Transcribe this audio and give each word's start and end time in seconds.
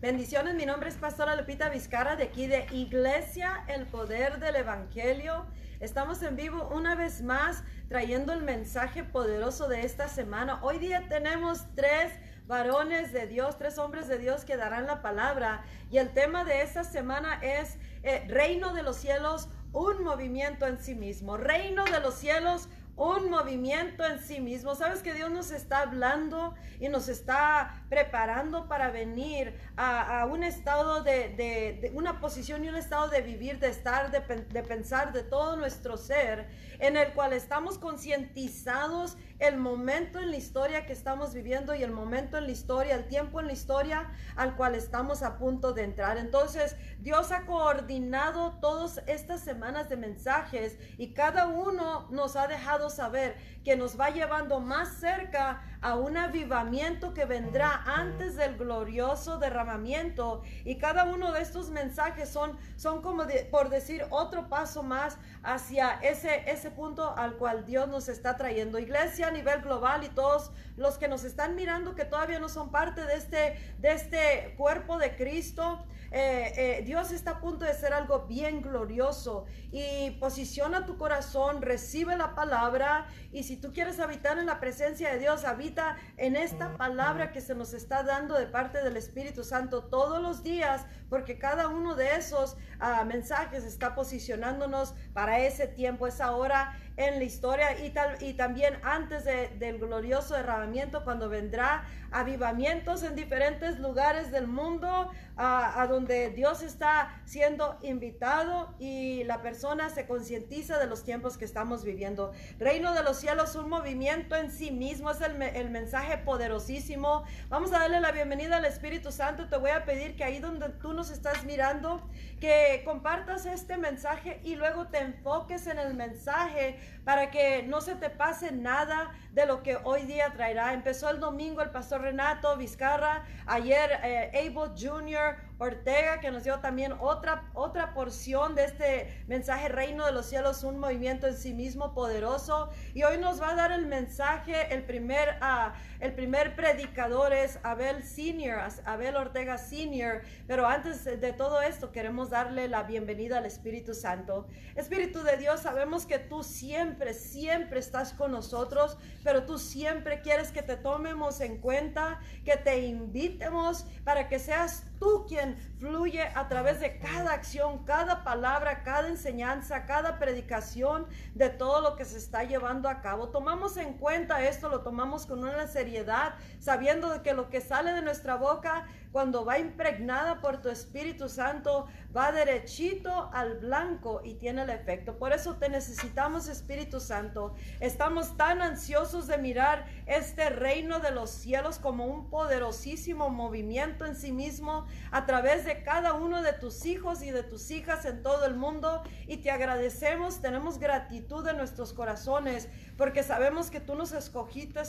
Bendiciones, 0.00 0.54
mi 0.54 0.64
nombre 0.64 0.88
es 0.88 0.96
Pastora 0.96 1.36
Lupita 1.36 1.68
Vizcarra 1.68 2.16
de 2.16 2.22
aquí 2.22 2.46
de 2.46 2.64
Iglesia 2.72 3.64
El 3.68 3.84
Poder 3.84 4.38
del 4.38 4.56
Evangelio. 4.56 5.44
Estamos 5.78 6.22
en 6.22 6.36
vivo 6.36 6.70
una 6.74 6.94
vez 6.94 7.20
más 7.20 7.62
trayendo 7.90 8.32
el 8.32 8.40
mensaje 8.40 9.04
poderoso 9.04 9.68
de 9.68 9.82
esta 9.82 10.08
semana. 10.08 10.58
Hoy 10.62 10.78
día 10.78 11.06
tenemos 11.10 11.66
tres 11.74 12.14
varones 12.46 13.12
de 13.12 13.26
Dios, 13.26 13.58
tres 13.58 13.76
hombres 13.76 14.08
de 14.08 14.16
Dios 14.16 14.46
que 14.46 14.56
darán 14.56 14.86
la 14.86 15.02
palabra. 15.02 15.64
Y 15.90 15.98
el 15.98 16.08
tema 16.14 16.44
de 16.44 16.62
esta 16.62 16.82
semana 16.82 17.38
es 17.42 17.76
eh, 18.02 18.24
Reino 18.26 18.72
de 18.72 18.82
los 18.82 18.96
cielos, 18.96 19.50
un 19.74 20.02
movimiento 20.02 20.66
en 20.66 20.78
sí 20.78 20.94
mismo. 20.94 21.36
Reino 21.36 21.84
de 21.84 22.00
los 22.00 22.14
cielos, 22.14 22.70
un 22.96 23.30
movimiento 23.30 24.06
en 24.06 24.18
sí 24.20 24.40
mismo. 24.40 24.74
Sabes 24.74 25.02
que 25.02 25.14
Dios 25.14 25.30
nos 25.30 25.50
está 25.50 25.80
hablando 25.80 26.54
y 26.80 26.88
nos 26.88 27.08
está 27.08 27.79
preparando 27.90 28.68
para 28.68 28.90
venir 28.90 29.58
a, 29.76 30.24
un 30.30 30.44
estado 30.44 31.02
de, 31.02 31.90
una 31.92 32.20
posición 32.20 32.64
y 32.64 32.68
un 32.68 32.76
estado 32.76 33.08
de 33.08 33.20
vivir, 33.20 33.58
de 33.58 33.68
estar, 33.68 34.12
de, 34.12 34.20
de 34.20 34.62
pensar, 34.62 35.12
de 35.12 35.24
todo 35.24 35.56
nuestro 35.56 35.96
ser, 35.96 36.48
en 36.78 36.96
el 36.96 37.12
cual 37.12 37.32
estamos 37.32 37.78
concientizados 37.78 39.18
el 39.40 39.56
momento 39.56 40.20
en 40.20 40.30
la 40.30 40.36
historia 40.36 40.86
que 40.86 40.92
estamos 40.92 41.34
viviendo 41.34 41.74
y 41.74 41.82
el 41.82 41.90
momento 41.90 42.38
en 42.38 42.44
la 42.44 42.52
historia, 42.52 42.94
el 42.94 43.08
tiempo 43.08 43.40
en 43.40 43.46
la 43.46 43.54
historia 43.54 44.10
al 44.36 44.54
cual 44.54 44.74
estamos 44.74 45.22
a 45.22 45.38
punto 45.38 45.72
de 45.72 45.82
entrar. 45.82 46.16
Entonces, 46.16 46.76
Dios 47.00 47.32
ha 47.32 47.44
coordinado 47.46 48.52
todas 48.60 49.02
estas 49.06 49.40
semanas 49.40 49.88
de 49.88 49.96
mensajes 49.96 50.78
y 50.96 51.12
cada 51.12 51.48
uno 51.48 52.06
nos 52.10 52.36
ha 52.36 52.46
dejado 52.46 52.88
saber 52.88 53.36
que 53.64 53.76
nos 53.76 53.98
va 53.98 54.10
llevando 54.10 54.60
más 54.60 55.00
cerca 55.00 55.62
a 55.80 55.94
un 55.96 56.16
avivamiento 56.16 57.14
que 57.14 57.24
vendrá 57.24 57.79
antes 57.86 58.36
del 58.36 58.56
glorioso 58.56 59.38
derramamiento. 59.38 60.42
Y 60.64 60.76
cada 60.76 61.04
uno 61.04 61.32
de 61.32 61.42
estos 61.42 61.70
mensajes 61.70 62.28
son, 62.28 62.58
son 62.76 63.02
como 63.02 63.24
por 63.50 63.68
decir 63.68 64.06
otro 64.10 64.48
paso 64.48 64.82
más 64.82 65.18
hacia 65.42 65.94
ese, 66.02 66.50
ese 66.50 66.70
punto 66.70 67.16
al 67.16 67.36
cual 67.36 67.64
Dios 67.66 67.88
nos 67.88 68.08
está 68.08 68.36
trayendo. 68.36 68.78
Iglesia 68.78 69.28
a 69.28 69.30
nivel 69.30 69.62
global 69.62 70.04
y 70.04 70.08
todos 70.08 70.50
los 70.76 70.98
que 70.98 71.08
nos 71.08 71.24
están 71.24 71.54
mirando 71.54 71.94
que 71.94 72.04
todavía 72.04 72.38
no 72.38 72.48
son 72.48 72.70
parte 72.70 73.04
de 73.04 73.14
este, 73.14 73.58
de 73.78 73.92
este 73.92 74.54
cuerpo 74.56 74.98
de 74.98 75.16
Cristo. 75.16 75.84
Eh, 76.12 76.52
eh, 76.56 76.82
Dios 76.84 77.12
está 77.12 77.32
a 77.32 77.40
punto 77.40 77.64
de 77.64 77.72
ser 77.72 77.92
algo 77.92 78.26
bien 78.26 78.62
glorioso 78.62 79.46
y 79.70 80.10
posiciona 80.18 80.84
tu 80.84 80.98
corazón, 80.98 81.62
recibe 81.62 82.16
la 82.16 82.34
palabra 82.34 83.06
y 83.30 83.44
si 83.44 83.56
tú 83.56 83.72
quieres 83.72 84.00
habitar 84.00 84.36
en 84.38 84.46
la 84.46 84.58
presencia 84.58 85.12
de 85.12 85.20
Dios, 85.20 85.44
habita 85.44 85.96
en 86.16 86.34
esta 86.34 86.76
palabra 86.76 87.30
que 87.30 87.40
se 87.40 87.54
nos 87.54 87.69
está 87.74 88.02
dando 88.02 88.38
de 88.38 88.46
parte 88.46 88.82
del 88.82 88.96
Espíritu 88.96 89.44
Santo 89.44 89.84
todos 89.84 90.20
los 90.22 90.42
días, 90.42 90.86
porque 91.08 91.38
cada 91.38 91.68
uno 91.68 91.94
de 91.94 92.16
esos 92.16 92.56
ah, 92.78 93.04
mensajes 93.04 93.64
está 93.64 93.94
posicionándonos 93.94 94.94
para 95.12 95.40
ese 95.40 95.66
tiempo, 95.66 96.06
esa 96.06 96.32
hora 96.32 96.78
en 97.00 97.18
la 97.18 97.24
historia 97.24 97.82
y, 97.82 97.90
tal, 97.90 98.18
y 98.20 98.34
también 98.34 98.78
antes 98.82 99.24
del 99.24 99.78
glorioso 99.78 100.34
derramamiento 100.34 101.02
cuando 101.02 101.30
vendrá 101.30 101.84
avivamientos 102.12 103.02
en 103.04 103.16
diferentes 103.16 103.78
lugares 103.78 104.30
del 104.30 104.46
mundo 104.46 105.10
a, 105.36 105.86
donde 105.88 106.28
Dios 106.30 106.62
está 106.62 107.22
siendo 107.24 107.78
invitado 107.82 108.74
y 108.78 109.24
la 109.24 109.40
persona 109.40 109.88
se 109.88 110.06
concientiza 110.06 110.78
de 110.78 110.86
los 110.86 111.02
tiempos 111.02 111.38
que 111.38 111.46
estamos 111.46 111.84
viviendo. 111.84 112.32
Reino 112.58 112.92
de 112.92 113.02
los 113.02 113.18
cielos, 113.18 113.54
un 113.56 113.70
movimiento 113.70 114.36
en 114.36 114.50
sí 114.50 114.70
mismo, 114.70 115.10
es 115.10 115.22
el, 115.22 115.40
el 115.40 115.70
mensaje 115.70 116.18
poderosísimo. 116.18 117.24
Vamos 117.48 117.72
a 117.72 117.78
darle 117.78 118.00
la 118.00 118.12
bienvenida 118.12 118.58
al 118.58 118.66
Espíritu 118.66 119.10
Santo. 119.10 119.48
Te 119.48 119.56
voy 119.56 119.70
a 119.70 119.86
pedir 119.86 120.16
que 120.16 120.24
ahí 120.24 120.40
donde 120.40 120.68
tú 120.68 120.92
nos 120.92 121.10
estás 121.10 121.44
mirando, 121.44 122.06
que 122.38 122.82
compartas 122.84 123.46
este 123.46 123.78
mensaje 123.78 124.40
y 124.44 124.56
luego 124.56 124.88
te 124.88 124.98
enfoques 124.98 125.66
en 125.66 125.78
el 125.78 125.94
mensaje 125.94 126.78
para 127.04 127.30
que 127.30 127.62
no 127.62 127.80
se 127.80 127.94
te 127.94 128.10
pase 128.10 128.52
nada 128.52 129.10
de 129.32 129.46
lo 129.46 129.62
que 129.62 129.78
hoy 129.84 130.02
día 130.02 130.32
traerá. 130.32 130.74
Empezó 130.74 131.10
el 131.10 131.20
domingo 131.20 131.62
el 131.62 131.70
pastor 131.70 132.02
Renato 132.02 132.56
Vizcarra, 132.56 133.24
ayer 133.46 133.90
eh, 134.02 134.30
Abel 134.34 134.72
Jr., 134.76 135.36
Ortega, 135.58 136.20
que 136.20 136.30
nos 136.30 136.44
dio 136.44 136.58
también 136.60 136.94
otra, 137.00 137.50
otra 137.52 137.92
porción 137.92 138.54
de 138.54 138.64
este 138.64 139.22
mensaje 139.26 139.68
Reino 139.68 140.06
de 140.06 140.12
los 140.12 140.24
Cielos, 140.24 140.64
un 140.64 140.78
movimiento 140.78 141.26
en 141.26 141.36
sí 141.36 141.52
mismo 141.52 141.92
poderoso. 141.92 142.70
Y 142.94 143.02
hoy 143.02 143.18
nos 143.18 143.42
va 143.42 143.50
a 143.50 143.54
dar 143.54 143.70
el 143.70 143.86
mensaje, 143.86 144.72
el 144.72 144.84
primer, 144.84 145.36
uh, 145.42 145.72
el 146.00 146.14
primer 146.14 146.56
predicador 146.56 147.34
es 147.34 147.58
Abel 147.62 148.02
Senior, 148.02 148.58
Abel 148.86 149.16
Ortega 149.16 149.58
Senior. 149.58 150.22
Pero 150.46 150.66
antes 150.66 151.04
de 151.04 151.32
todo 151.34 151.60
esto, 151.60 151.92
queremos 151.92 152.30
darle 152.30 152.66
la 152.66 152.84
bienvenida 152.84 153.36
al 153.36 153.44
Espíritu 153.44 153.92
Santo. 153.92 154.46
Espíritu 154.76 155.22
de 155.22 155.36
Dios, 155.36 155.60
sabemos 155.60 156.06
que 156.06 156.18
tú 156.18 156.42
siempre, 156.42 157.12
siempre 157.12 157.80
estás 157.80 158.14
con 158.14 158.32
nosotros, 158.32 158.96
pero 159.22 159.44
tú 159.44 159.58
siempre 159.58 160.20
quieres 160.22 160.50
que 160.50 160.62
te 160.62 160.76
tomemos 160.76 161.40
en 161.40 161.58
cuenta, 161.58 162.20
que 162.44 162.56
te 162.56 162.86
invitemos 162.86 163.86
para 164.04 164.28
que 164.28 164.38
seas 164.38 164.84
tú 165.00 165.24
quien 165.26 165.56
fluye 165.78 166.22
a 166.22 166.46
través 166.48 166.78
de 166.78 166.98
cada 166.98 167.32
acción, 167.32 167.84
cada 167.84 168.22
palabra, 168.22 168.84
cada 168.84 169.08
enseñanza, 169.08 169.86
cada 169.86 170.18
predicación 170.18 171.06
de 171.34 171.48
todo 171.48 171.80
lo 171.80 171.96
que 171.96 172.04
se 172.04 172.18
está 172.18 172.44
llevando 172.44 172.88
a 172.88 173.00
cabo. 173.00 173.30
Tomamos 173.30 173.78
en 173.78 173.94
cuenta 173.94 174.46
esto, 174.46 174.68
lo 174.68 174.82
tomamos 174.82 175.26
con 175.26 175.40
una 175.40 175.66
seriedad, 175.66 176.34
sabiendo 176.60 177.22
que 177.22 177.32
lo 177.32 177.48
que 177.48 177.62
sale 177.62 177.92
de 177.92 178.02
nuestra 178.02 178.36
boca 178.36 178.86
cuando 179.10 179.44
va 179.44 179.58
impregnada 179.58 180.40
por 180.40 180.60
tu 180.60 180.68
Espíritu 180.68 181.28
Santo, 181.28 181.88
va 182.16 182.30
derechito 182.30 183.30
al 183.32 183.58
blanco 183.58 184.20
y 184.22 184.34
tiene 184.34 184.62
el 184.62 184.70
efecto. 184.70 185.18
Por 185.18 185.32
eso 185.32 185.56
te 185.56 185.68
necesitamos, 185.68 186.46
Espíritu 186.46 187.00
Santo. 187.00 187.54
Estamos 187.80 188.36
tan 188.36 188.62
ansiosos 188.62 189.26
de 189.26 189.38
mirar 189.38 189.86
este 190.10 190.50
reino 190.50 190.98
de 190.98 191.12
los 191.12 191.30
cielos 191.30 191.78
como 191.78 192.06
un 192.06 192.28
poderosísimo 192.30 193.30
movimiento 193.30 194.04
en 194.04 194.16
sí 194.16 194.32
mismo 194.32 194.84
a 195.12 195.24
través 195.24 195.64
de 195.64 195.84
cada 195.84 196.14
uno 196.14 196.42
de 196.42 196.52
tus 196.52 196.84
hijos 196.84 197.22
y 197.22 197.30
de 197.30 197.44
tus 197.44 197.70
hijas 197.70 198.04
en 198.04 198.22
todo 198.22 198.44
el 198.44 198.56
mundo. 198.56 199.04
Y 199.28 199.36
te 199.36 199.52
agradecemos, 199.52 200.40
tenemos 200.40 200.78
gratitud 200.78 201.46
en 201.46 201.58
nuestros 201.58 201.92
corazones 201.92 202.68
porque 203.00 203.22
sabemos 203.22 203.70
que 203.70 203.80
tú 203.80 203.94
nos 203.94 204.12
escogiste, 204.12 204.82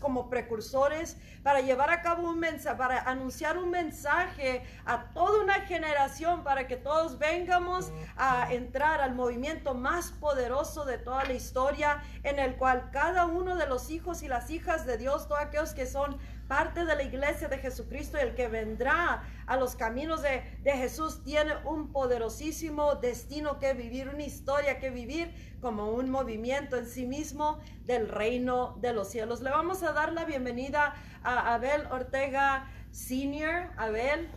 como 0.00 0.28
precursores 0.28 1.16
para 1.44 1.60
llevar 1.60 1.88
a 1.90 2.02
cabo 2.02 2.28
un 2.28 2.40
mensaje, 2.40 2.76
para 2.76 3.00
anunciar 3.08 3.58
un 3.58 3.70
mensaje 3.70 4.64
a 4.84 5.12
toda 5.14 5.40
una 5.44 5.54
generación 5.66 6.42
para 6.42 6.66
que 6.66 6.76
todos 6.76 7.20
vengamos 7.20 7.92
a 8.16 8.52
entrar 8.52 9.00
al 9.00 9.14
movimiento 9.14 9.72
más 9.72 10.10
poderoso 10.10 10.84
de 10.84 10.98
toda 10.98 11.22
la 11.22 11.34
historia, 11.34 12.02
en 12.24 12.40
el 12.40 12.56
cual 12.56 12.90
cada 12.90 13.26
uno 13.26 13.54
de 13.54 13.68
los 13.68 13.88
hijos 13.88 14.24
y 14.24 14.26
las 14.26 14.50
hijas 14.50 14.84
de 14.84 14.98
Dios, 14.98 15.28
todos 15.28 15.42
aquellos 15.42 15.74
que 15.74 15.86
son 15.86 16.18
parte 16.48 16.84
de 16.84 16.94
la 16.94 17.02
iglesia 17.02 17.48
de 17.48 17.58
Jesucristo, 17.58 18.18
el 18.18 18.34
que 18.34 18.48
vendrá 18.48 19.22
a 19.46 19.56
los 19.56 19.76
caminos 19.76 20.22
de, 20.22 20.42
Jesús, 20.64 21.22
tiene 21.22 21.52
un 21.64 21.92
poderosísimo 21.92 22.96
destino 22.96 23.58
que 23.58 23.74
vivir, 23.74 24.08
una 24.08 24.22
historia 24.22 24.78
que 24.78 24.90
vivir 24.90 25.32
como 25.60 25.90
un 25.90 26.10
movimiento 26.10 26.76
en 26.76 26.86
sí 26.86 27.06
mismo 27.06 27.58
del 27.84 28.08
reino 28.08 28.76
de 28.80 28.92
los 28.92 29.08
cielos. 29.08 29.40
Le 29.40 29.50
vamos 29.50 29.82
a 29.82 29.92
dar 29.92 30.12
la 30.12 30.24
bienvenida 30.24 30.94
a 31.22 31.54
Abel 31.54 31.86
Ortega 31.90 32.70
Senior. 32.90 33.70
Abel, 33.76 34.28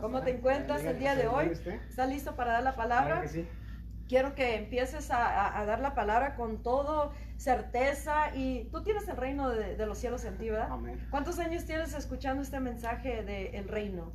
¿cómo 0.00 0.22
te 0.22 0.30
encuentras 0.30 0.84
el 0.84 0.98
día 0.98 1.14
de 1.14 1.26
hoy? 1.26 1.52
¿Estás 1.88 2.08
listo 2.08 2.36
para 2.36 2.52
dar 2.52 2.62
la 2.62 2.76
palabra? 2.76 3.24
Quiero 4.08 4.34
que 4.34 4.56
empieces 4.56 5.10
a, 5.10 5.64
dar 5.66 5.80
la 5.80 5.94
palabra 5.94 6.34
con 6.34 6.62
todo 6.62 7.12
certeza 7.36 8.34
y 8.34 8.64
tú 8.72 8.82
tienes 8.82 9.06
el 9.08 9.16
reino 9.16 9.50
de, 9.50 9.84
los 9.86 9.98
cielos 9.98 10.24
en 10.24 10.38
ti, 10.38 10.48
¿verdad? 10.48 10.70
¿Cuántos 11.10 11.38
años 11.38 11.64
tienes 11.66 11.94
escuchando 11.94 12.42
este 12.42 12.58
mensaje 12.58 13.22
del 13.22 13.68
reino? 13.68 14.12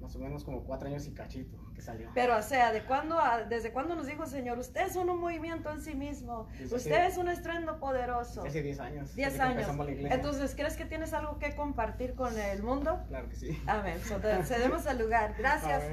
Más 0.00 0.16
o 0.16 0.18
menos 0.18 0.44
como 0.44 0.64
cuatro 0.64 0.88
años 0.88 1.06
y 1.06 1.12
cachito 1.12 1.58
que 1.74 1.82
salió. 1.82 2.08
Pero, 2.14 2.36
o 2.36 2.42
sea, 2.42 2.72
¿de 2.72 2.82
cuándo, 2.84 3.18
¿desde 3.50 3.70
cuándo 3.70 3.94
nos 3.94 4.06
dijo 4.06 4.24
el 4.24 4.30
Señor? 4.30 4.58
Usted 4.58 4.86
es 4.86 4.96
un 4.96 5.06
movimiento 5.20 5.70
en 5.70 5.82
sí 5.82 5.94
mismo. 5.94 6.48
usted 6.72 7.06
es 7.06 7.18
un 7.18 7.28
estruendo 7.28 7.78
poderoso. 7.78 8.42
Hace 8.42 8.62
10 8.62 8.80
años. 8.80 9.14
10 9.14 9.40
años. 9.40 9.68
Entonces, 10.10 10.54
¿crees 10.56 10.76
que 10.76 10.86
tienes 10.86 11.12
algo 11.12 11.38
que 11.38 11.54
compartir 11.54 12.14
con 12.14 12.36
el 12.38 12.62
mundo? 12.62 13.04
Claro 13.08 13.28
que 13.28 13.36
sí. 13.36 13.62
Amén. 13.66 13.98
cedemos 14.44 14.86
el 14.86 14.98
lugar. 14.98 15.34
Gracias. 15.38 15.84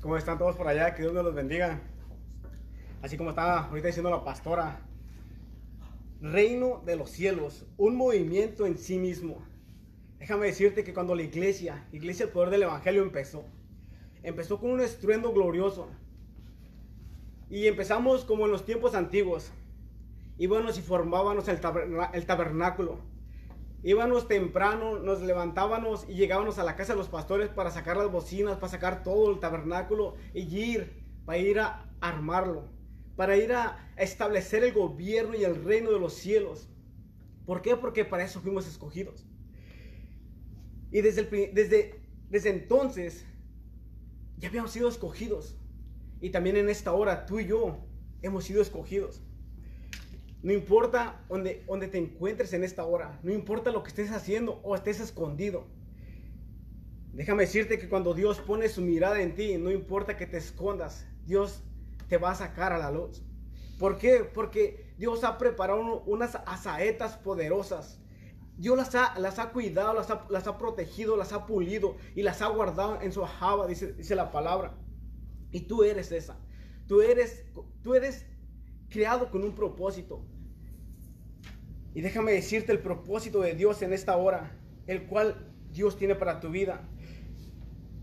¿Cómo 0.00 0.16
están 0.16 0.38
todos 0.38 0.54
por 0.54 0.68
allá? 0.68 0.94
Que 0.94 1.02
Dios 1.02 1.12
me 1.12 1.22
los 1.22 1.34
bendiga. 1.34 1.80
Así 3.02 3.16
como 3.16 3.30
estaba 3.30 3.64
ahorita 3.64 3.88
diciendo 3.88 4.10
la 4.10 4.24
pastora, 4.24 4.80
reino 6.20 6.82
de 6.86 6.94
los 6.94 7.10
cielos, 7.10 7.66
un 7.76 7.96
movimiento 7.96 8.66
en 8.66 8.78
sí 8.78 8.98
mismo. 8.98 9.42
Déjame 10.20 10.46
decirte 10.46 10.84
que 10.84 10.94
cuando 10.94 11.16
la 11.16 11.22
iglesia, 11.22 11.86
iglesia 11.92 12.26
el 12.26 12.32
poder 12.32 12.50
del 12.50 12.62
evangelio 12.62 13.02
empezó, 13.02 13.44
empezó 14.22 14.60
con 14.60 14.70
un 14.70 14.80
estruendo 14.80 15.32
glorioso. 15.32 15.88
Y 17.50 17.66
empezamos 17.66 18.24
como 18.24 18.44
en 18.44 18.52
los 18.52 18.64
tiempos 18.64 18.94
antiguos. 18.94 19.50
Y 20.36 20.46
bueno, 20.46 20.72
si 20.72 20.80
formábamos 20.80 21.48
el, 21.48 21.60
tabernáculo. 21.60 23.00
Íbamos 23.82 24.28
temprano, 24.28 24.98
nos 24.98 25.22
levantábamos 25.22 26.06
y 26.08 26.14
llegábamos 26.14 26.58
a 26.58 26.64
la 26.64 26.76
casa 26.76 26.92
de 26.92 26.98
los 26.98 27.08
pastores 27.08 27.48
para 27.48 27.70
sacar 27.70 27.96
las 27.96 28.10
bocinas, 28.10 28.56
para 28.56 28.68
sacar 28.68 29.02
todo 29.02 29.30
el 29.30 29.40
tabernáculo 29.40 30.16
y 30.34 30.40
ir, 30.40 31.04
para 31.24 31.38
ir 31.38 31.60
a 31.60 31.88
armarlo, 32.00 32.68
para 33.16 33.36
ir 33.36 33.52
a 33.52 33.92
establecer 33.96 34.64
el 34.64 34.72
gobierno 34.72 35.36
y 35.36 35.44
el 35.44 35.64
reino 35.64 35.92
de 35.92 36.00
los 36.00 36.14
cielos. 36.14 36.68
¿Por 37.46 37.62
qué? 37.62 37.76
Porque 37.76 38.04
para 38.04 38.24
eso 38.24 38.40
fuimos 38.40 38.66
escogidos. 38.66 39.26
Y 40.90 41.00
desde, 41.02 42.00
entonces 42.30 43.26
ya 44.36 44.48
habíamos 44.48 44.72
sido 44.72 44.88
escogidos. 44.88 45.56
Y 46.20 46.30
también 46.30 46.56
en 46.56 46.68
esta 46.68 46.92
hora 46.92 47.26
tú 47.26 47.38
y 47.38 47.46
yo 47.46 47.78
hemos 48.22 48.44
sido 48.44 48.60
escogidos. 48.60 49.22
No 50.42 50.52
importa 50.52 51.24
donde, 51.28 51.64
donde 51.66 51.88
te 51.88 51.98
encuentres 51.98 52.52
en 52.52 52.62
esta 52.62 52.84
hora, 52.84 53.18
no 53.22 53.32
importa 53.32 53.72
lo 53.72 53.82
que 53.82 53.88
estés 53.88 54.10
haciendo 54.12 54.60
o 54.62 54.74
estés 54.76 55.00
escondido. 55.00 55.66
Déjame 57.12 57.42
decirte 57.44 57.78
que 57.78 57.88
cuando 57.88 58.14
Dios 58.14 58.38
pone 58.40 58.68
su 58.68 58.80
mirada 58.80 59.20
en 59.20 59.34
ti, 59.34 59.58
no 59.58 59.72
importa 59.72 60.16
que 60.16 60.26
te 60.26 60.36
escondas, 60.36 61.06
Dios 61.26 61.62
te 62.08 62.16
va 62.16 62.30
a 62.30 62.34
sacar 62.36 62.72
a 62.72 62.78
la 62.78 62.92
luz. 62.92 63.22
¿Por 63.78 63.98
qué? 63.98 64.22
Porque 64.22 64.94
Dios 64.98 65.24
ha 65.24 65.38
preparado 65.38 66.02
unas 66.02 66.36
asaetas 66.46 67.16
poderosas. 67.16 68.00
Dios 68.56 68.76
las 68.76 68.94
ha, 68.94 69.18
las 69.18 69.38
ha 69.38 69.50
cuidado, 69.50 69.94
las 69.94 70.10
ha, 70.10 70.26
las 70.30 70.46
ha, 70.46 70.58
protegido, 70.58 71.16
las 71.16 71.32
ha 71.32 71.46
pulido 71.46 71.96
y 72.14 72.22
las 72.22 72.42
ha 72.42 72.48
guardado 72.48 73.00
en 73.00 73.12
su 73.12 73.24
ajaba, 73.24 73.66
dice, 73.66 73.92
dice 73.92 74.16
la 74.16 74.32
palabra. 74.32 74.76
Y 75.52 75.62
tú 75.62 75.84
eres 75.84 76.10
esa. 76.12 76.36
Tú 76.86 77.02
eres, 77.02 77.44
tú 77.82 77.94
eres 77.94 78.26
creado 78.88 79.30
con 79.30 79.44
un 79.44 79.54
propósito. 79.54 80.24
Y 81.94 82.00
déjame 82.00 82.32
decirte 82.32 82.72
el 82.72 82.80
propósito 82.80 83.40
de 83.40 83.54
Dios 83.54 83.82
en 83.82 83.92
esta 83.92 84.16
hora, 84.16 84.56
el 84.86 85.04
cual 85.04 85.52
Dios 85.72 85.96
tiene 85.96 86.14
para 86.14 86.40
tu 86.40 86.50
vida. 86.50 86.88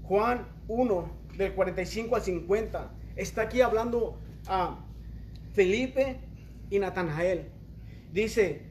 Juan 0.03 0.47
1, 0.67 1.09
del 1.37 1.53
45 1.53 2.15
al 2.15 2.21
50, 2.21 2.91
está 3.15 3.43
aquí 3.43 3.61
hablando 3.61 4.19
a 4.47 4.85
Felipe 5.53 6.19
y 6.69 6.79
Natanael. 6.79 7.49
Dice, 8.11 8.61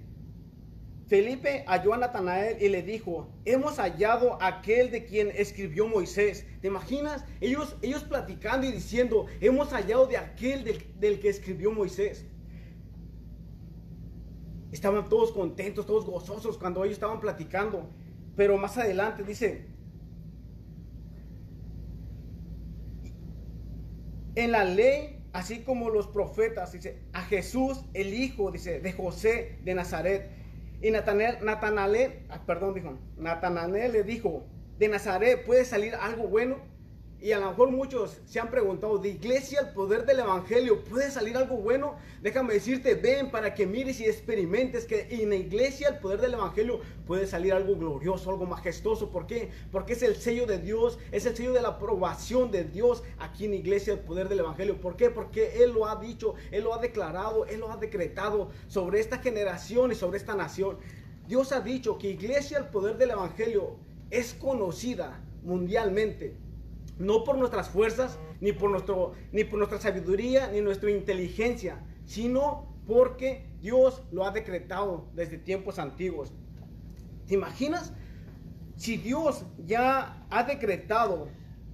Felipe 1.06 1.64
halló 1.66 1.92
a 1.92 1.98
Natanael 1.98 2.62
y 2.62 2.68
le 2.68 2.82
dijo, 2.82 3.28
hemos 3.44 3.76
hallado 3.78 4.38
aquel 4.40 4.90
de 4.90 5.04
quien 5.04 5.30
escribió 5.34 5.86
Moisés. 5.86 6.46
¿Te 6.62 6.68
imaginas? 6.68 7.24
Ellos, 7.40 7.76
ellos 7.82 8.04
platicando 8.04 8.66
y 8.66 8.72
diciendo, 8.72 9.26
hemos 9.40 9.70
hallado 9.72 10.06
de 10.06 10.16
aquel 10.16 10.64
del, 10.64 10.82
del 10.98 11.20
que 11.20 11.28
escribió 11.28 11.72
Moisés. 11.72 12.26
Estaban 14.72 15.08
todos 15.08 15.30
contentos, 15.32 15.86
todos 15.86 16.06
gozosos 16.06 16.56
cuando 16.56 16.82
ellos 16.84 16.94
estaban 16.94 17.20
platicando. 17.20 17.90
Pero 18.34 18.56
más 18.56 18.78
adelante 18.78 19.22
dice, 19.22 19.66
en 24.34 24.52
la 24.52 24.64
ley, 24.64 25.22
así 25.32 25.60
como 25.60 25.90
los 25.90 26.08
profetas, 26.08 26.72
dice, 26.72 27.02
a 27.12 27.22
Jesús, 27.22 27.84
el 27.92 28.14
hijo, 28.14 28.50
dice, 28.50 28.80
de 28.80 28.92
José 28.92 29.58
de 29.62 29.74
Nazaret. 29.74 30.43
Y 30.84 30.90
Natanael, 30.90 31.42
Natanael, 31.42 32.26
ah, 32.28 32.42
perdón, 32.46 32.74
dijo, 32.74 32.98
Natanael 33.16 33.90
le 33.90 34.02
dijo, 34.02 34.44
de 34.78 34.88
Nazaret 34.88 35.42
puede 35.46 35.64
salir 35.64 35.94
algo 35.94 36.28
bueno. 36.28 36.58
Y 37.24 37.32
a 37.32 37.40
lo 37.40 37.48
mejor 37.48 37.70
muchos 37.70 38.20
se 38.26 38.38
han 38.38 38.50
preguntado, 38.50 38.98
de 38.98 39.08
iglesia 39.08 39.60
el 39.60 39.70
poder 39.70 40.04
del 40.04 40.18
evangelio, 40.18 40.84
¿puede 40.84 41.10
salir 41.10 41.38
algo 41.38 41.56
bueno? 41.56 41.96
Déjame 42.20 42.52
decirte, 42.52 42.96
ven 42.96 43.30
para 43.30 43.54
que 43.54 43.66
mires 43.66 43.98
y 44.00 44.04
experimentes 44.04 44.84
que 44.84 45.08
en 45.08 45.30
la 45.30 45.36
iglesia 45.36 45.88
el 45.88 46.00
poder 46.00 46.20
del 46.20 46.34
evangelio 46.34 46.80
puede 47.06 47.26
salir 47.26 47.54
algo 47.54 47.76
glorioso, 47.76 48.28
algo 48.28 48.44
majestuoso. 48.44 49.08
¿Por 49.08 49.26
qué? 49.26 49.48
Porque 49.72 49.94
es 49.94 50.02
el 50.02 50.16
sello 50.16 50.44
de 50.44 50.58
Dios, 50.58 50.98
es 51.12 51.24
el 51.24 51.34
sello 51.34 51.54
de 51.54 51.62
la 51.62 51.68
aprobación 51.68 52.50
de 52.50 52.64
Dios 52.64 53.02
aquí 53.18 53.46
en 53.46 53.52
la 53.52 53.56
iglesia 53.56 53.94
el 53.94 54.00
poder 54.00 54.28
del 54.28 54.40
evangelio. 54.40 54.78
¿Por 54.78 54.94
qué? 54.94 55.08
Porque 55.08 55.64
Él 55.64 55.72
lo 55.72 55.88
ha 55.88 55.96
dicho, 55.96 56.34
Él 56.50 56.64
lo 56.64 56.74
ha 56.74 56.78
declarado, 56.78 57.46
Él 57.46 57.60
lo 57.60 57.72
ha 57.72 57.78
decretado 57.78 58.50
sobre 58.68 59.00
esta 59.00 59.16
generación 59.16 59.92
y 59.92 59.94
sobre 59.94 60.18
esta 60.18 60.34
nación. 60.34 60.76
Dios 61.26 61.52
ha 61.52 61.62
dicho 61.62 61.96
que 61.96 62.10
iglesia 62.10 62.58
el 62.58 62.66
poder 62.66 62.98
del 62.98 63.12
evangelio 63.12 63.76
es 64.10 64.34
conocida 64.34 65.24
mundialmente 65.42 66.43
no 66.98 67.24
por 67.24 67.36
nuestras 67.36 67.68
fuerzas, 67.68 68.18
ni 68.40 68.52
por, 68.52 68.70
nuestro, 68.70 69.12
ni 69.32 69.44
por 69.44 69.58
nuestra 69.58 69.80
sabiduría, 69.80 70.48
ni 70.48 70.60
nuestra 70.60 70.90
inteligencia, 70.90 71.84
sino 72.04 72.72
porque 72.86 73.46
Dios 73.60 74.02
lo 74.12 74.24
ha 74.26 74.30
decretado 74.30 75.08
desde 75.14 75.38
tiempos 75.38 75.78
antiguos. 75.78 76.32
¿Te 77.26 77.34
imaginas? 77.34 77.92
Si 78.76 78.96
Dios 78.96 79.44
ya 79.64 80.26
ha 80.30 80.44
decretado 80.44 81.28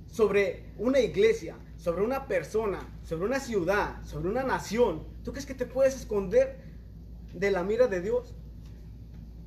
sobre 0.07 0.65
una 0.79 1.01
iglesia, 1.01 1.57
sobre 1.77 2.03
una 2.03 2.27
persona, 2.27 3.01
sobre 3.03 3.27
una 3.27 3.41
ciudad, 3.41 4.03
sobre 4.05 4.29
una 4.29 4.43
nación, 4.43 5.05
¿tú 5.25 5.33
crees 5.33 5.47
que 5.47 5.55
te 5.55 5.67
puedes 5.67 5.97
esconder 5.97 6.61
de 7.33 7.51
la 7.51 7.63
mira 7.63 7.89
de 7.89 8.01
Dios? 8.01 8.35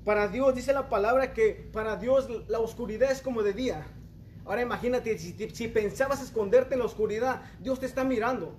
Para 0.03 0.27
Dios 0.27 0.53
dice 0.55 0.73
la 0.73 0.89
palabra 0.89 1.33
que 1.33 1.69
para 1.71 1.95
Dios 1.95 2.27
la 2.49 2.59
oscuridad 2.59 3.11
es 3.11 3.21
como 3.21 3.43
de 3.43 3.53
día 3.53 3.85
Ahora 4.45 4.61
imagínate, 4.61 5.17
si, 5.17 5.67
pensabas 5.69 6.21
esconderte 6.21 6.73
en 6.73 6.79
la 6.79 6.85
oscuridad, 6.85 7.41
Dios 7.59 7.79
te 7.79 7.85
está 7.85 8.03
mirando. 8.03 8.55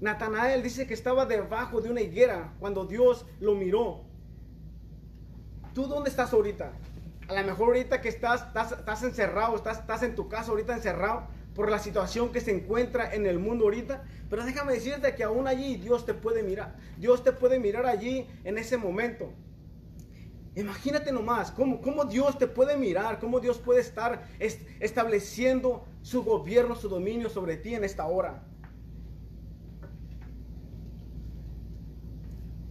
Natanael 0.00 0.62
dice 0.62 0.86
que 0.86 0.94
estaba 0.94 1.26
debajo 1.26 1.80
de 1.80 1.90
una 1.90 2.00
higuera 2.00 2.54
cuando 2.58 2.86
Dios 2.86 3.26
lo 3.40 3.54
miró. 3.54 4.04
¿Tú 5.74 5.86
dónde 5.86 6.10
estás 6.10 6.32
ahorita? 6.32 6.72
A 7.28 7.34
lo 7.34 7.46
mejor 7.46 7.68
ahorita 7.68 8.00
que 8.00 8.08
estás, 8.08 8.46
estás, 8.46 9.02
encerrado, 9.02 9.54
estás, 9.56 9.78
estás 9.80 10.02
en 10.02 10.14
tu 10.14 10.28
casa 10.28 10.50
ahorita 10.50 10.74
encerrado 10.74 11.28
por 11.54 11.70
la 11.70 11.78
situación 11.78 12.32
que 12.32 12.40
se 12.40 12.50
encuentra 12.50 13.14
en 13.14 13.26
el 13.26 13.38
mundo 13.38 13.64
ahorita. 13.64 14.02
Pero 14.28 14.44
déjame 14.44 14.72
decirte 14.72 15.14
que 15.14 15.24
aún 15.24 15.46
allí 15.46 15.76
Dios 15.76 16.06
te 16.06 16.14
puede 16.14 16.42
mirar. 16.42 16.74
Dios 16.96 17.22
te 17.22 17.32
puede 17.32 17.58
mirar 17.58 17.86
allí 17.86 18.26
en 18.44 18.58
ese 18.58 18.78
momento. 18.78 19.30
Imagínate 20.54 21.12
nomás 21.12 21.50
cómo, 21.50 21.80
cómo, 21.80 22.04
Dios 22.04 22.36
te 22.36 22.46
puede 22.46 22.76
mirar, 22.76 23.18
cómo 23.18 23.40
Dios 23.40 23.58
puede 23.58 23.80
estar 23.80 24.28
estableciendo 24.80 25.86
su 26.02 26.22
gobierno, 26.24 26.74
su 26.74 26.90
dominio 26.90 27.30
sobre 27.30 27.56
ti 27.56 27.74
en 27.74 27.84
esta 27.84 28.06
hora. 28.06 28.44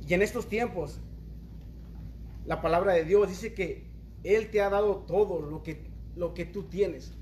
Y 0.07 0.13
en 0.13 0.21
estos 0.21 0.47
tiempos, 0.47 0.99
la 2.45 2.61
palabra 2.61 2.93
de 2.93 3.03
Dios 3.03 3.29
dice 3.29 3.53
que 3.53 3.89
Él 4.23 4.51
te 4.51 4.61
ha 4.61 4.69
dado 4.69 4.97
todo 4.97 5.41
lo 5.41 5.63
que, 5.63 5.89
lo 6.15 6.35
que 6.35 6.45
tú 6.45 6.63
tienes. 6.63 7.13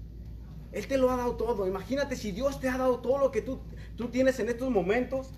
Él 0.74 0.88
te 0.88 0.98
lo 0.98 1.10
ha 1.10 1.16
dado 1.16 1.38
todo. 1.38 1.68
Imagínate 1.68 2.18
si 2.18 2.32
Dios 2.32 2.60
te 2.60 2.68
ha 2.68 2.78
dado 2.78 3.00
todo 3.00 3.18
lo 3.18 3.32
que 3.32 3.42
tú, 3.42 3.62
tú 3.96 4.10
tienes 4.10 4.40
en 4.40 4.50
estos 4.50 4.70
momentos, 4.70 5.32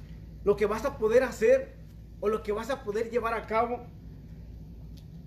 lo 0.43 0.55
que 0.55 0.65
vas 0.65 0.83
a 0.85 0.97
poder 0.97 1.21
hacer 1.21 1.75
o 2.21 2.27
lo 2.27 2.41
que 2.41 2.51
vas 2.51 2.71
a 2.71 2.83
poder 2.83 3.11
llevar 3.11 3.35
a 3.35 3.45
cabo 3.45 3.85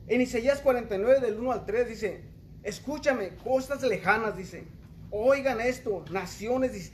en 0.06 0.20
Isaías 0.20 0.60
49 0.60 1.20
del 1.20 1.38
1 1.38 1.52
al 1.52 1.64
3 1.64 1.88
dice, 1.88 2.24
escúchame, 2.62 3.30
costas 3.42 3.82
lejanas, 3.82 4.36
dice, 4.36 4.64
oigan 5.10 5.60
esto, 5.60 6.04
naciones 6.10 6.92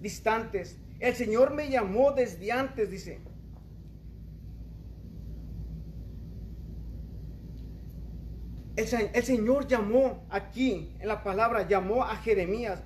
distantes. 0.00 0.76
El 1.00 1.14
Señor 1.16 1.52
me 1.54 1.68
llamó 1.68 2.12
desde 2.12 2.52
antes, 2.52 2.90
dice. 2.90 3.20
El, 8.76 9.22
Señor 9.24 9.66
llamó 9.66 10.24
aquí, 10.30 10.94
en 10.98 11.08
la 11.08 11.22
palabra, 11.22 11.68
llamó 11.68 12.04
a 12.04 12.16
Jeremías. 12.16 12.82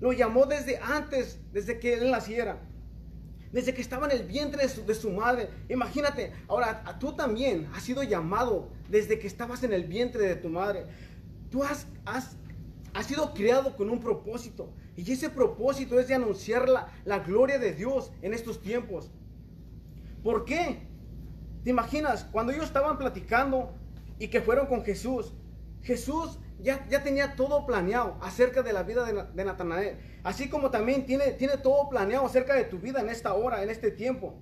Lo 0.00 0.12
llamó 0.12 0.46
desde 0.46 0.78
antes, 0.78 1.38
desde 1.52 1.78
que 1.78 1.94
él 1.94 2.10
naciera 2.10 2.58
desde 3.54 3.72
que 3.72 3.82
estaba 3.82 4.06
en 4.06 4.20
el 4.20 4.26
vientre 4.26 4.66
de 4.66 4.94
su, 4.96 5.10
madre. 5.10 5.48
Imagínate, 5.68 6.32
ahora 6.48 6.98
tú 6.98 7.14
también 7.14 7.70
has 7.72 7.84
sido 7.84 8.02
llamado 8.02 8.68
desde 8.88 9.18
que 9.18 9.26
estabas 9.26 9.62
en 9.62 9.72
el 9.72 9.84
vientre 9.84 10.26
de 10.26 10.36
tu 10.36 10.48
madre. 10.48 10.86
Tú 11.50 11.62
has, 11.62 11.86
has, 12.04 12.36
sido 13.06 13.34
creado 13.34 13.76
con 13.76 13.90
un 13.90 14.00
propósito. 14.00 14.72
Y 14.96 15.10
ese 15.10 15.30
propósito 15.30 15.98
es 15.98 16.08
de 16.08 16.14
anunciar 16.14 16.68
la, 16.68 16.88
la 17.04 17.18
gloria 17.20 17.58
de 17.58 17.72
Dios 17.72 18.12
en 18.22 18.34
estos 18.34 18.60
tiempos. 18.60 19.10
¿Por 20.22 20.44
qué? 20.44 20.86
¿Te 21.64 21.70
imaginas? 21.70 22.24
Cuando 22.24 22.52
ellos 22.52 22.66
estaban 22.66 22.98
platicando 22.98 23.74
y 24.18 24.28
que 24.28 24.40
fueron 24.40 24.66
con 24.66 24.84
Jesús, 24.84 25.32
Jesús 25.82 26.38
ya, 26.60 26.86
ya 26.88 27.02
tenía 27.02 27.36
todo 27.36 27.66
planeado 27.66 28.16
acerca 28.22 28.62
de 28.62 28.72
la 28.72 28.82
vida 28.84 29.04
de, 29.04 29.24
de, 29.34 29.44
Natanael. 29.44 29.98
Así 30.22 30.48
como 30.48 30.70
también 30.70 31.04
tiene, 31.04 31.32
tiene 31.32 31.58
todo 31.58 31.88
planeado 31.88 32.24
acerca 32.24 32.54
de 32.54 32.64
tu 32.64 32.78
vida 32.78 33.00
en 33.00 33.08
esta 33.08 33.34
hora, 33.34 33.62
en 33.62 33.70
este 33.70 33.90
tiempo. 33.90 34.38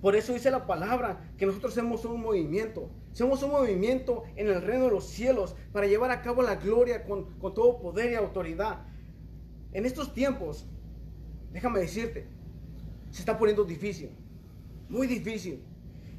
Por 0.00 0.16
eso 0.16 0.32
dice 0.32 0.50
la 0.50 0.66
palabra 0.66 1.30
que 1.36 1.46
nosotros 1.46 1.74
somos 1.74 2.04
un 2.04 2.20
movimiento. 2.22 2.90
Somos 3.12 3.42
un 3.42 3.50
movimiento 3.50 4.24
en 4.36 4.48
el 4.48 4.62
reino 4.62 4.84
de 4.84 4.90
los 4.90 5.04
cielos 5.04 5.54
para 5.72 5.86
llevar 5.86 6.10
a 6.10 6.22
cabo 6.22 6.42
la 6.42 6.56
gloria 6.56 7.04
con, 7.04 7.38
con 7.38 7.52
todo 7.52 7.80
poder 7.80 8.12
y 8.12 8.14
autoridad. 8.14 8.86
En 9.72 9.84
estos 9.84 10.14
tiempos, 10.14 10.66
déjame 11.52 11.80
decirte, 11.80 12.28
se 13.10 13.20
está 13.20 13.38
poniendo 13.38 13.64
difícil. 13.64 14.10
Muy 14.88 15.06
difícil. 15.06 15.62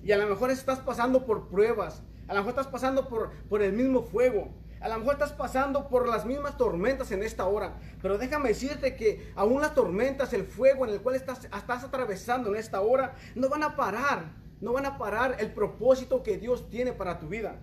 Y 0.04 0.12
a 0.12 0.18
lo 0.18 0.28
mejor 0.28 0.52
estás 0.52 0.80
pasando 0.80 1.26
por 1.26 1.48
pruebas, 1.50 2.04
A 2.28 2.34
lo 2.34 2.40
mejor 2.40 2.52
estás 2.52 2.68
pasando 2.68 3.10
por, 3.10 3.32
por 3.50 3.62
el 3.62 3.74
mismo 3.74 4.04
fuego. 4.04 4.50
A 4.82 4.90
lo 4.90 4.98
mejor 4.98 5.14
estás 5.14 5.34
pasando 5.34 5.88
por 5.88 6.08
las 6.08 6.26
mismas 6.26 6.58
tormentas 6.58 7.12
en 7.12 7.22
esta 7.22 7.46
hora. 7.46 7.80
Pero 8.02 8.18
déjame 8.18 8.50
decirte 8.50 8.96
que 8.96 9.32
aún 9.36 9.62
las 9.62 9.76
tormentas, 9.76 10.34
el 10.34 10.44
fuego 10.44 10.86
en 10.86 10.94
el 10.94 11.02
cual 11.02 11.16
estás, 11.16 11.46
estás 11.46 11.84
atravesando 11.84 12.50
en 12.50 12.56
esta 12.56 12.82
hora, 12.82 13.16
no 13.36 13.48
van 13.48 13.64
a 13.64 13.76
parar. 13.76 14.42
No 14.60 14.74
van 14.74 14.86
a 14.86 14.98
parar 14.98 15.38
el 15.40 15.52
propósito 15.54 16.22
que 16.22 16.38
Dios 16.38 16.70
tiene 16.70 16.94
para 16.94 17.20
tu 17.20 17.28
vida. 17.28 17.60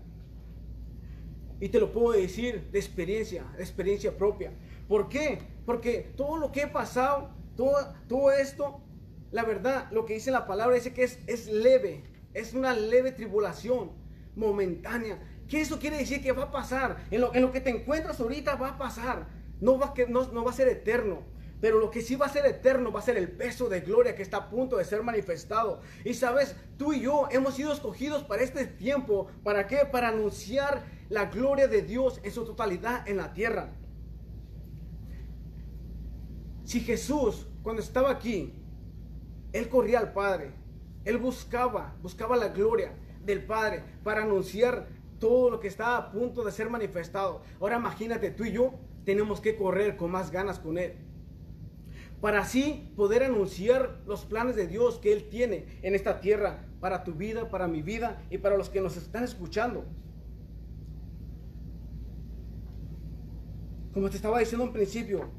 Y 1.60 1.68
te 1.68 1.80
lo 1.80 1.92
puedo 1.92 2.12
decir 2.12 2.70
de 2.70 2.78
experiencia, 2.78 3.44
de 3.56 3.62
experiencia 3.62 4.16
propia. 4.16 4.52
¿Por 4.88 5.08
qué? 5.08 5.40
Porque 5.66 6.12
todo 6.16 6.36
lo 6.36 6.50
que 6.50 6.62
he 6.62 6.66
pasado, 6.66 7.30
todo, 7.56 8.30
esto, 8.32 8.80
la 9.30 9.44
verdad, 9.44 9.88
lo 9.90 10.06
que 10.06 10.14
dice 10.14 10.30
la 10.30 10.46
palabra 10.46 10.76
dice 10.76 10.92
que 10.92 11.04
es 11.04 11.46
leve, 11.48 12.04
es 12.34 12.54
una 12.54 12.74
leve 12.74 13.12
tribulación 13.12 13.90
momentánea. 14.36 15.18
¿Qué 15.48 15.62
eso 15.62 15.78
quiere 15.78 15.96
decir 15.96 16.22
que 16.22 16.32
va 16.32 16.44
a 16.44 16.50
pasar? 16.50 17.04
En 17.10 17.22
lo, 17.22 17.34
en 17.34 17.42
lo 17.42 17.50
que 17.50 17.60
te 17.60 17.70
encuentras 17.70 18.20
ahorita 18.20 18.56
va 18.56 18.70
a 18.70 18.78
pasar. 18.78 19.26
No 19.60 19.78
va, 19.78 19.94
que, 19.94 20.06
no, 20.06 20.30
no 20.32 20.44
va 20.44 20.50
a 20.50 20.54
ser 20.54 20.68
eterno. 20.68 21.22
Pero 21.60 21.80
lo 21.80 21.90
que 21.90 22.02
sí 22.02 22.14
va 22.14 22.26
a 22.26 22.28
ser 22.28 22.46
eterno 22.46 22.92
va 22.92 23.00
a 23.00 23.02
ser 23.02 23.16
el 23.16 23.30
peso 23.30 23.68
de 23.68 23.80
gloria 23.80 24.14
que 24.14 24.22
está 24.22 24.36
a 24.36 24.50
punto 24.50 24.76
de 24.76 24.84
ser 24.84 25.02
manifestado. 25.02 25.80
Y 26.04 26.14
sabes, 26.14 26.54
tú 26.76 26.92
y 26.92 27.00
yo 27.00 27.28
hemos 27.30 27.54
sido 27.54 27.72
escogidos 27.72 28.22
para 28.22 28.42
este 28.42 28.66
tiempo. 28.66 29.26
¿Para 29.42 29.66
qué? 29.66 29.78
Para 29.90 30.08
anunciar 30.08 30.84
la 31.08 31.24
gloria 31.26 31.66
de 31.66 31.82
Dios 31.82 32.20
en 32.22 32.30
su 32.30 32.44
totalidad 32.44 33.08
en 33.08 33.16
la 33.16 33.32
tierra. 33.32 33.72
Si 36.64 36.80
Jesús, 36.80 37.46
cuando 37.62 37.80
estaba 37.82 38.10
aquí, 38.10 38.52
Él 39.52 39.68
corría 39.68 39.98
al 39.98 40.12
Padre. 40.12 40.52
Él 41.04 41.16
buscaba, 41.16 41.96
buscaba 42.02 42.36
la 42.36 42.48
gloria 42.48 42.92
del 43.24 43.44
Padre 43.44 43.82
para 44.04 44.22
anunciar 44.22 44.86
todo 45.18 45.50
lo 45.50 45.60
que 45.60 45.68
estaba 45.68 45.96
a 45.96 46.10
punto 46.10 46.44
de 46.44 46.52
ser 46.52 46.70
manifestado. 46.70 47.42
Ahora 47.60 47.76
imagínate, 47.76 48.30
tú 48.30 48.44
y 48.44 48.52
yo 48.52 48.74
tenemos 49.04 49.40
que 49.40 49.56
correr 49.56 49.96
con 49.96 50.10
más 50.10 50.30
ganas 50.30 50.58
con 50.58 50.78
Él. 50.78 50.94
Para 52.20 52.40
así 52.40 52.92
poder 52.96 53.22
anunciar 53.22 54.00
los 54.06 54.24
planes 54.24 54.56
de 54.56 54.66
Dios 54.66 54.98
que 54.98 55.12
Él 55.12 55.28
tiene 55.28 55.66
en 55.82 55.94
esta 55.94 56.20
tierra, 56.20 56.64
para 56.80 57.04
tu 57.04 57.14
vida, 57.14 57.48
para 57.48 57.68
mi 57.68 57.82
vida 57.82 58.22
y 58.30 58.38
para 58.38 58.56
los 58.56 58.68
que 58.68 58.80
nos 58.80 58.96
están 58.96 59.24
escuchando. 59.24 59.84
Como 63.92 64.10
te 64.10 64.16
estaba 64.16 64.38
diciendo 64.38 64.64
en 64.66 64.72
principio, 64.72 65.30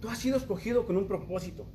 tú 0.00 0.08
has 0.08 0.18
sido 0.18 0.36
escogido 0.36 0.86
con 0.86 0.96
un 0.96 1.06
propósito. 1.06 1.66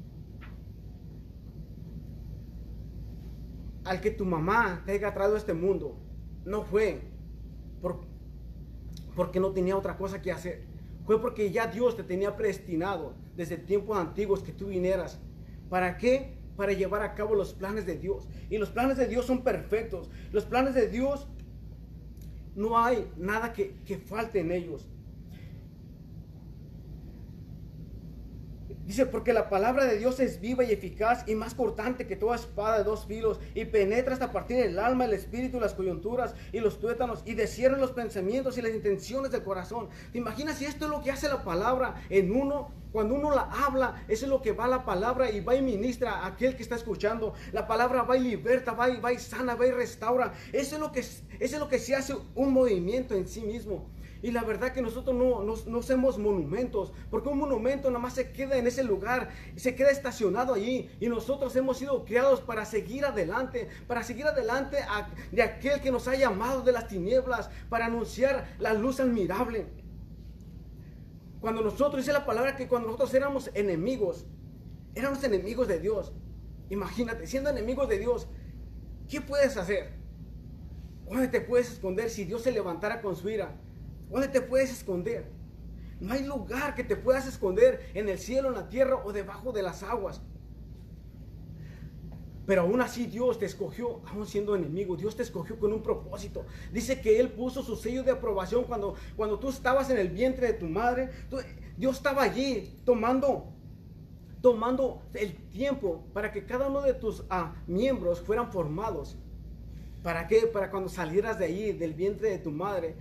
Al 3.86 4.02
que 4.02 4.12
tu 4.12 4.26
mamá 4.26 4.84
te 4.86 4.94
haya 4.94 5.14
traído 5.14 5.36
a 5.36 5.38
este 5.38 5.54
mundo 5.54 6.00
no 6.46 6.64
fue 6.64 7.02
por, 7.82 8.02
porque 9.16 9.40
no 9.40 9.52
tenía 9.52 9.78
otra 9.78 9.98
cosa 9.98 10.22
que 10.22 10.32
hacer. 10.32 10.66
Fue 11.06 11.22
porque 11.22 11.52
ya 11.52 11.68
Dios 11.68 11.96
te 11.96 12.04
tenía 12.04 12.36
predestinado 12.36 13.14
desde 13.36 13.58
tiempos 13.58 13.98
antiguos 13.98 14.42
que 14.42 14.54
tú 14.54 14.68
vinieras. 14.68 15.20
¿Para 15.70 15.98
qué? 15.98 16.38
Para 16.56 16.72
llevar 16.72 17.02
a 17.02 17.14
cabo 17.14 17.36
los 17.36 17.54
planes 17.54 17.86
de 17.86 17.98
Dios. 17.98 18.28
Y 18.50 18.58
los 18.58 18.70
planes 18.70 18.98
de 18.98 19.08
Dios 19.08 19.26
son 19.26 19.44
perfectos. 19.44 20.10
Los 20.32 20.46
planes 20.46 20.76
de 20.76 20.88
Dios 20.88 21.28
no 22.56 22.78
hay 22.78 23.10
nada 23.18 23.52
que, 23.54 23.76
que 23.86 23.98
falte 23.98 24.40
en 24.40 24.52
ellos. 24.52 24.88
Dice, 28.86 29.06
porque 29.06 29.32
la 29.32 29.50
palabra 29.50 29.86
de 29.86 29.98
Dios 29.98 30.20
es 30.20 30.42
viva 30.42 30.64
y 30.64 30.72
eficaz 30.72 31.24
y 31.26 31.36
más 31.36 31.54
cortante 31.56 32.06
que 32.06 32.18
toda 32.18 32.36
espada 32.36 32.80
de 32.80 32.84
dos 32.84 33.06
filos 33.06 33.40
y 33.56 33.64
penetra 33.64 34.14
hasta 34.14 34.34
partir 34.34 34.58
el 34.58 34.78
alma, 34.78 35.06
el 35.06 35.14
espíritu, 35.14 35.60
las 35.60 35.74
coyunturas 35.74 36.36
y 36.52 36.60
los 36.60 36.80
tuétanos 36.80 37.22
y 37.26 37.34
descierra 37.34 37.78
los 37.78 37.92
pensamientos 37.92 38.58
y 38.58 38.62
las 38.62 38.74
intenciones 38.74 39.32
del 39.32 39.44
corazón. 39.44 39.88
¿Te 40.12 40.18
imaginas 40.18 40.58
si 40.58 40.66
esto 40.66 40.86
es 40.86 40.92
lo 40.92 41.02
que 41.02 41.12
hace 41.12 41.30
la 41.30 41.44
palabra 41.44 41.96
en 42.10 42.36
uno? 42.36 42.83
Cuando 42.94 43.16
uno 43.16 43.32
la 43.32 43.50
habla, 43.66 44.06
eso 44.08 44.26
es 44.26 44.30
lo 44.30 44.44
que 44.44 44.52
va 44.52 44.68
la 44.68 44.86
palabra 44.86 45.32
y 45.32 45.40
va 45.40 45.56
y 45.56 45.64
ministra 45.64 46.12
a 46.12 46.28
aquel 46.28 46.56
que 46.56 46.62
está 46.62 46.76
escuchando. 46.76 47.34
La 47.52 47.68
palabra 47.68 48.04
va 48.04 48.16
y 48.16 48.20
liberta, 48.20 48.74
va 48.74 48.88
y, 48.88 49.02
va 49.02 49.12
y 49.12 49.18
sana, 49.18 49.56
va 49.56 49.66
y 49.66 49.72
restaura. 49.72 50.32
Eso 50.54 50.76
es 50.76 50.80
lo 50.80 50.92
que, 50.92 51.00
eso 51.00 51.24
es 51.40 51.60
lo 51.60 51.68
que 51.68 51.80
se 51.80 51.96
hace 51.96 52.16
un 52.36 52.54
movimiento 52.54 53.16
en 53.16 53.28
sí 53.28 53.42
mismo. 53.42 53.90
Y 54.22 54.30
la 54.30 54.44
verdad 54.44 54.74
que 54.74 54.82
nosotros 54.84 55.16
no, 55.16 55.44
no, 55.44 55.82
somos 55.82 56.20
monumentos, 56.20 56.94
porque 57.10 57.30
un 57.30 57.40
monumento 57.40 57.90
nada 57.90 58.00
más 58.00 58.14
se 58.14 58.32
queda 58.32 58.58
en 58.58 58.68
ese 58.68 58.84
lugar, 58.84 59.32
se 59.56 59.74
queda 59.74 59.90
estacionado 59.90 60.54
allí. 60.54 60.90
Y 61.02 61.10
nosotros 61.10 61.56
hemos 61.56 61.80
sido 61.80 62.06
creados 62.06 62.42
para 62.42 62.64
seguir 62.64 63.06
adelante, 63.06 63.70
para 63.88 64.04
seguir 64.04 64.28
adelante 64.28 64.78
de 65.32 65.42
aquel 65.42 65.82
que 65.82 65.92
nos 65.92 66.08
ha 66.08 66.16
llamado 66.16 66.62
de 66.62 66.72
las 66.72 66.88
tinieblas, 66.88 67.50
para 67.70 67.88
anunciar 67.88 68.56
la 68.60 68.76
luz 68.76 69.00
admirable. 69.00 69.66
Cuando 71.44 71.62
nosotros, 71.62 71.98
dice 71.98 72.14
la 72.14 72.26
palabra 72.26 72.56
que 72.56 72.70
cuando 72.70 72.88
nosotros 72.88 73.14
éramos 73.14 73.52
enemigos, 73.54 74.26
éramos 74.96 75.22
enemigos 75.26 75.68
de 75.68 75.78
Dios. 75.78 76.14
Imagínate, 76.70 77.28
siendo 77.28 77.50
enemigos 77.50 77.90
de 77.90 78.00
Dios, 78.00 78.30
¿qué 79.10 79.20
puedes 79.20 79.58
hacer? 79.58 79.92
¿Dónde 81.06 81.28
te 81.28 81.42
puedes 81.42 81.70
esconder 81.70 82.10
si 82.10 82.24
Dios 82.24 82.44
se 82.44 82.54
levantara 82.54 83.02
con 83.02 83.18
su 83.18 83.28
ira? 83.28 83.60
¿Dónde 84.10 84.30
te 84.30 84.40
puedes 84.40 84.72
esconder? 84.72 85.34
No 86.00 86.14
hay 86.14 86.24
lugar 86.24 86.76
que 86.76 86.86
te 86.86 86.96
puedas 86.96 87.28
esconder 87.28 87.92
en 87.94 88.08
el 88.08 88.20
cielo, 88.20 88.48
en 88.48 88.56
la 88.56 88.70
tierra 88.70 89.04
o 89.04 89.12
debajo 89.12 89.52
de 89.52 89.64
las 89.64 89.84
aguas. 89.84 90.22
Pero 92.46 92.62
aún 92.62 92.82
así 92.82 93.06
Dios 93.06 93.40
te 93.40 93.46
escogió, 93.46 94.02
aún 94.08 94.28
siendo 94.28 94.56
enemigo, 94.56 94.98
Dios 94.98 95.16
te 95.16 95.24
escogió 95.24 95.58
con 95.58 95.72
un 95.72 95.82
propósito. 95.82 96.46
Dice 96.72 97.00
que 97.00 97.20
Él 97.20 97.30
puso 97.30 97.64
su 97.64 97.76
sello 97.76 98.04
de 98.04 98.12
aprobación 98.12 98.66
cuando, 98.66 98.96
cuando 99.16 99.40
tú 99.40 99.50
estabas 99.50 99.90
en 99.90 99.98
el 99.98 100.10
vientre 100.10 100.48
de 100.48 100.54
tu 100.54 100.66
madre. 100.66 101.10
Dios 101.78 101.98
estaba 101.98 102.24
allí 102.24 102.80
tomando, 102.84 103.54
tomando 104.42 105.04
el 105.14 105.36
tiempo 105.50 106.06
para 106.14 106.32
que 106.32 106.46
cada 106.46 106.68
uno 106.68 106.82
de 106.82 106.94
tus 106.94 107.24
ah, 107.30 107.56
miembros 107.66 108.20
fueran 108.20 108.52
formados. 108.52 109.18
¿Para 110.04 110.28
qué? 110.28 110.42
Para 110.42 110.70
cuando 110.70 110.90
salieras 110.90 111.40
de 111.40 111.46
allí, 111.46 111.72
del 111.72 111.94
vientre 111.94 112.30
de 112.30 112.40
tu 112.40 112.52
madre, 112.52 112.98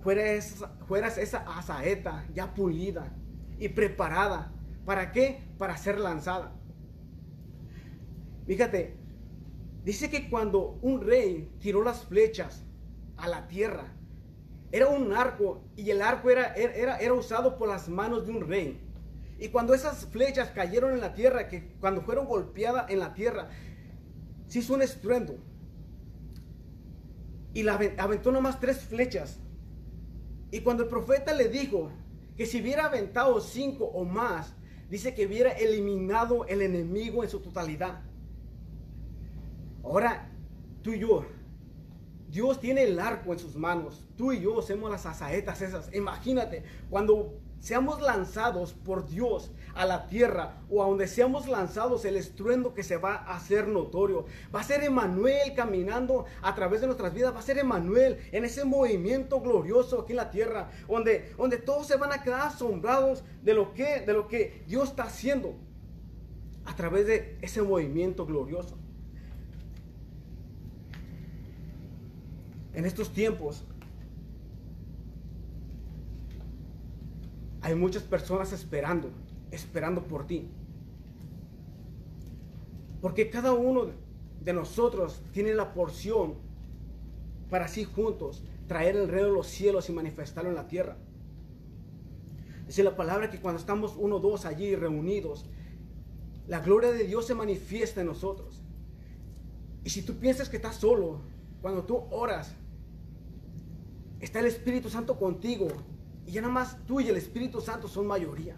fueras, 0.00 1.18
esa 1.18 1.38
asaeta 1.58 2.26
ya 2.32 2.54
pulida 2.54 3.14
y 3.58 3.68
preparada. 3.68 4.52
¿Para 4.86 5.12
qué? 5.12 5.42
Para 5.58 5.76
ser 5.76 5.98
lanzada. 6.00 6.52
Fíjate, 8.46 8.96
dice 9.84 10.10
que 10.10 10.28
cuando 10.28 10.78
un 10.82 11.00
rey 11.00 11.50
tiró 11.60 11.82
las 11.82 12.04
flechas 12.04 12.64
a 13.16 13.28
la 13.28 13.46
tierra, 13.48 13.94
era 14.72 14.88
un 14.88 15.12
arco 15.12 15.62
y 15.76 15.90
el 15.90 16.02
arco 16.02 16.30
era, 16.30 16.54
era, 16.54 16.98
era 16.98 17.14
usado 17.14 17.56
por 17.56 17.68
las 17.68 17.88
manos 17.88 18.26
de 18.26 18.32
un 18.32 18.46
rey. 18.46 18.80
Y 19.38 19.48
cuando 19.48 19.74
esas 19.74 20.06
flechas 20.06 20.50
cayeron 20.50 20.92
en 20.92 21.00
la 21.00 21.14
tierra, 21.14 21.48
que 21.48 21.74
cuando 21.80 22.02
fueron 22.02 22.26
golpeadas 22.26 22.90
en 22.90 22.98
la 23.00 23.14
tierra, 23.14 23.48
se 24.46 24.60
hizo 24.60 24.74
un 24.74 24.82
estruendo. 24.82 25.36
Y 27.52 27.62
la 27.62 27.74
aventó 27.98 28.32
nomás 28.32 28.58
tres 28.58 28.78
flechas 28.80 29.38
y 30.54 30.60
cuando 30.60 30.84
el 30.84 30.88
profeta 30.88 31.34
le 31.34 31.48
dijo 31.48 31.90
que 32.36 32.46
si 32.46 32.60
hubiera 32.60 32.86
aventado 32.86 33.40
cinco 33.40 33.86
o 33.86 34.04
más, 34.04 34.54
dice 34.88 35.12
que 35.12 35.26
hubiera 35.26 35.50
eliminado 35.50 36.46
el 36.46 36.62
enemigo 36.62 37.24
en 37.24 37.28
su 37.28 37.40
totalidad. 37.40 38.02
Ahora, 39.84 40.30
tú 40.82 40.92
y 40.92 41.00
yo, 41.00 41.24
Dios 42.28 42.58
tiene 42.58 42.82
el 42.82 42.98
arco 42.98 43.32
en 43.32 43.38
sus 43.38 43.54
manos. 43.54 44.04
Tú 44.16 44.32
y 44.32 44.40
yo 44.40 44.60
somos 44.62 44.90
las 44.90 45.06
asaetas 45.06 45.62
esas. 45.62 45.94
Imagínate, 45.94 46.64
cuando 46.90 47.34
seamos 47.60 48.00
lanzados 48.00 48.72
por 48.72 49.06
Dios 49.06 49.52
a 49.74 49.86
la 49.86 50.06
tierra 50.08 50.62
o 50.68 50.82
a 50.82 50.86
donde 50.86 51.06
seamos 51.06 51.48
lanzados, 51.48 52.04
el 52.04 52.16
estruendo 52.16 52.74
que 52.74 52.82
se 52.82 52.96
va 52.96 53.14
a 53.14 53.36
hacer 53.36 53.68
notorio. 53.68 54.26
Va 54.54 54.60
a 54.60 54.64
ser 54.64 54.82
Emanuel 54.82 55.54
caminando 55.54 56.24
a 56.42 56.54
través 56.54 56.80
de 56.80 56.86
nuestras 56.86 57.14
vidas. 57.14 57.34
Va 57.34 57.38
a 57.38 57.42
ser 57.42 57.58
Emanuel 57.58 58.18
en 58.32 58.44
ese 58.44 58.64
movimiento 58.64 59.40
glorioso 59.40 60.00
aquí 60.00 60.12
en 60.12 60.16
la 60.16 60.30
tierra, 60.30 60.70
donde, 60.88 61.34
donde 61.36 61.58
todos 61.58 61.86
se 61.86 61.96
van 61.96 62.12
a 62.12 62.22
quedar 62.22 62.48
asombrados 62.48 63.22
de 63.42 63.54
lo, 63.54 63.74
que, 63.74 64.00
de 64.00 64.12
lo 64.12 64.28
que 64.28 64.64
Dios 64.66 64.88
está 64.88 65.04
haciendo 65.04 65.54
a 66.64 66.74
través 66.74 67.06
de 67.06 67.38
ese 67.42 67.62
movimiento 67.62 68.26
glorioso. 68.26 68.78
En 72.74 72.84
estos 72.84 73.12
tiempos 73.12 73.64
Hay 77.64 77.74
muchas 77.74 78.02
personas 78.02 78.52
esperando, 78.52 79.08
esperando 79.50 80.02
por 80.02 80.26
ti. 80.26 80.50
Porque 83.00 83.30
cada 83.30 83.54
uno 83.54 83.86
de 84.42 84.52
nosotros 84.52 85.22
tiene 85.32 85.54
la 85.54 85.72
porción 85.72 86.34
para 87.48 87.64
así 87.64 87.84
juntos 87.84 88.44
traer 88.66 88.96
el 88.96 89.08
reino 89.08 89.28
de 89.28 89.34
los 89.34 89.46
cielos 89.46 89.88
y 89.88 89.94
manifestarlo 89.94 90.50
en 90.50 90.56
la 90.56 90.68
tierra. 90.68 90.98
Dice 92.66 92.82
la 92.82 92.96
palabra 92.96 93.30
que 93.30 93.40
cuando 93.40 93.58
estamos 93.58 93.96
uno 93.96 94.16
o 94.16 94.20
dos 94.20 94.44
allí 94.44 94.76
reunidos, 94.76 95.46
la 96.46 96.60
gloria 96.60 96.92
de 96.92 97.04
Dios 97.04 97.26
se 97.26 97.34
manifiesta 97.34 98.02
en 98.02 98.08
nosotros. 98.08 98.60
Y 99.84 99.88
si 99.88 100.02
tú 100.02 100.16
piensas 100.16 100.50
que 100.50 100.56
estás 100.56 100.76
solo, 100.76 101.22
cuando 101.62 101.84
tú 101.84 101.96
oras, 102.10 102.54
está 104.24 104.40
el 104.40 104.46
Espíritu 104.46 104.88
Santo 104.88 105.18
contigo. 105.18 105.68
Y 106.26 106.32
ya 106.32 106.40
nada 106.40 106.52
más 106.52 106.78
tú 106.86 107.00
y 107.00 107.08
el 107.08 107.16
Espíritu 107.16 107.60
Santo 107.60 107.88
son 107.88 108.06
mayoría. 108.06 108.56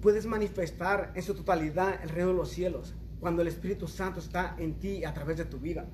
Puedes 0.00 0.26
manifestar 0.26 1.12
en 1.14 1.22
su 1.22 1.34
totalidad 1.34 2.02
el 2.02 2.08
reino 2.08 2.30
de 2.30 2.36
los 2.36 2.50
cielos 2.50 2.94
cuando 3.20 3.42
el 3.42 3.48
Espíritu 3.48 3.86
Santo 3.86 4.18
está 4.18 4.56
en 4.58 4.78
ti 4.78 5.04
a 5.04 5.14
través 5.14 5.36
de 5.36 5.44
tu 5.44 5.58
vida. 5.58 5.86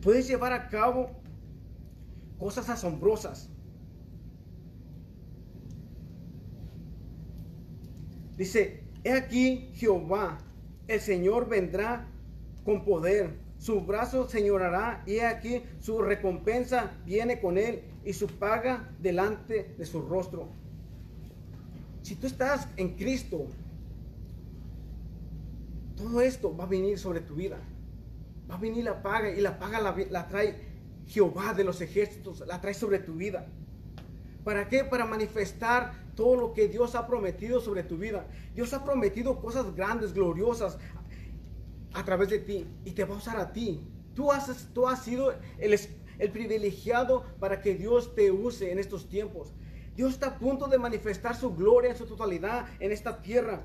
Puedes 0.00 0.26
llevar 0.26 0.52
a 0.52 0.68
cabo 0.68 1.10
cosas 2.38 2.68
asombrosas. 2.68 3.50
Dice, 8.36 8.84
he 9.04 9.12
aquí 9.12 9.70
Jehová, 9.74 10.38
el 10.88 11.00
Señor 11.00 11.48
vendrá 11.48 12.08
con 12.64 12.84
poder, 12.84 13.38
su 13.66 13.80
brazo 13.80 14.28
señorará 14.28 15.02
y 15.06 15.18
aquí 15.18 15.60
su 15.80 16.00
recompensa 16.00 16.92
viene 17.04 17.40
con 17.40 17.58
él 17.58 17.82
y 18.04 18.12
su 18.12 18.28
paga 18.28 18.88
delante 19.00 19.74
de 19.76 19.84
su 19.84 20.02
rostro. 20.02 20.46
Si 22.02 22.14
tú 22.14 22.28
estás 22.28 22.68
en 22.76 22.94
Cristo, 22.94 23.46
todo 25.96 26.20
esto 26.20 26.56
va 26.56 26.62
a 26.62 26.68
venir 26.68 26.96
sobre 26.96 27.18
tu 27.18 27.34
vida. 27.34 27.58
Va 28.48 28.54
a 28.54 28.58
venir 28.58 28.84
la 28.84 29.02
paga 29.02 29.30
y 29.30 29.40
la 29.40 29.58
paga 29.58 29.80
la, 29.80 30.28
trae 30.28 30.54
Jehová 31.08 31.52
de 31.52 31.64
los 31.64 31.80
ejércitos, 31.80 32.44
la 32.46 32.60
trae 32.60 32.74
sobre 32.74 33.00
tu 33.00 33.14
vida. 33.14 33.48
¿Para 34.44 34.68
qué? 34.68 34.84
Para 34.84 35.06
manifestar 35.06 35.92
todo 36.14 36.36
lo 36.36 36.54
que 36.54 36.68
Dios 36.68 36.94
ha 36.94 37.08
prometido 37.08 37.60
sobre 37.60 37.82
tu 37.82 37.98
vida. 37.98 38.28
Dios 38.54 38.72
ha 38.74 38.84
prometido 38.84 39.40
cosas 39.40 39.74
grandes, 39.74 40.12
gloriosas 40.12 40.78
a 41.92 42.04
través 42.04 42.28
de 42.30 42.38
ti 42.38 42.66
y 42.84 42.92
te 42.92 43.04
va 43.04 43.14
a 43.14 43.18
usar 43.18 43.38
a 43.38 43.52
ti. 43.52 43.80
Tú 44.14 44.32
has, 44.32 44.68
tú 44.72 44.88
has 44.88 45.02
sido 45.02 45.32
el, 45.58 45.78
el 46.18 46.30
privilegiado 46.30 47.24
para 47.38 47.60
que 47.60 47.74
Dios 47.74 48.14
te 48.14 48.30
use 48.30 48.72
en 48.72 48.78
estos 48.78 49.08
tiempos. 49.08 49.52
Dios 49.96 50.12
está 50.12 50.26
a 50.28 50.38
punto 50.38 50.68
de 50.68 50.78
manifestar 50.78 51.34
su 51.36 51.54
gloria 51.54 51.90
en 51.90 51.96
su 51.96 52.06
totalidad 52.06 52.66
en 52.80 52.92
esta 52.92 53.22
tierra. 53.22 53.64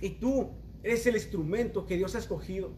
Y 0.00 0.10
tú 0.10 0.50
eres 0.82 1.06
el 1.06 1.14
instrumento 1.14 1.86
que 1.86 1.96
Dios 1.96 2.14
ha 2.14 2.18
escogido. 2.18 2.72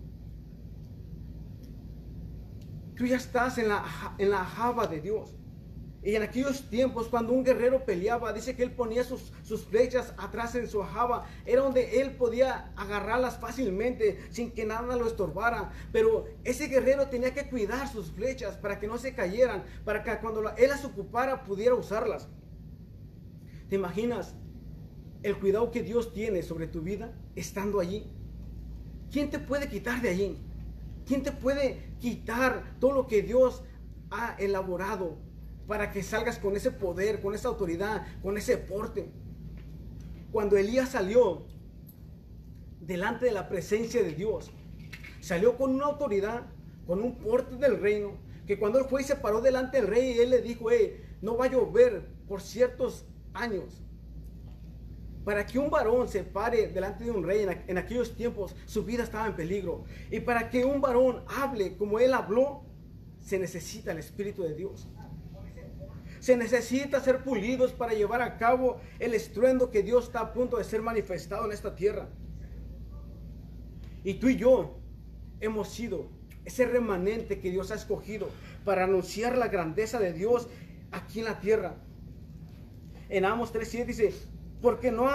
Tú 2.94 3.06
ya 3.06 3.16
estás 3.16 3.58
en 3.58 3.68
la, 3.68 4.14
en 4.18 4.30
la 4.30 4.44
java 4.44 4.86
de 4.86 5.00
Dios. 5.00 5.34
Y 6.04 6.16
en 6.16 6.22
aquellos 6.22 6.68
tiempos, 6.68 7.06
cuando 7.06 7.32
un 7.32 7.44
guerrero 7.44 7.84
peleaba, 7.84 8.32
dice 8.32 8.56
que 8.56 8.64
él 8.64 8.72
ponía 8.72 9.04
sus, 9.04 9.32
sus 9.44 9.64
flechas 9.64 10.12
atrás 10.18 10.56
en 10.56 10.66
su 10.66 10.82
java. 10.82 11.26
Era 11.46 11.62
donde 11.62 12.00
él 12.00 12.16
podía 12.16 12.72
agarrarlas 12.76 13.38
fácilmente, 13.38 14.18
sin 14.30 14.50
que 14.50 14.64
nada 14.64 14.96
lo 14.96 15.06
estorbara. 15.06 15.70
Pero 15.92 16.24
ese 16.42 16.66
guerrero 16.66 17.06
tenía 17.08 17.32
que 17.32 17.48
cuidar 17.48 17.86
sus 17.88 18.10
flechas 18.10 18.56
para 18.56 18.80
que 18.80 18.88
no 18.88 18.98
se 18.98 19.14
cayeran, 19.14 19.62
para 19.84 20.02
que 20.02 20.18
cuando 20.18 20.50
él 20.56 20.68
las 20.68 20.84
ocupara 20.84 21.44
pudiera 21.44 21.76
usarlas. 21.76 22.28
¿Te 23.68 23.76
imaginas 23.76 24.34
el 25.22 25.38
cuidado 25.38 25.70
que 25.70 25.84
Dios 25.84 26.12
tiene 26.12 26.42
sobre 26.42 26.66
tu 26.66 26.82
vida 26.82 27.12
estando 27.36 27.78
allí? 27.78 28.10
¿Quién 29.12 29.30
te 29.30 29.38
puede 29.38 29.68
quitar 29.68 30.02
de 30.02 30.08
allí? 30.08 30.36
¿Quién 31.06 31.22
te 31.22 31.30
puede 31.30 31.94
quitar 32.00 32.76
todo 32.80 32.92
lo 32.92 33.06
que 33.06 33.22
Dios 33.22 33.62
ha 34.10 34.34
elaborado 34.38 35.16
para 35.66 35.92
que 35.92 36.02
salgas 36.02 36.38
con 36.38 36.56
ese 36.56 36.70
poder, 36.70 37.20
con 37.20 37.34
esa 37.34 37.48
autoridad, 37.48 38.06
con 38.22 38.36
ese 38.36 38.56
porte. 38.56 39.08
Cuando 40.30 40.56
Elías 40.56 40.90
salió 40.90 41.46
delante 42.80 43.26
de 43.26 43.32
la 43.32 43.48
presencia 43.48 44.02
de 44.02 44.12
Dios, 44.12 44.50
salió 45.20 45.56
con 45.56 45.74
una 45.74 45.86
autoridad, 45.86 46.46
con 46.86 47.00
un 47.02 47.16
porte 47.16 47.56
del 47.56 47.80
reino, 47.80 48.12
que 48.46 48.58
cuando 48.58 48.78
él 48.78 48.86
fue 48.88 49.02
y 49.02 49.04
se 49.04 49.16
paró 49.16 49.40
delante 49.40 49.78
del 49.78 49.86
rey, 49.86 50.18
él 50.18 50.30
le 50.30 50.42
dijo, 50.42 50.68
no 51.20 51.36
va 51.36 51.44
a 51.44 51.50
llover 51.50 52.08
por 52.26 52.40
ciertos 52.40 53.06
años. 53.32 53.82
Para 55.24 55.46
que 55.46 55.58
un 55.58 55.70
varón 55.70 56.08
se 56.08 56.24
pare 56.24 56.68
delante 56.68 57.04
de 57.04 57.12
un 57.12 57.22
rey 57.22 57.46
en, 57.68 57.78
aquellos 57.78 58.16
tiempos, 58.16 58.56
su 58.66 58.84
vida 58.84 59.04
estaba 59.04 59.28
en 59.28 59.36
peligro. 59.36 59.84
Y 60.10 60.18
para 60.18 60.50
que 60.50 60.64
un 60.64 60.80
varón 60.80 61.22
hable 61.28 61.76
como 61.76 62.00
él 62.00 62.12
habló, 62.12 62.64
se 63.20 63.38
necesita 63.38 63.92
el 63.92 63.98
Espíritu 63.98 64.42
de 64.42 64.54
Dios. 64.54 64.88
Se 66.22 66.36
necesita 66.36 67.00
ser 67.00 67.24
pulidos 67.24 67.72
para 67.72 67.94
llevar 67.94 68.22
a 68.22 68.36
cabo 68.36 68.80
el 69.00 69.12
estruendo 69.12 69.72
que 69.72 69.82
Dios 69.82 70.04
está 70.04 70.20
a 70.20 70.32
punto 70.32 70.56
de 70.56 70.62
ser 70.62 70.80
manifestado 70.80 71.46
en 71.46 71.50
esta 71.50 71.74
tierra. 71.74 72.10
Y 74.04 74.14
tú 74.14 74.28
y 74.28 74.36
yo 74.36 74.78
hemos 75.40 75.70
sido 75.70 76.06
ese 76.44 76.64
remanente 76.66 77.40
que 77.40 77.50
Dios 77.50 77.72
ha 77.72 77.74
escogido 77.74 78.28
para 78.64 78.84
anunciar 78.84 79.36
la 79.36 79.48
grandeza 79.48 79.98
de 79.98 80.12
Dios 80.12 80.46
aquí 80.92 81.18
en 81.18 81.24
la 81.24 81.40
tierra. 81.40 81.74
En 83.08 83.24
Amos 83.24 83.52
3.7 83.52 83.86
dice, 83.86 84.14
porque 84.60 84.92
no 84.92 85.08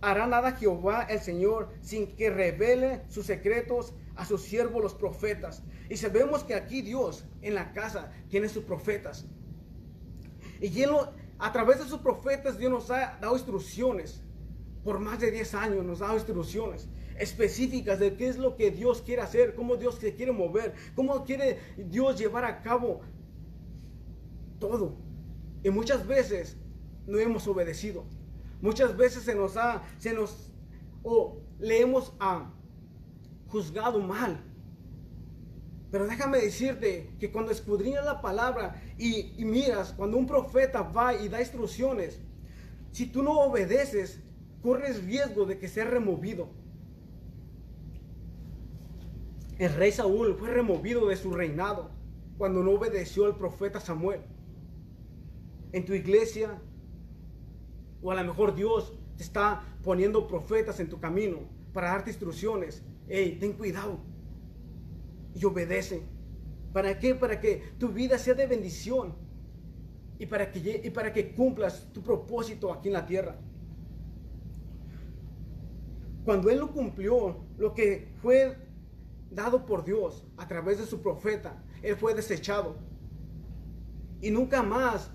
hará 0.00 0.26
nada 0.28 0.52
Jehová 0.52 1.08
el 1.10 1.18
Señor 1.18 1.70
sin 1.80 2.14
que 2.14 2.30
revele 2.30 3.02
sus 3.08 3.26
secretos 3.26 3.94
a 4.14 4.24
sus 4.24 4.42
siervos 4.42 4.80
los 4.80 4.94
profetas. 4.94 5.64
Y 5.90 5.96
sabemos 5.96 6.44
que 6.44 6.54
aquí 6.54 6.82
Dios 6.82 7.24
en 7.42 7.56
la 7.56 7.72
casa 7.72 8.12
tiene 8.28 8.48
sus 8.48 8.62
profetas. 8.62 9.26
Y 10.60 10.82
él, 10.82 10.90
a 11.38 11.52
través 11.52 11.78
de 11.78 11.84
sus 11.84 12.00
profetas, 12.00 12.58
Dios 12.58 12.70
nos 12.70 12.90
ha 12.90 13.18
dado 13.20 13.34
instrucciones. 13.34 14.22
Por 14.84 15.00
más 15.00 15.20
de 15.20 15.30
10 15.30 15.54
años 15.54 15.84
nos 15.84 16.00
ha 16.00 16.06
dado 16.06 16.18
instrucciones 16.18 16.88
específicas 17.18 17.98
de 17.98 18.16
qué 18.16 18.28
es 18.28 18.38
lo 18.38 18.56
que 18.56 18.70
Dios 18.70 19.02
quiere 19.02 19.22
hacer, 19.22 19.54
cómo 19.54 19.76
Dios 19.76 19.96
se 19.96 20.14
quiere 20.14 20.32
mover, 20.32 20.74
cómo 20.94 21.24
quiere 21.24 21.58
Dios 21.76 22.18
llevar 22.18 22.44
a 22.44 22.62
cabo 22.62 23.00
todo. 24.58 24.96
Y 25.62 25.70
muchas 25.70 26.06
veces 26.06 26.56
no 27.06 27.18
hemos 27.18 27.46
obedecido. 27.46 28.04
Muchas 28.60 28.96
veces 28.96 29.24
se 29.24 29.34
nos 29.34 29.56
ha, 29.56 29.82
se 29.98 30.12
nos, 30.12 30.50
o 31.02 31.40
le 31.58 31.80
hemos 31.80 32.12
ah, 32.20 32.52
juzgado 33.48 34.00
mal. 34.00 34.42
Pero 35.96 36.08
déjame 36.08 36.40
decirte 36.40 37.08
que 37.18 37.32
cuando 37.32 37.52
escudriñas 37.52 38.04
la 38.04 38.20
palabra 38.20 38.82
y, 38.98 39.42
miras, 39.46 39.94
cuando 39.94 40.18
un 40.18 40.26
profeta 40.26 40.82
va 40.82 41.14
y 41.14 41.30
da 41.30 41.40
instrucciones, 41.40 42.20
si 42.92 43.06
tú 43.06 43.22
no 43.22 43.32
obedeces, 43.40 44.20
corres 44.60 45.02
riesgo 45.06 45.46
de 45.46 45.58
que 45.58 45.68
sea 45.68 45.86
removido. 45.86 46.50
El 49.56 49.72
rey 49.72 49.90
Saúl 49.90 50.36
fue 50.38 50.50
removido 50.50 51.06
de 51.06 51.16
su 51.16 51.32
reinado 51.32 51.90
cuando 52.36 52.62
no 52.62 52.72
obedeció 52.72 53.24
al 53.24 53.38
profeta 53.38 53.80
Samuel. 53.80 54.20
En 55.72 55.86
tu 55.86 55.94
iglesia, 55.94 56.60
o 58.02 58.10
a 58.10 58.16
lo 58.16 58.22
mejor 58.22 58.54
Dios 58.54 58.92
está 59.18 59.64
poniendo 59.82 60.28
profetas 60.28 60.78
en 60.78 60.90
tu 60.90 61.00
camino 61.00 61.38
para 61.72 61.88
darte 61.88 62.10
instrucciones. 62.10 62.82
Hey, 63.08 63.38
ten 63.40 63.54
cuidado 63.54 63.98
y 65.36 65.44
obedece. 65.44 66.02
¿Para 66.72 66.98
qué? 66.98 67.14
Para 67.14 67.40
que 67.40 67.74
tu 67.78 67.88
vida 67.88 68.18
sea 68.18 68.34
de 68.34 68.46
bendición 68.46 69.14
y 70.18 70.26
para 70.26 70.50
que, 70.50 70.82
y 70.82 70.90
para 70.90 71.12
que 71.12 71.34
cumplas 71.34 71.92
tu 71.92 72.02
propósito 72.02 72.72
aquí 72.72 72.88
en 72.88 72.94
la 72.94 73.06
tierra. 73.06 73.36
Cuando 76.24 76.50
Él 76.50 76.58
lo 76.58 76.72
cumplió, 76.72 77.44
lo 77.56 77.74
que 77.74 78.12
fue 78.20 78.56
dado 79.30 79.64
por 79.66 79.84
Dios 79.84 80.24
a 80.36 80.48
través 80.48 80.78
de 80.78 80.86
su 80.86 81.00
profeta, 81.00 81.62
Él 81.82 81.96
fue 81.96 82.14
desechado. 82.14 82.76
Y 84.20 84.30
nunca 84.30 84.62
más 84.62 85.10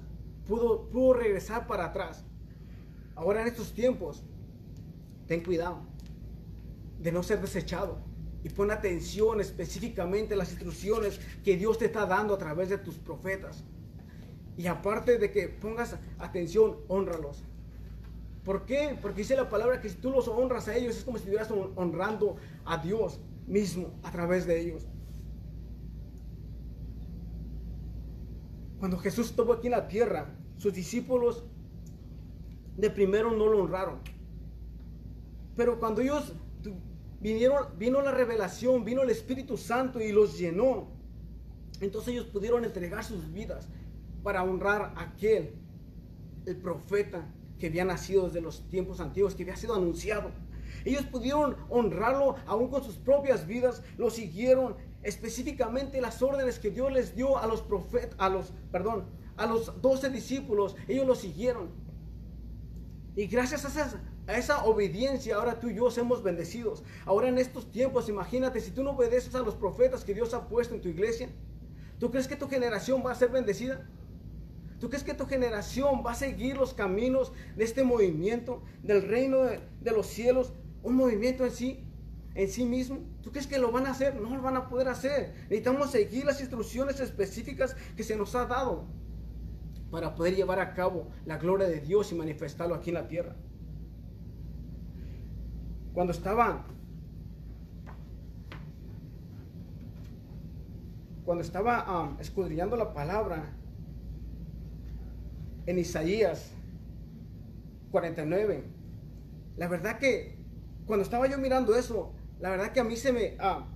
pudo, 0.47 0.87
pudo 0.89 1.13
regresar 1.13 1.67
para 1.67 1.85
atrás. 1.85 2.23
Ahora 3.15 3.41
en 3.41 3.47
estos 3.47 3.73
tiempos, 3.73 4.23
ten 5.27 5.43
cuidado 5.43 5.81
de 6.99 7.11
no 7.11 7.23
ser 7.23 7.41
desechado 7.41 8.10
y 8.43 8.49
pon 8.49 8.71
atención 8.71 9.39
específicamente 9.39 10.33
a 10.33 10.37
las 10.37 10.51
instrucciones 10.51 11.19
que 11.43 11.57
Dios 11.57 11.77
te 11.77 11.85
está 11.85 12.05
dando 12.05 12.33
a 12.33 12.37
través 12.37 12.69
de 12.69 12.77
tus 12.77 12.95
profetas. 12.95 13.63
Y 14.57 14.67
aparte 14.67 15.17
de 15.17 15.31
que 15.31 15.47
pongas 15.47 15.97
atención, 16.19 16.77
honralos. 16.87 17.43
¿Por 18.43 18.65
qué? 18.65 18.97
Porque 18.99 19.19
dice 19.19 19.35
la 19.35 19.49
palabra 19.49 19.81
que 19.81 19.89
si 19.89 19.95
tú 19.95 20.09
los 20.09 20.27
honras 20.27 20.67
a 20.67 20.75
ellos 20.75 20.97
es 20.97 21.03
como 21.03 21.17
si 21.17 21.23
estuvieras 21.23 21.51
honrando 21.75 22.37
a 22.65 22.77
Dios 22.77 23.19
mismo 23.45 23.93
a 24.03 24.11
través 24.11 24.47
de 24.47 24.59
ellos. 24.59 24.87
Cuando 28.79 28.97
Jesús 28.97 29.27
estuvo 29.27 29.53
aquí 29.53 29.67
en 29.67 29.73
la 29.73 29.87
tierra, 29.87 30.33
sus 30.57 30.73
discípulos 30.73 31.43
de 32.77 32.89
primero 32.89 33.31
no 33.31 33.45
lo 33.45 33.59
honraron. 33.59 33.99
Pero 35.55 35.79
cuando 35.79 36.01
ellos 36.01 36.33
vinieron, 37.21 37.77
vino 37.77 38.01
la 38.01 38.11
revelación, 38.11 38.83
vino 38.83 39.03
el 39.03 39.09
Espíritu 39.09 39.57
Santo 39.57 40.01
y 40.01 40.11
los 40.11 40.37
llenó. 40.37 40.87
Entonces 41.79 42.13
ellos 42.13 42.25
pudieron 42.25 42.65
entregar 42.65 43.03
sus 43.03 43.31
vidas 43.31 43.67
para 44.23 44.43
honrar 44.43 44.93
a 44.95 45.01
aquel, 45.01 45.53
el 46.45 46.57
profeta 46.57 47.27
que 47.59 47.67
había 47.67 47.85
nacido 47.85 48.25
desde 48.25 48.41
los 48.41 48.67
tiempos 48.69 48.99
antiguos, 48.99 49.35
que 49.35 49.43
había 49.43 49.55
sido 49.55 49.75
anunciado. 49.75 50.31
Ellos 50.83 51.05
pudieron 51.05 51.55
honrarlo 51.69 52.35
aún 52.47 52.69
con 52.69 52.83
sus 52.83 52.95
propias 52.95 53.45
vidas, 53.45 53.83
lo 53.97 54.09
siguieron 54.09 54.75
específicamente 55.03 56.01
las 56.01 56.21
órdenes 56.21 56.59
que 56.59 56.71
Dios 56.71 56.91
les 56.91 57.15
dio 57.15 57.37
a 57.37 57.45
los 57.47 57.61
profetas, 57.61 58.15
a 58.19 58.29
los, 58.29 58.51
perdón, 58.71 59.05
a 59.37 59.45
los 59.45 59.81
doce 59.81 60.09
discípulos, 60.09 60.75
ellos 60.87 61.05
lo 61.05 61.15
siguieron. 61.15 61.69
Y 63.15 63.27
gracias 63.27 63.65
a 63.65 63.67
esa, 63.67 64.01
a 64.31 64.37
esa 64.37 64.63
obediencia, 64.63 65.35
ahora 65.35 65.59
tú 65.59 65.69
y 65.69 65.75
yo 65.75 65.91
somos 65.91 66.23
bendecidos. 66.23 66.83
Ahora 67.05 67.27
en 67.27 67.37
estos 67.37 67.69
tiempos, 67.69 68.09
imagínate, 68.09 68.61
si 68.61 68.71
tú 68.71 68.83
no 68.83 68.91
obedeces 68.91 69.35
a 69.35 69.39
los 69.39 69.55
profetas 69.55 70.03
que 70.03 70.13
Dios 70.13 70.33
ha 70.33 70.47
puesto 70.47 70.73
en 70.73 70.81
tu 70.81 70.89
iglesia, 70.89 71.29
¿tú 71.99 72.11
crees 72.11 72.27
que 72.27 72.35
tu 72.35 72.47
generación 72.47 73.03
va 73.05 73.11
a 73.11 73.15
ser 73.15 73.29
bendecida? 73.29 73.87
¿Tú 74.79 74.89
crees 74.89 75.03
que 75.03 75.13
tu 75.13 75.25
generación 75.25 76.01
va 76.05 76.13
a 76.13 76.15
seguir 76.15 76.57
los 76.57 76.73
caminos 76.73 77.33
de 77.55 77.63
este 77.63 77.83
movimiento, 77.83 78.63
del 78.81 79.07
reino 79.07 79.43
de, 79.43 79.59
de 79.81 79.91
los 79.91 80.07
cielos, 80.07 80.53
un 80.81 80.95
movimiento 80.95 81.45
en 81.45 81.51
sí, 81.51 81.83
en 82.33 82.49
sí 82.49 82.65
mismo? 82.65 82.99
¿Tú 83.21 83.31
crees 83.31 83.45
que 83.45 83.59
lo 83.59 83.71
van 83.71 83.85
a 83.85 83.91
hacer? 83.91 84.15
No 84.19 84.35
lo 84.35 84.41
van 84.41 84.57
a 84.57 84.67
poder 84.69 84.87
hacer. 84.87 85.33
Necesitamos 85.43 85.91
seguir 85.91 86.25
las 86.25 86.39
instrucciones 86.39 86.99
específicas 86.99 87.75
que 87.95 88.03
se 88.03 88.15
nos 88.15 88.33
ha 88.33 88.45
dado 88.45 88.87
para 89.91 90.15
poder 90.15 90.35
llevar 90.35 90.59
a 90.59 90.73
cabo 90.73 91.09
la 91.25 91.37
gloria 91.37 91.67
de 91.67 91.81
Dios 91.81 92.11
y 92.11 92.15
manifestarlo 92.15 92.73
aquí 92.73 92.89
en 92.89 92.95
la 92.95 93.07
tierra. 93.07 93.35
Cuando 95.93 96.13
estaba 96.13 96.65
cuando 101.25 101.43
estaba 101.43 102.03
um, 102.03 102.19
escudriñando 102.19 102.75
la 102.75 102.93
palabra 102.93 103.53
en 105.65 105.77
Isaías 105.77 106.51
49, 107.91 108.63
la 109.57 109.67
verdad 109.67 109.99
que 109.99 110.37
cuando 110.85 111.03
estaba 111.03 111.27
yo 111.27 111.37
mirando 111.37 111.75
eso, 111.75 112.13
la 112.39 112.49
verdad 112.49 112.71
que 112.71 112.79
a 112.79 112.83
mí 112.83 112.95
se 112.95 113.11
me, 113.11 113.35
ah, 113.39 113.67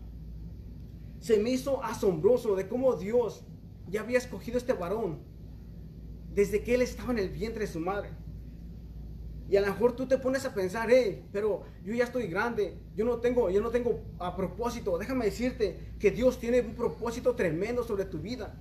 se 1.19 1.37
me 1.39 1.51
hizo 1.51 1.83
asombroso 1.83 2.55
de 2.55 2.67
cómo 2.67 2.95
Dios 2.95 3.45
ya 3.87 4.01
había 4.01 4.17
escogido 4.17 4.57
este 4.57 4.73
varón 4.73 5.19
desde 6.33 6.63
que 6.63 6.75
él 6.75 6.81
estaba 6.81 7.11
en 7.11 7.19
el 7.19 7.29
vientre 7.29 7.61
de 7.61 7.71
su 7.71 7.79
madre. 7.79 8.09
Y 9.47 9.57
a 9.57 9.61
lo 9.61 9.67
mejor 9.67 9.95
tú 9.95 10.07
te 10.07 10.17
pones 10.17 10.43
a 10.45 10.53
pensar, 10.53 10.89
hey, 10.89 11.23
pero 11.31 11.63
yo 11.83 11.93
ya 11.93 12.05
estoy 12.05 12.27
grande, 12.27 12.79
yo 12.95 13.05
no 13.05 13.17
tengo, 13.17 13.49
yo 13.51 13.61
no 13.61 13.69
tengo 13.69 14.01
a 14.19 14.35
propósito. 14.35 14.97
Déjame 14.97 15.25
decirte 15.25 15.77
que 15.99 16.09
Dios 16.09 16.39
tiene 16.39 16.61
un 16.61 16.73
propósito 16.73 17.35
tremendo 17.35 17.83
sobre 17.83 18.05
tu 18.05 18.19
vida. 18.19 18.55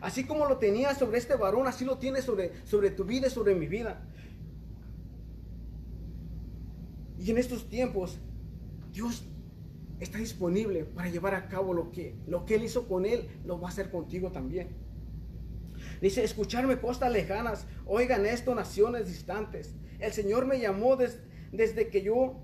Así 0.00 0.24
como 0.24 0.46
lo 0.46 0.58
tenía 0.58 0.94
sobre 0.94 1.18
este 1.18 1.34
varón, 1.34 1.66
así 1.66 1.84
lo 1.84 1.98
tiene 1.98 2.22
sobre, 2.22 2.52
sobre 2.64 2.90
tu 2.90 3.04
vida 3.04 3.26
y 3.26 3.30
sobre 3.30 3.54
mi 3.54 3.66
vida. 3.66 4.06
Y 7.18 7.30
en 7.30 7.38
estos 7.38 7.68
tiempos, 7.68 8.18
Dios 8.92 9.24
está 9.98 10.18
disponible 10.18 10.84
para 10.84 11.08
llevar 11.08 11.34
a 11.34 11.48
cabo 11.48 11.72
lo 11.72 11.90
que, 11.90 12.14
lo 12.26 12.44
que 12.44 12.56
Él 12.56 12.64
hizo 12.64 12.86
con 12.86 13.06
Él, 13.06 13.28
lo 13.44 13.60
va 13.60 13.68
a 13.68 13.72
hacer 13.72 13.90
contigo 13.90 14.30
también. 14.30 14.76
Dice, 16.00 16.22
escucharme 16.22 16.78
costas 16.78 17.10
lejanas, 17.10 17.66
oigan 17.86 18.26
esto, 18.26 18.54
naciones 18.54 19.06
distantes. 19.06 19.74
El 19.98 20.12
Señor 20.12 20.46
me 20.46 20.58
llamó 20.58 20.96
desde 20.96 21.88
que 21.88 22.02
yo, 22.02 22.40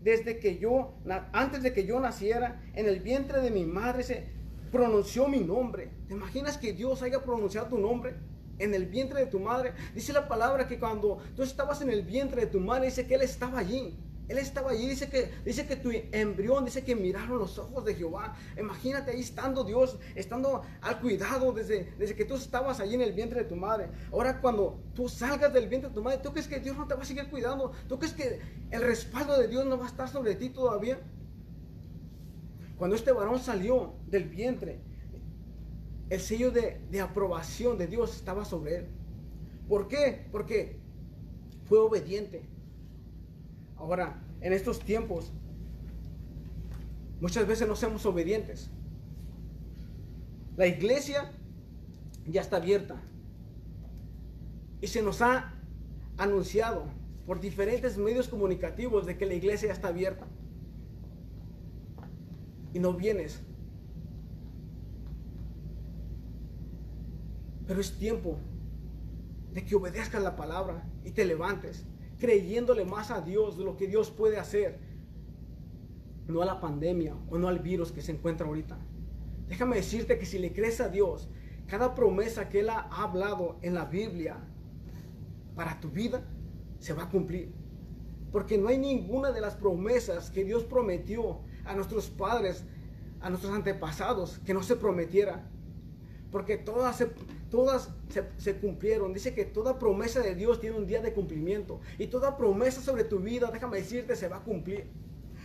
desde 0.00 0.38
que 0.38 0.58
yo, 0.58 0.94
antes 1.32 1.62
de 1.62 1.72
que 1.72 1.86
yo 1.86 2.00
naciera, 2.00 2.62
en 2.74 2.86
el 2.86 3.00
vientre 3.00 3.40
de 3.40 3.50
mi 3.50 3.64
madre 3.64 4.02
se 4.02 4.26
pronunció 4.72 5.28
mi 5.28 5.40
nombre. 5.40 5.90
¿Te 6.08 6.14
imaginas 6.14 6.58
que 6.58 6.72
Dios 6.72 7.02
haya 7.02 7.22
pronunciado 7.22 7.68
tu 7.68 7.78
nombre? 7.78 8.14
En 8.58 8.74
el 8.74 8.86
vientre 8.86 9.20
de 9.20 9.26
tu 9.26 9.40
madre. 9.40 9.72
Dice 9.94 10.12
la 10.12 10.28
palabra 10.28 10.68
que 10.68 10.78
cuando 10.78 11.18
tú 11.34 11.42
estabas 11.42 11.82
en 11.82 11.90
el 11.90 12.02
vientre 12.02 12.42
de 12.42 12.46
tu 12.48 12.60
madre, 12.60 12.86
dice 12.86 13.06
que 13.06 13.14
Él 13.14 13.22
estaba 13.22 13.58
allí. 13.58 13.96
Él 14.26 14.38
estaba 14.38 14.70
allí, 14.70 14.88
dice 14.88 15.10
que, 15.10 15.30
dice 15.44 15.66
que 15.66 15.76
tu 15.76 15.90
embrión, 15.90 16.64
dice 16.64 16.82
que 16.82 16.96
miraron 16.96 17.38
los 17.38 17.58
ojos 17.58 17.84
de 17.84 17.94
Jehová. 17.94 18.34
Imagínate 18.58 19.10
ahí 19.10 19.20
estando 19.20 19.64
Dios, 19.64 19.98
estando 20.14 20.62
al 20.80 21.00
cuidado 21.00 21.52
desde, 21.52 21.92
desde 21.98 22.14
que 22.14 22.24
tú 22.24 22.34
estabas 22.34 22.80
allí 22.80 22.94
en 22.94 23.02
el 23.02 23.12
vientre 23.12 23.42
de 23.42 23.48
tu 23.48 23.56
madre. 23.56 23.90
Ahora 24.10 24.40
cuando 24.40 24.80
tú 24.94 25.08
salgas 25.08 25.52
del 25.52 25.68
vientre 25.68 25.90
de 25.90 25.94
tu 25.94 26.02
madre, 26.02 26.18
¿tú 26.22 26.32
crees 26.32 26.48
que 26.48 26.58
Dios 26.58 26.76
no 26.76 26.86
te 26.86 26.94
va 26.94 27.02
a 27.02 27.04
seguir 27.04 27.28
cuidando? 27.28 27.72
¿Tú 27.86 27.98
crees 27.98 28.14
que 28.14 28.40
el 28.70 28.82
respaldo 28.82 29.38
de 29.38 29.46
Dios 29.46 29.66
no 29.66 29.76
va 29.76 29.84
a 29.84 29.88
estar 29.88 30.08
sobre 30.08 30.34
ti 30.36 30.48
todavía? 30.48 30.98
Cuando 32.78 32.96
este 32.96 33.12
varón 33.12 33.38
salió 33.40 33.94
del 34.06 34.24
vientre, 34.24 34.80
el 36.08 36.20
sello 36.20 36.50
de, 36.50 36.80
de 36.90 37.00
aprobación 37.02 37.76
de 37.76 37.88
Dios 37.88 38.16
estaba 38.16 38.46
sobre 38.46 38.78
él. 38.78 38.86
¿Por 39.68 39.86
qué? 39.86 40.26
Porque 40.32 40.78
fue 41.66 41.78
obediente 41.78 42.53
Ahora, 43.84 44.18
en 44.40 44.54
estos 44.54 44.80
tiempos, 44.80 45.30
muchas 47.20 47.46
veces 47.46 47.68
no 47.68 47.76
somos 47.76 48.06
obedientes. 48.06 48.70
La 50.56 50.66
iglesia 50.66 51.30
ya 52.26 52.40
está 52.40 52.56
abierta. 52.56 52.96
Y 54.80 54.86
se 54.86 55.02
nos 55.02 55.20
ha 55.20 55.52
anunciado 56.16 56.86
por 57.26 57.40
diferentes 57.40 57.98
medios 57.98 58.26
comunicativos 58.26 59.04
de 59.04 59.18
que 59.18 59.26
la 59.26 59.34
iglesia 59.34 59.68
ya 59.68 59.74
está 59.74 59.88
abierta. 59.88 60.24
Y 62.72 62.78
no 62.78 62.94
vienes. 62.94 63.42
Pero 67.66 67.82
es 67.82 67.98
tiempo 67.98 68.38
de 69.52 69.62
que 69.62 69.74
obedezcas 69.74 70.22
la 70.22 70.36
palabra 70.36 70.86
y 71.04 71.10
te 71.10 71.26
levantes 71.26 71.84
creyéndole 72.18 72.84
más 72.84 73.10
a 73.10 73.20
Dios 73.20 73.56
de 73.56 73.64
lo 73.64 73.76
que 73.76 73.86
Dios 73.86 74.10
puede 74.10 74.38
hacer, 74.38 74.78
no 76.26 76.42
a 76.42 76.46
la 76.46 76.60
pandemia 76.60 77.14
o 77.28 77.38
no 77.38 77.48
al 77.48 77.58
virus 77.58 77.92
que 77.92 78.02
se 78.02 78.12
encuentra 78.12 78.46
ahorita. 78.46 78.78
Déjame 79.48 79.76
decirte 79.76 80.18
que 80.18 80.26
si 80.26 80.38
le 80.38 80.52
crees 80.52 80.80
a 80.80 80.88
Dios, 80.88 81.28
cada 81.66 81.94
promesa 81.94 82.48
que 82.48 82.60
Él 82.60 82.70
ha 82.70 82.80
hablado 82.90 83.58
en 83.62 83.74
la 83.74 83.84
Biblia 83.84 84.36
para 85.54 85.80
tu 85.80 85.90
vida 85.90 86.24
se 86.78 86.92
va 86.92 87.04
a 87.04 87.10
cumplir. 87.10 87.52
Porque 88.32 88.58
no 88.58 88.68
hay 88.68 88.78
ninguna 88.78 89.30
de 89.30 89.40
las 89.40 89.54
promesas 89.54 90.30
que 90.30 90.44
Dios 90.44 90.64
prometió 90.64 91.40
a 91.64 91.74
nuestros 91.74 92.10
padres, 92.10 92.64
a 93.20 93.30
nuestros 93.30 93.52
antepasados, 93.52 94.40
que 94.40 94.54
no 94.54 94.62
se 94.62 94.76
prometiera. 94.76 95.48
Porque 96.34 96.56
todas 96.56 96.96
se, 96.96 97.06
todas 97.48 97.90
se, 98.38 98.56
cumplieron. 98.56 99.14
Dice 99.14 99.34
que 99.34 99.44
toda 99.44 99.78
promesa 99.78 100.20
de 100.20 100.34
Dios 100.34 100.60
tiene 100.60 100.76
un 100.76 100.84
día 100.84 101.00
de 101.00 101.12
cumplimiento. 101.12 101.80
Y 101.96 102.08
toda 102.08 102.36
promesa 102.36 102.80
sobre 102.80 103.04
tu 103.04 103.20
vida, 103.20 103.52
déjame 103.52 103.76
decirte, 103.76 104.16
se 104.16 104.26
va 104.26 104.38
a 104.38 104.42
cumplir. 104.42 104.88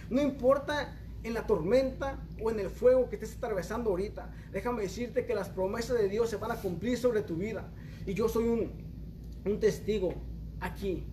No 0.09 0.19
importa 0.19 0.97
en 1.21 1.35
la 1.35 1.45
tormenta 1.45 2.25
o 2.41 2.49
en 2.49 2.59
el 2.59 2.71
fuego 2.71 3.07
que 3.07 3.17
estés 3.17 3.37
atravesando 3.37 3.91
ahorita. 3.91 4.33
Déjame 4.51 4.81
decirte 4.81 5.27
que 5.27 5.35
las 5.35 5.49
promesas 5.49 5.95
de 5.95 6.09
Dios 6.09 6.27
se 6.27 6.37
van 6.37 6.49
a 6.49 6.55
cumplir 6.55 6.97
sobre 6.97 7.21
tu 7.21 7.35
vida. 7.35 7.71
Y 8.07 8.15
yo 8.15 8.27
soy 8.27 8.45
un, 8.45 8.71
un 9.45 9.59
testigo 9.59 10.15
aquí. 10.59 11.05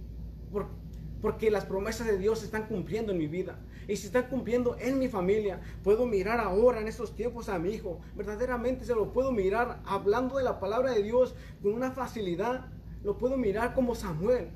porque 1.20 1.50
las 1.50 1.66
promesas 1.66 2.06
de 2.06 2.16
Dios 2.16 2.38
se 2.38 2.46
están 2.46 2.66
cumpliendo 2.66 3.12
en 3.12 3.18
mi 3.18 3.26
vida 3.26 3.58
y 3.88 3.96
se 3.96 4.06
está 4.06 4.28
cumpliendo 4.28 4.76
en 4.78 4.98
mi 4.98 5.08
familia. 5.08 5.60
Puedo 5.82 6.06
mirar 6.06 6.40
ahora 6.40 6.80
en 6.80 6.88
estos 6.88 7.14
tiempos 7.14 7.48
a 7.48 7.58
mi 7.58 7.70
hijo. 7.70 8.00
Verdaderamente 8.14 8.84
se 8.84 8.94
lo 8.94 9.12
puedo 9.12 9.32
mirar 9.32 9.80
hablando 9.86 10.38
de 10.38 10.44
la 10.44 10.60
palabra 10.60 10.92
de 10.92 11.02
Dios 11.02 11.34
con 11.62 11.72
una 11.72 11.90
facilidad. 11.90 12.66
Lo 13.02 13.18
puedo 13.18 13.36
mirar 13.36 13.74
como 13.74 13.94
Samuel. 13.94 14.50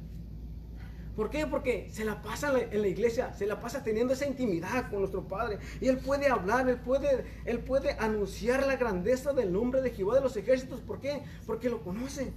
¿Por 1.16 1.29
qué? 1.29 1.47
Porque 1.47 1.88
se 1.90 2.05
la 2.05 2.23
pasa 2.23 2.53
en 2.59 2.81
la 2.81 2.88
iglesia, 2.88 3.35
se 3.35 3.47
la 3.47 3.61
pasa 3.61 3.83
teniendo 3.83 4.14
esa 4.14 4.27
intimidad 4.27 4.88
con 4.88 5.01
nuestro 5.01 5.27
Padre. 5.27 5.59
Y 5.81 5.88
Él 5.88 5.99
puede 5.99 6.29
hablar, 6.29 6.69
Él 6.69 6.79
puede, 6.79 7.27
él 7.45 7.59
puede 7.59 7.93
anunciar 7.99 8.66
la 8.66 8.77
grandeza 8.77 9.33
del 9.33 9.53
nombre 9.53 9.83
de 9.83 9.90
Jehová 9.90 10.14
de 10.14 10.23
los 10.23 10.37
ejércitos. 10.37 10.81
¿Por 10.81 11.01
qué? 11.01 11.23
Porque 11.47 11.69
lo 11.69 11.83
conoce. 11.83 12.33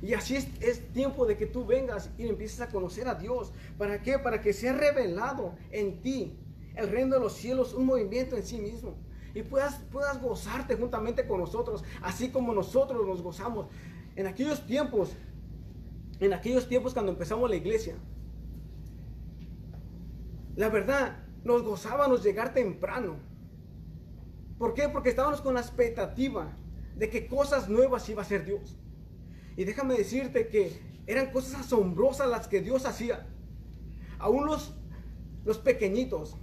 Y 0.00 0.14
así 0.14 0.36
es, 0.36 0.48
es, 0.60 0.92
tiempo 0.92 1.26
de 1.26 1.36
que 1.36 1.46
tú 1.46 1.66
vengas 1.66 2.10
y 2.18 2.28
empieces 2.28 2.60
a 2.60 2.68
conocer 2.68 3.08
a 3.08 3.14
Dios. 3.14 3.52
¿Para 3.76 4.02
qué? 4.02 4.18
Para 4.18 4.40
que 4.40 4.52
sea 4.52 4.72
revelado 4.72 5.56
en 5.70 6.00
ti 6.00 6.38
el 6.76 6.88
reino 6.88 7.16
de 7.16 7.20
los 7.20 7.32
cielos, 7.32 7.74
un 7.74 7.86
movimiento 7.86 8.36
en 8.36 8.44
sí 8.44 8.58
mismo. 8.60 8.96
Y 9.34 9.42
puedas, 9.42 9.80
puedas 9.90 10.20
gozarte 10.22 10.76
juntamente 10.76 11.26
con 11.26 11.40
nosotros, 11.40 11.84
así 12.02 12.30
como 12.30 12.54
nosotros 12.54 13.06
nos 13.06 13.22
gozamos. 13.22 13.66
En 14.14 14.26
aquellos 14.26 14.64
tiempos, 14.66 15.12
en 16.20 16.32
aquellos 16.32 16.68
tiempos 16.68 16.92
cuando 16.92 17.12
empezamos 17.12 17.50
la 17.50 17.56
iglesia, 17.56 17.96
la 20.56 20.68
verdad, 20.68 21.24
nos 21.44 21.62
gozábamos 21.62 22.22
llegar 22.22 22.52
temprano. 22.52 23.16
¿Por 24.58 24.74
qué? 24.74 24.88
Porque 24.88 25.10
estábamos 25.10 25.40
con 25.40 25.54
la 25.54 25.60
expectativa 25.60 26.56
de 26.96 27.08
que 27.10 27.28
cosas 27.28 27.68
nuevas 27.68 28.08
iba 28.08 28.22
a 28.22 28.24
hacer 28.24 28.44
Dios. 28.44 28.76
Y 29.58 29.64
déjame 29.64 29.96
decirte 29.96 30.46
que 30.46 30.80
eran 31.08 31.32
cosas 31.32 31.62
asombrosas 31.62 32.28
las 32.28 32.46
que 32.46 32.60
Dios 32.60 32.86
hacía. 32.86 33.26
Aún 34.20 34.46
los, 34.46 34.72
los 35.44 35.58
pequeñitos, 35.58 36.36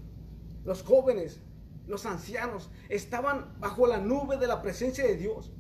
los 0.66 0.84
jóvenes, 0.84 1.40
los 1.88 2.06
ancianos, 2.06 2.70
estaban 2.90 3.58
bajo 3.58 3.88
la 3.88 4.00
nube 4.00 4.36
de 4.36 4.48
la 4.48 4.62
presencia 4.62 5.06
de 5.06 5.16
Dios. 5.16 5.54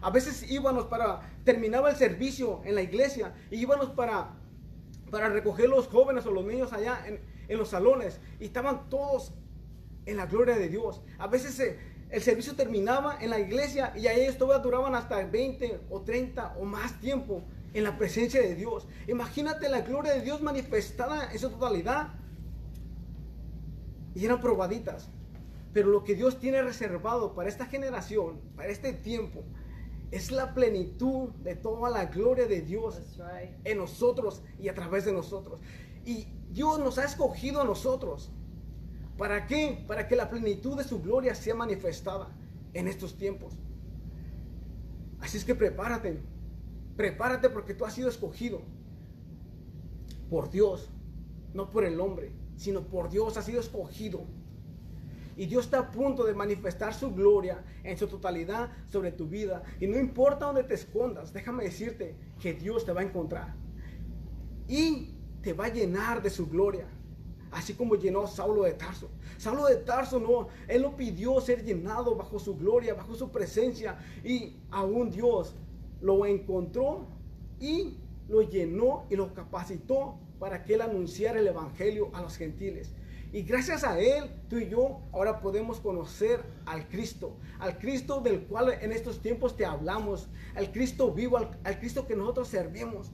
A 0.00 0.08
veces 0.08 0.50
íbamos 0.50 0.86
para, 0.86 1.20
terminaba 1.44 1.90
el 1.90 1.96
servicio 1.96 2.62
en 2.64 2.76
la 2.76 2.80
iglesia, 2.80 3.34
y 3.50 3.56
íbamos 3.56 3.90
para, 3.90 4.30
para 5.10 5.28
recoger 5.28 5.68
los 5.68 5.86
jóvenes 5.88 6.24
o 6.24 6.30
los 6.30 6.46
niños 6.46 6.72
allá 6.72 7.04
en, 7.06 7.20
en 7.46 7.58
los 7.58 7.68
salones 7.68 8.20
y 8.40 8.46
estaban 8.46 8.88
todos 8.88 9.34
en 10.06 10.16
la 10.16 10.24
gloria 10.24 10.56
de 10.56 10.70
Dios. 10.70 11.02
A 11.18 11.26
veces 11.26 11.60
eh, 11.60 11.78
el 12.14 12.22
servicio 12.22 12.54
terminaba 12.54 13.18
en 13.20 13.28
la 13.28 13.40
iglesia 13.40 13.92
y 13.96 14.06
ahí 14.06 14.20
ellos 14.20 14.38
todavía 14.38 14.62
duraban 14.62 14.94
hasta 14.94 15.24
20 15.24 15.80
o 15.90 16.02
30 16.02 16.58
o 16.60 16.64
más 16.64 17.00
tiempo 17.00 17.42
en 17.72 17.82
la 17.82 17.98
presencia 17.98 18.40
de 18.40 18.54
Dios. 18.54 18.86
Imagínate 19.08 19.68
la 19.68 19.80
gloria 19.80 20.12
de 20.12 20.20
Dios 20.20 20.40
manifestada 20.40 21.32
en 21.32 21.38
su 21.40 21.50
totalidad. 21.50 22.14
Y 24.14 24.24
eran 24.24 24.40
probaditas. 24.40 25.08
Pero 25.72 25.88
lo 25.88 26.04
que 26.04 26.14
Dios 26.14 26.38
tiene 26.38 26.62
reservado 26.62 27.34
para 27.34 27.48
esta 27.48 27.66
generación, 27.66 28.40
para 28.54 28.68
este 28.68 28.92
tiempo, 28.92 29.42
es 30.12 30.30
la 30.30 30.54
plenitud 30.54 31.30
de 31.42 31.56
toda 31.56 31.90
la 31.90 32.04
gloria 32.04 32.46
de 32.46 32.60
Dios 32.60 33.02
en 33.64 33.76
nosotros 33.76 34.44
y 34.60 34.68
a 34.68 34.74
través 34.74 35.04
de 35.04 35.12
nosotros. 35.12 35.58
Y 36.04 36.28
Dios 36.50 36.78
nos 36.78 36.98
ha 36.98 37.04
escogido 37.06 37.60
a 37.60 37.64
nosotros. 37.64 38.30
¿Para 39.16 39.46
qué? 39.46 39.84
Para 39.86 40.08
que 40.08 40.16
la 40.16 40.28
plenitud 40.28 40.76
de 40.76 40.84
su 40.84 41.00
gloria 41.00 41.34
sea 41.34 41.54
manifestada 41.54 42.34
en 42.72 42.88
estos 42.88 43.16
tiempos. 43.16 43.54
Así 45.20 45.38
es 45.38 45.44
que 45.44 45.54
prepárate. 45.54 46.20
Prepárate 46.96 47.50
porque 47.50 47.74
tú 47.74 47.84
has 47.84 47.94
sido 47.94 48.08
escogido 48.08 48.62
por 50.30 50.50
Dios, 50.50 50.90
no 51.52 51.70
por 51.70 51.84
el 51.84 52.00
hombre, 52.00 52.32
sino 52.56 52.82
por 52.82 53.10
Dios 53.10 53.36
has 53.36 53.44
sido 53.44 53.60
escogido 53.60 54.26
y 55.36 55.46
Dios 55.46 55.64
está 55.64 55.80
a 55.80 55.90
punto 55.90 56.24
de 56.24 56.34
manifestar 56.34 56.94
su 56.94 57.12
gloria 57.12 57.64
en 57.82 57.98
su 57.98 58.06
totalidad 58.06 58.70
sobre 58.86 59.10
tu 59.12 59.26
vida. 59.26 59.62
Y 59.80 59.86
no 59.86 59.98
importa 59.98 60.46
dónde 60.46 60.64
te 60.64 60.74
escondas, 60.74 61.32
déjame 61.32 61.64
decirte 61.64 62.16
que 62.40 62.54
Dios 62.54 62.84
te 62.84 62.92
va 62.92 63.00
a 63.00 63.04
encontrar. 63.04 63.54
Y 64.68 65.14
te 65.42 65.52
va 65.52 65.66
a 65.66 65.72
llenar 65.72 66.22
de 66.22 66.30
su 66.30 66.48
gloria. 66.48 66.86
Así 67.54 67.74
como 67.74 67.94
llenó 67.94 68.26
Saulo 68.26 68.64
de 68.64 68.72
Tarso. 68.72 69.08
Saulo 69.38 69.66
de 69.66 69.76
Tarso 69.76 70.18
no, 70.18 70.48
él 70.68 70.82
no 70.82 70.96
pidió 70.96 71.40
ser 71.40 71.64
llenado 71.64 72.14
bajo 72.16 72.38
su 72.38 72.56
gloria, 72.56 72.94
bajo 72.94 73.14
su 73.14 73.30
presencia. 73.30 73.96
Y 74.24 74.56
aún 74.70 75.10
Dios 75.10 75.54
lo 76.00 76.26
encontró 76.26 77.06
y 77.60 77.96
lo 78.28 78.42
llenó 78.42 79.06
y 79.08 79.16
lo 79.16 79.32
capacitó 79.32 80.18
para 80.38 80.64
que 80.64 80.74
él 80.74 80.82
anunciara 80.82 81.38
el 81.38 81.46
evangelio 81.46 82.10
a 82.12 82.22
los 82.22 82.36
gentiles. 82.36 82.92
Y 83.32 83.42
gracias 83.42 83.82
a 83.82 83.98
Él, 83.98 84.30
tú 84.48 84.58
y 84.58 84.68
yo 84.68 85.00
ahora 85.10 85.40
podemos 85.40 85.80
conocer 85.80 86.40
al 86.66 86.86
Cristo, 86.86 87.36
al 87.58 87.78
Cristo 87.78 88.20
del 88.20 88.42
cual 88.42 88.78
en 88.80 88.92
estos 88.92 89.20
tiempos 89.20 89.56
te 89.56 89.64
hablamos, 89.66 90.28
al 90.54 90.70
Cristo 90.70 91.12
vivo, 91.12 91.38
al, 91.38 91.78
Cristo 91.80 92.06
que 92.06 92.14
nosotros 92.14 92.46
servimos, 92.46 93.10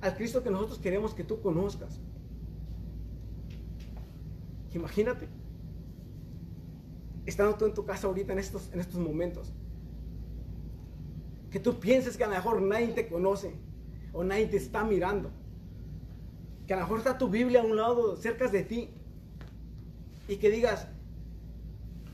al 0.00 0.16
Cristo 0.16 0.42
que 0.42 0.50
nosotros 0.50 0.80
queremos 0.80 1.14
que 1.14 1.22
tú 1.22 1.40
conozcas. 1.40 2.00
Imagínate, 4.74 5.28
estando 7.26 7.56
tú 7.56 7.66
en 7.66 7.74
tu 7.74 7.84
casa 7.84 8.06
ahorita 8.06 8.32
en 8.32 8.38
estos, 8.38 8.70
en 8.72 8.80
estos 8.80 8.98
momentos, 8.98 9.52
que 11.50 11.60
tú 11.60 11.78
pienses 11.78 12.16
que 12.16 12.24
a 12.24 12.28
lo 12.28 12.34
mejor 12.34 12.62
nadie 12.62 12.88
te 12.88 13.08
conoce 13.08 13.54
o 14.12 14.24
nadie 14.24 14.46
te 14.46 14.56
está 14.56 14.84
mirando, 14.84 15.30
que 16.66 16.72
a 16.74 16.76
lo 16.76 16.82
mejor 16.82 16.98
está 16.98 17.18
tu 17.18 17.28
Biblia 17.28 17.60
a 17.60 17.64
un 17.64 17.76
lado, 17.76 18.16
cerca 18.16 18.48
de 18.48 18.62
ti, 18.62 18.90
y 20.28 20.36
que 20.36 20.50
digas, 20.50 20.88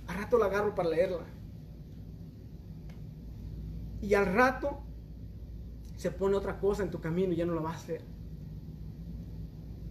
al 0.09 0.16
rato 0.16 0.38
la 0.38 0.47
agarro 0.47 0.75
para 0.75 0.88
leerla. 0.88 1.25
Y 4.01 4.14
al 4.14 4.27
rato 4.27 4.81
se 5.97 6.11
pone 6.11 6.37
otra 6.37 6.59
cosa 6.59 6.83
en 6.83 6.90
tu 6.90 7.01
camino 7.01 7.33
y 7.33 7.37
ya 7.37 7.47
no 7.47 7.55
lo 7.55 7.62
vas 7.62 7.75
a 7.75 7.79
hacer. 7.79 8.17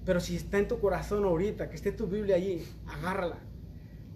Pero 0.07 0.21
si 0.21 0.37
está 0.37 0.57
en 0.57 0.69
tu 0.69 0.79
corazón 0.79 1.25
ahorita, 1.25 1.69
que 1.69 1.75
esté 1.75 1.91
tu 1.91 2.07
Biblia 2.07 2.37
allí, 2.37 2.65
agárrala. 2.87 3.39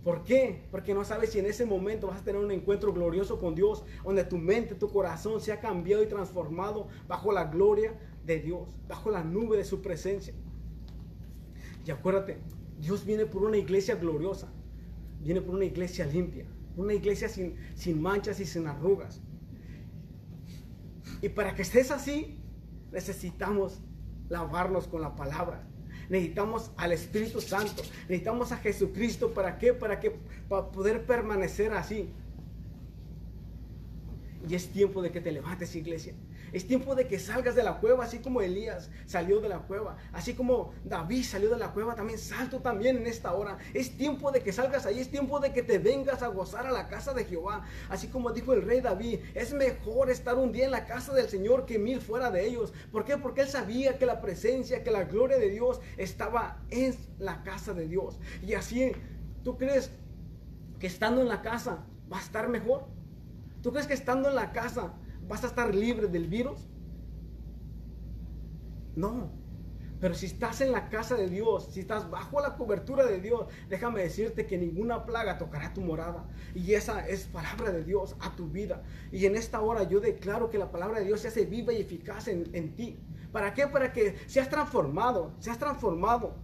¿Por 0.06 0.24
qué? 0.24 0.64
Porque 0.72 0.94
no 0.94 1.04
sabes 1.04 1.32
si 1.32 1.40
en 1.40 1.46
ese 1.46 1.66
momento 1.66 2.08
vas 2.08 2.22
a 2.22 2.24
tener 2.24 2.42
un 2.42 2.50
encuentro 2.50 2.94
glorioso 2.94 3.42
con 3.42 3.56
Dios, 3.56 3.84
donde 4.06 4.24
tu 4.24 4.38
mente, 4.38 4.74
tu 4.74 4.90
corazón 4.90 5.42
se 5.42 5.52
ha 5.52 5.60
cambiado 5.60 6.02
y 6.02 6.08
transformado 6.08 6.88
bajo 7.10 7.34
la 7.34 7.44
gloria 7.44 8.00
de 8.26 8.40
Dios, 8.40 8.74
bajo 8.88 9.12
la 9.12 9.22
nube 9.22 9.58
de 9.58 9.66
su 9.66 9.82
presencia. 9.82 10.34
Y 11.86 11.92
acuérdate, 11.92 12.38
Dios 12.80 13.04
viene 13.06 13.26
por 13.26 13.44
una 13.44 13.58
iglesia 13.58 13.96
gloriosa, 13.96 14.48
viene 15.20 15.42
por 15.42 15.56
una 15.56 15.66
iglesia 15.66 16.06
limpia, 16.06 16.46
una 16.78 16.94
iglesia 16.94 17.28
sin, 17.28 17.58
sin 17.76 18.02
manchas 18.02 18.40
y 18.40 18.46
sin 18.46 18.66
arrugas. 18.66 19.22
Y 21.22 21.28
para 21.28 21.54
que 21.54 21.64
estés 21.64 21.92
así, 21.92 22.40
necesitamos 22.94 23.82
lavarnos 24.30 24.88
con 24.88 25.02
la 25.02 25.18
palabra. 25.18 25.68
Necesitamos 26.12 26.72
al 26.76 26.92
Espíritu 26.92 27.40
Santo. 27.40 27.84
Necesitamos 28.10 28.52
a 28.52 28.58
Jesucristo. 28.58 29.34
¿Para 29.34 29.58
qué? 29.58 29.74
Para 29.74 30.02
que 30.02 30.12
para 30.50 30.70
poder 30.70 31.06
permanecer 31.06 31.72
así. 31.72 32.10
Y 34.46 34.54
es 34.54 34.68
tiempo 34.68 35.02
de 35.02 35.10
que 35.10 35.22
te 35.22 35.32
levantes, 35.32 35.74
iglesia. 35.74 36.14
Es 36.54 36.68
tiempo 36.68 36.96
de 36.96 37.08
que 37.08 37.20
salgas 37.20 37.56
de 37.56 37.64
la 37.64 37.80
cueva, 37.80 38.04
así 38.04 38.20
como 38.20 38.42
Elías 38.42 38.90
salió 39.06 39.40
de 39.40 39.50
la 39.50 39.60
cueva, 39.60 39.98
así 40.12 40.34
como 40.34 40.74
David 40.84 41.24
salió 41.24 41.50
de 41.50 41.58
la 41.58 41.72
cueva, 41.72 41.96
también 41.96 42.20
salto 42.20 42.60
también 42.60 42.98
en 42.98 43.08
esta 43.08 43.34
hora. 43.34 43.58
Es 43.74 43.98
tiempo 43.98 44.32
de 44.32 44.42
que 44.42 44.52
salgas 44.52 44.86
ahí, 44.86 45.00
es 45.00 45.10
tiempo 45.10 45.40
de 45.40 45.54
que 45.54 45.64
te 45.64 45.80
vengas 45.80 46.22
a 46.22 46.28
gozar 46.28 46.68
a 46.68 46.72
la 46.72 46.88
casa 46.88 47.14
de 47.14 47.26
Jehová, 47.26 47.64
así 47.90 48.08
como 48.08 48.32
dijo 48.32 48.54
el 48.54 48.64
rey 48.64 48.82
David, 48.82 49.20
es 49.34 49.54
mejor 49.54 50.10
estar 50.10 50.36
un 50.36 50.52
día 50.52 50.66
en 50.66 50.72
la 50.72 50.86
casa 50.86 51.14
del 51.14 51.30
Señor 51.30 51.66
que 51.66 51.80
mil 51.80 52.02
fuera 52.02 52.32
de 52.32 52.46
ellos. 52.46 52.74
¿Por 52.92 53.06
qué? 53.06 53.18
Porque 53.18 53.42
él 53.42 53.48
sabía 53.48 53.98
que 53.98 54.06
la 54.06 54.22
presencia, 54.22 54.84
que 54.84 54.92
la 54.92 55.06
gloria 55.06 55.38
de 55.38 55.50
Dios 55.50 55.80
estaba 55.98 56.62
en 56.70 56.96
la 57.20 57.44
casa 57.44 57.74
de 57.74 57.88
Dios. 57.88 58.20
Y 58.42 58.54
así, 58.54 58.92
¿tú 59.44 59.58
crees 59.58 59.92
que 60.80 60.88
estando 60.88 61.22
en 61.22 61.28
la 61.28 61.42
casa 61.42 61.86
va 62.12 62.18
a 62.18 62.22
estar 62.22 62.50
mejor? 62.50 62.86
¿Tú 63.62 63.72
crees 63.72 63.88
que 63.88 63.94
estando 63.94 64.30
en 64.30 64.36
la 64.36 64.52
casa 64.52 64.94
¿Vas 65.32 65.46
a 65.46 65.48
estar 65.48 65.74
libre 65.74 66.10
del 66.10 66.28
virus? 66.28 66.68
No. 68.98 69.32
Pero 70.02 70.14
si 70.14 70.26
estás 70.26 70.60
en 70.60 70.74
la 70.74 70.90
casa 70.90 71.16
de 71.16 71.30
Dios, 71.30 71.70
si 71.72 71.80
estás 71.80 72.10
bajo 72.10 72.42
la 72.42 72.58
cobertura 72.58 73.06
de 73.06 73.22
Dios, 73.22 73.48
déjame 73.70 74.02
decirte 74.02 74.46
que 74.46 74.58
ninguna 74.58 75.06
plaga 75.06 75.38
tocará 75.38 75.74
tu 75.74 75.80
morada. 75.80 76.28
Y 76.54 76.74
esa 76.74 77.08
es 77.08 77.28
palabra 77.28 77.72
de 77.72 77.86
Dios 77.86 78.18
a 78.20 78.36
tu 78.36 78.50
vida. 78.50 78.84
Y 79.10 79.26
en 79.26 79.38
esta 79.38 79.62
hora 79.62 79.84
yo 79.84 80.02
declaro 80.02 80.50
que 80.50 80.58
la 80.58 80.70
palabra 80.70 81.00
de 81.00 81.06
Dios 81.06 81.22
se 81.22 81.30
hace 81.30 81.46
viva 81.46 81.72
y 81.72 81.80
eficaz 81.80 82.28
en, 82.28 82.54
en 82.54 82.76
ti. 82.76 83.00
¿Para 83.32 83.54
qué? 83.54 83.68
Para 83.68 83.94
que 83.94 84.18
seas 84.28 84.50
transformado, 84.50 85.34
seas 85.40 85.58
transformado 85.58 86.36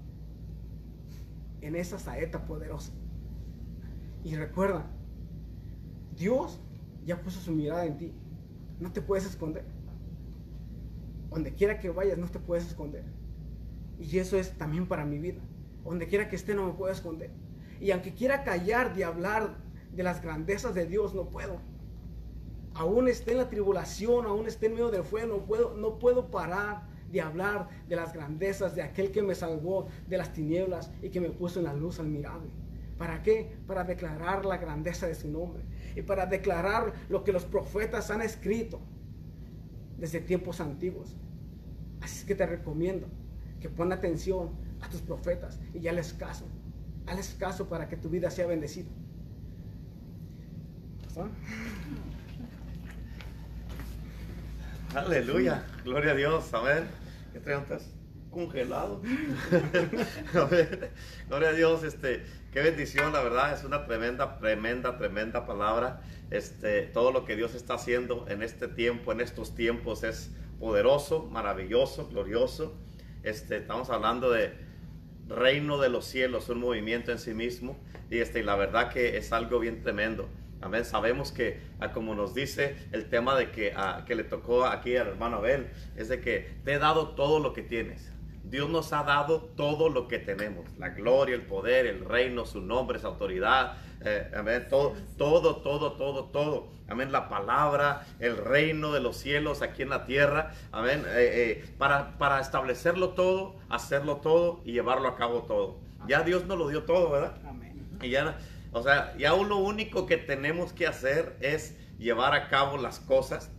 en 1.60 1.76
esa 1.76 2.00
saeta 2.00 2.46
poderosa. 2.46 2.94
Y 4.24 4.38
recuerda, 4.38 4.86
Dios 6.16 6.62
ya 7.04 7.22
puso 7.22 7.42
su 7.42 7.52
mirada 7.52 7.86
en 7.86 7.98
ti. 7.98 8.14
No 8.80 8.92
te 8.92 9.02
puedes 9.02 9.26
esconder. 9.26 9.66
Donde 11.30 11.54
quiera 11.54 11.80
que 11.80 11.90
vayas, 11.90 12.18
no 12.18 12.28
te 12.28 12.40
puedes 12.40 12.68
esconder. 12.68 13.04
Y 14.00 14.20
eso 14.20 14.38
es 14.38 14.58
también 14.58 14.88
para 14.88 15.06
mi 15.06 15.18
vida. 15.20 15.42
Donde 15.84 16.08
quiera 16.08 16.30
que 16.30 16.36
esté, 16.36 16.54
no 16.54 16.66
me 16.66 16.74
puedo 16.74 16.92
esconder. 16.92 17.32
Y 17.80 17.92
aunque 17.92 18.14
quiera 18.14 18.44
callar 18.44 18.96
de 18.96 19.04
hablar 19.04 19.58
de 19.92 20.04
las 20.04 20.22
grandezas 20.22 20.74
de 20.76 20.86
Dios, 20.86 21.14
no 21.14 21.30
puedo. 21.30 21.60
Aún 22.74 23.08
esté 23.08 23.32
en 23.32 23.40
la 23.40 23.50
tribulación, 23.50 24.26
aún 24.26 24.48
esté 24.48 24.68
en 24.68 24.74
medio 24.74 24.92
del 24.92 25.04
fuego, 25.04 25.38
no 25.38 25.46
puedo, 25.46 25.76
no 25.76 25.98
puedo 25.98 26.30
parar 26.30 26.88
de 27.12 27.22
hablar 27.22 27.70
de 27.88 27.96
las 27.96 28.14
grandezas 28.14 28.76
de 28.76 28.84
aquel 28.84 29.12
que 29.12 29.24
me 29.24 29.34
salvó 29.34 29.88
de 30.08 30.18
las 30.18 30.34
tinieblas 30.34 30.92
y 31.02 31.10
que 31.10 31.22
me 31.22 31.30
puso 31.30 31.60
en 31.60 31.66
la 31.66 31.74
luz 31.74 32.00
admirable. 32.00 32.52
¿Para 32.98 33.22
qué? 33.22 33.58
Para 33.68 33.84
declarar 33.84 34.46
la 34.46 34.58
grandeza 34.58 35.08
de 35.08 35.16
su 35.16 35.30
nombre 35.30 35.64
y 35.96 36.02
para 36.02 36.26
declarar 36.26 36.94
lo 37.10 37.24
que 37.24 37.32
los 37.32 37.46
profetas 37.46 38.10
han 38.10 38.22
escrito 38.22 38.80
desde 39.98 40.20
tiempos 40.20 40.62
antiguos. 40.62 41.16
Así 42.02 42.20
es 42.20 42.26
que 42.26 42.36
te 42.36 42.46
recomiendo 42.46 43.08
que 43.60 43.70
pon 43.70 43.92
atención 43.92 44.52
a 44.82 44.90
tus 44.90 45.02
profetas 45.02 45.60
y 45.74 45.80
ya 45.80 45.94
caso. 46.18 46.48
Hales 47.08 47.36
caso 47.40 47.70
para 47.70 47.88
que 47.88 47.98
tu 47.98 48.10
vida 48.10 48.30
sea 48.30 48.48
bendecida. 48.48 48.90
Aleluya, 54.94 55.66
gloria 55.84 56.12
a 56.12 56.16
Dios, 56.16 56.54
amén. 56.54 56.84
¿Qué 57.34 57.40
preguntas? 57.40 57.97
Congelado. 58.30 59.02
Gloria 61.28 61.50
a 61.50 61.54
Dios, 61.54 61.84
este, 61.84 62.24
qué 62.52 62.62
bendición, 62.62 63.14
la 63.14 63.22
verdad, 63.22 63.54
es 63.54 63.64
una 63.64 63.86
tremenda, 63.86 64.38
tremenda, 64.38 64.98
tremenda 64.98 65.46
palabra. 65.46 66.02
Este, 66.30 66.84
todo 66.84 67.12
lo 67.12 67.26
que 67.26 67.36
Dios 67.36 67.56
está 67.56 67.76
haciendo 67.76 68.26
en 68.28 68.44
este 68.44 68.68
tiempo, 68.68 69.12
en 69.12 69.22
estos 69.22 69.56
tiempos, 69.56 70.04
es 70.04 70.32
poderoso, 70.60 71.24
maravilloso, 71.32 72.08
glorioso. 72.08 72.76
Este, 73.24 73.58
estamos 73.58 73.90
hablando 73.90 74.32
de 74.32 74.54
reino 75.28 75.78
de 75.78 75.90
los 75.90 76.06
cielos, 76.06 76.50
un 76.50 76.60
movimiento 76.60 77.12
en 77.12 77.20
sí 77.20 77.34
mismo, 77.34 77.78
y 78.10 78.20
este, 78.20 78.44
la 78.44 78.56
verdad 78.56 78.90
que 78.90 79.18
es 79.18 79.32
algo 79.34 79.60
bien 79.60 79.82
tremendo. 79.82 80.30
Amén. 80.60 80.86
Sabemos 80.86 81.32
que, 81.32 81.60
ah, 81.80 81.92
como 81.92 82.16
nos 82.16 82.34
dice 82.34 82.76
el 82.92 83.10
tema 83.10 83.36
de 83.36 83.52
que, 83.52 83.74
ah, 83.76 84.04
que 84.08 84.16
le 84.16 84.24
tocó 84.24 84.66
aquí 84.66 84.96
al 84.98 85.08
hermano 85.08 85.38
Abel, 85.38 85.68
es 85.96 86.10
de 86.10 86.20
que 86.20 86.58
te 86.64 86.74
he 86.74 86.80
dado 86.80 87.10
todo 87.10 87.40
lo 87.40 87.54
que 87.54 87.62
tienes 87.62 88.12
Dios 88.50 88.70
nos 88.70 88.94
ha 88.94 89.04
dado 89.04 89.42
todo 89.42 89.90
lo 89.90 90.08
que 90.08 90.20
tenemos. 90.20 90.66
La 90.78 90.90
gloria, 90.90 91.36
el 91.36 91.42
poder, 91.42 91.86
el 91.86 92.06
reino, 92.06 92.46
su 92.46 92.62
nombre, 92.62 93.00
su 93.00 93.08
autoridad. 93.08 93.78
eh, 94.02 94.32
amén. 94.36 94.68
Todo, 94.70 94.96
todo, 95.18 95.58
todo, 95.58 95.94
todo, 95.94 96.26
todo. 96.26 96.68
Amén. 96.88 97.12
La 97.12 97.28
palabra, 97.30 98.06
el 98.20 98.38
reino 98.38 98.94
de 98.94 99.02
los 99.02 99.18
cielos 99.18 99.62
aquí 99.62 99.82
en 99.82 99.90
la 99.90 100.06
tierra. 100.06 100.54
Amén. 100.72 101.04
Eh, 101.08 101.64
eh, 101.66 101.76
para, 101.78 102.18
para 102.18 102.40
establecerlo 102.40 103.10
todo, 103.10 103.56
hacerlo 103.70 104.18
todo 104.18 104.62
y 104.64 104.72
llevarlo 104.72 105.08
a 105.10 105.16
cabo 105.16 105.44
todo. 105.44 105.80
Ya 106.08 106.22
Dios 106.22 106.46
nos 106.46 106.58
lo 106.58 106.70
dio 106.70 106.84
todo, 106.84 107.10
¿verdad? 107.12 107.38
Amén. 107.46 107.90
Y 108.02 108.10
ya, 108.12 108.38
o 108.72 108.82
sea, 108.82 109.16
ya 109.18 109.32
lo 109.36 109.58
único 109.58 110.06
que 110.06 110.18
tenemos 110.18 110.72
que 110.72 110.88
hacer 110.88 111.36
es 111.42 111.76
llevar 111.98 112.34
a 112.34 112.48
cabo 112.48 112.78
las 112.78 113.00
cosas 113.00 113.52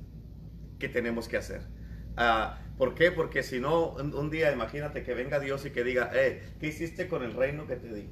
que 0.79 0.89
tenemos 0.89 1.29
que 1.29 1.37
hacer. 1.37 1.63
Ah, 2.17 2.59
¿Por 2.79 2.95
qué? 2.95 3.11
Porque 3.11 3.43
si 3.43 3.59
no, 3.59 3.91
un, 3.91 4.15
un 4.15 4.31
día 4.31 4.53
imagínate 4.53 5.03
que 5.03 5.13
venga 5.13 5.41
Dios 5.41 5.67
y 5.67 5.71
que 5.71 5.83
diga, 5.83 6.11
eh, 6.15 6.43
¿qué 6.61 6.69
hiciste 6.69 7.09
con 7.09 7.25
el 7.25 7.35
reino 7.35 7.67
que 7.67 7.77
te 7.77 7.93
di? 7.93 8.09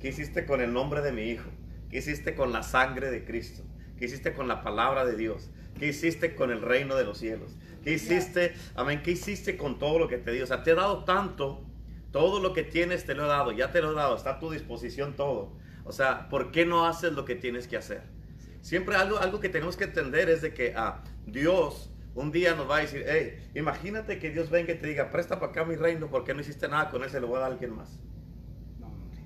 ¿Qué 0.00 0.08
hiciste 0.08 0.46
con 0.46 0.60
el 0.60 0.72
nombre 0.72 1.02
de 1.02 1.12
mi 1.12 1.22
hijo? 1.22 1.50
¿Qué 1.90 1.98
hiciste 1.98 2.34
con 2.34 2.52
la 2.52 2.62
sangre 2.62 3.10
de 3.10 3.24
Cristo? 3.24 3.64
¿Qué 3.98 4.06
hiciste 4.06 4.32
con 4.32 4.48
la 4.48 4.62
palabra 4.62 5.04
de 5.04 5.16
Dios? 5.16 5.50
¿Qué 5.78 5.88
hiciste 5.88 6.34
con 6.34 6.50
el 6.50 6.62
reino 6.62 6.96
de 6.96 7.04
los 7.04 7.18
cielos? 7.18 7.56
¿Qué 7.84 7.92
hiciste, 7.92 8.54
amén, 8.74 9.02
qué 9.02 9.12
hiciste 9.12 9.56
con 9.56 9.78
todo 9.78 9.98
lo 9.98 10.08
que 10.08 10.18
te 10.18 10.32
di? 10.32 10.40
O 10.40 10.46
sea, 10.46 10.62
te 10.62 10.70
he 10.70 10.74
dado 10.74 11.04
tanto, 11.04 11.64
todo 12.12 12.40
lo 12.40 12.52
que 12.52 12.62
tienes 12.62 13.04
te 13.04 13.14
lo 13.14 13.24
he 13.24 13.28
dado, 13.28 13.52
ya 13.52 13.72
te 13.72 13.82
lo 13.82 13.92
he 13.92 13.94
dado, 13.94 14.16
está 14.16 14.30
a 14.30 14.38
tu 14.38 14.50
disposición 14.50 15.14
todo. 15.14 15.52
O 15.84 15.92
sea, 15.92 16.28
¿por 16.28 16.50
qué 16.50 16.66
no 16.66 16.86
haces 16.86 17.12
lo 17.12 17.24
que 17.24 17.34
tienes 17.34 17.66
que 17.66 17.76
hacer? 17.76 18.02
Siempre 18.60 18.94
algo, 18.96 19.18
algo 19.18 19.40
que 19.40 19.48
tenemos 19.48 19.76
que 19.76 19.84
entender 19.84 20.30
es 20.30 20.42
de 20.42 20.54
que 20.54 20.74
ah, 20.76 21.02
Dios 21.26 21.91
un 22.14 22.30
día 22.30 22.54
nos 22.54 22.68
va 22.68 22.78
a 22.78 22.80
decir, 22.80 23.04
hey, 23.06 23.50
imagínate 23.54 24.18
que 24.18 24.30
Dios 24.30 24.50
venga 24.50 24.72
y 24.72 24.78
te 24.78 24.86
diga, 24.86 25.10
presta 25.10 25.40
para 25.40 25.52
acá 25.52 25.64
mi 25.64 25.76
reino, 25.76 26.08
porque 26.08 26.34
no 26.34 26.40
hiciste 26.40 26.68
nada 26.68 26.90
con 26.90 27.02
él, 27.02 27.10
se 27.10 27.20
lo 27.20 27.26
voy 27.26 27.36
a 27.36 27.40
dar 27.40 27.50
a 27.50 27.52
alguien 27.54 27.74
más. 27.74 28.00
No, 28.78 28.88
hombre. 28.88 29.20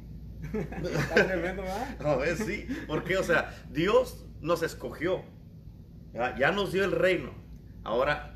Está 0.98 1.26
tremendo, 1.26 1.62
¿verdad? 1.62 2.06
A 2.06 2.16
ver, 2.16 2.36
sí, 2.36 2.68
porque, 2.86 3.16
o 3.16 3.22
sea, 3.22 3.54
Dios 3.70 4.26
nos 4.40 4.62
escogió, 4.62 5.24
ya, 6.12 6.36
ya 6.36 6.52
nos 6.52 6.72
dio 6.72 6.84
el 6.84 6.92
reino. 6.92 7.32
Ahora, 7.82 8.34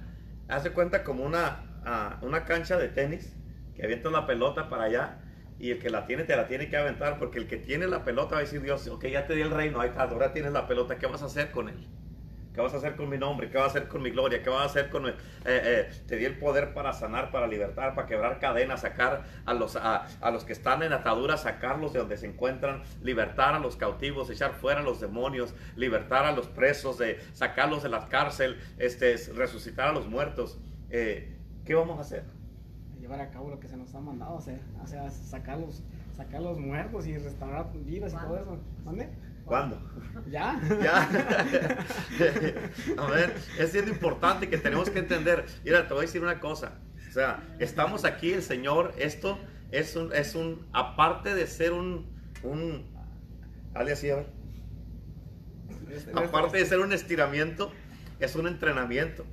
hace 0.48 0.70
cuenta 0.72 1.04
como 1.04 1.24
una, 1.24 1.80
ah, 1.84 2.18
una 2.22 2.44
cancha 2.44 2.76
de 2.76 2.88
tenis, 2.88 3.36
que 3.74 3.84
avienta 3.84 4.10
la 4.10 4.26
pelota 4.26 4.68
para 4.68 4.84
allá, 4.84 5.20
y 5.60 5.70
el 5.70 5.78
que 5.78 5.90
la 5.90 6.06
tiene 6.06 6.24
te 6.24 6.34
la 6.34 6.48
tiene 6.48 6.68
que 6.68 6.76
aventar, 6.76 7.18
porque 7.18 7.38
el 7.38 7.46
que 7.46 7.56
tiene 7.56 7.86
la 7.86 8.04
pelota 8.04 8.32
va 8.32 8.38
a 8.38 8.40
decir, 8.40 8.62
Dios, 8.62 8.88
ok, 8.88 9.06
ya 9.06 9.26
te 9.26 9.34
di 9.36 9.42
el 9.42 9.50
reino, 9.50 9.80
ahí 9.80 9.90
está, 9.90 10.02
ahora 10.04 10.32
tienes 10.32 10.52
la 10.52 10.66
pelota, 10.66 10.98
¿qué 10.98 11.06
vas 11.06 11.22
a 11.22 11.26
hacer 11.26 11.50
con 11.52 11.68
él? 11.68 11.86
¿Qué 12.52 12.60
vas 12.60 12.74
a 12.74 12.78
hacer 12.78 12.96
con 12.96 13.08
mi 13.08 13.16
nombre? 13.16 13.48
¿Qué 13.48 13.56
vas 13.58 13.68
a 13.68 13.70
hacer 13.70 13.86
con 13.88 14.02
mi 14.02 14.10
gloria? 14.10 14.42
¿Qué 14.42 14.50
vas 14.50 14.62
a 14.62 14.64
hacer 14.64 14.90
con... 14.90 15.04
mi- 15.04 15.10
eh, 15.10 15.14
eh, 15.44 15.90
te 16.08 16.16
di 16.16 16.24
el 16.24 16.36
poder 16.36 16.74
para 16.74 16.92
sanar, 16.92 17.30
para 17.30 17.46
libertar, 17.46 17.94
para 17.94 18.08
quebrar 18.08 18.40
cadenas, 18.40 18.80
sacar 18.80 19.22
a 19.46 19.54
los, 19.54 19.76
a, 19.76 20.06
a 20.20 20.30
los 20.32 20.44
que 20.44 20.52
están 20.52 20.82
en 20.82 20.92
ataduras, 20.92 21.42
sacarlos 21.42 21.92
de 21.92 22.00
donde 22.00 22.16
se 22.16 22.26
encuentran, 22.26 22.82
libertar 23.02 23.54
a 23.54 23.60
los 23.60 23.76
cautivos, 23.76 24.30
echar 24.30 24.54
fuera 24.54 24.80
a 24.80 24.82
los 24.82 25.00
demonios, 25.00 25.54
libertar 25.76 26.24
a 26.24 26.32
los 26.32 26.48
presos, 26.48 26.98
de, 26.98 27.20
sacarlos 27.34 27.84
de 27.84 27.88
la 27.88 28.08
cárcel, 28.08 28.58
este, 28.78 29.16
resucitar 29.32 29.88
a 29.88 29.92
los 29.92 30.08
muertos. 30.08 30.58
Eh, 30.90 31.36
¿Qué 31.64 31.74
vamos 31.76 31.98
a 31.98 32.00
hacer? 32.00 32.24
Llevar 33.00 33.20
a 33.20 33.30
cabo 33.30 33.48
lo 33.50 33.60
que 33.60 33.68
se 33.68 33.76
nos 33.76 33.94
ha 33.94 34.00
mandado 34.00 34.36
hacer. 34.38 34.58
O 34.82 34.86
sea, 34.88 35.08
sacar 35.10 35.58
los, 35.58 35.82
sacar 36.16 36.42
los 36.42 36.58
muertos 36.58 37.06
y 37.06 37.16
restaurar 37.16 37.66
vidas 37.86 38.12
y 38.12 38.16
todo 38.16 38.36
eso. 38.38 38.58
¿Dónde? 38.84 39.08
¿Cuándo? 39.50 39.82
¿Ya? 40.30 40.60
Ya. 40.80 41.08
a 42.96 43.06
ver, 43.10 43.34
es 43.58 43.72
bien 43.72 43.88
importante 43.88 44.48
que 44.48 44.58
tenemos 44.58 44.88
que 44.90 45.00
entender. 45.00 45.44
Mira, 45.64 45.88
te 45.88 45.92
voy 45.92 46.04
a 46.04 46.06
decir 46.06 46.22
una 46.22 46.38
cosa. 46.38 46.78
O 47.08 47.12
sea, 47.12 47.42
estamos 47.58 48.04
aquí, 48.04 48.32
el 48.32 48.44
Señor, 48.44 48.94
esto 48.96 49.40
es 49.72 49.96
un, 49.96 50.12
es 50.14 50.36
un, 50.36 50.68
aparte 50.72 51.34
de 51.34 51.48
ser 51.48 51.72
un, 51.72 52.06
un, 52.44 52.94
dale 53.72 53.90
así, 53.90 54.08
a 54.10 54.16
ver. 54.16 54.26
Este- 55.90 56.12
Aparte 56.14 56.58
de 56.58 56.64
ser 56.64 56.78
un 56.78 56.92
estiramiento, 56.92 57.72
es 58.20 58.36
un 58.36 58.46
entrenamiento. 58.46 59.26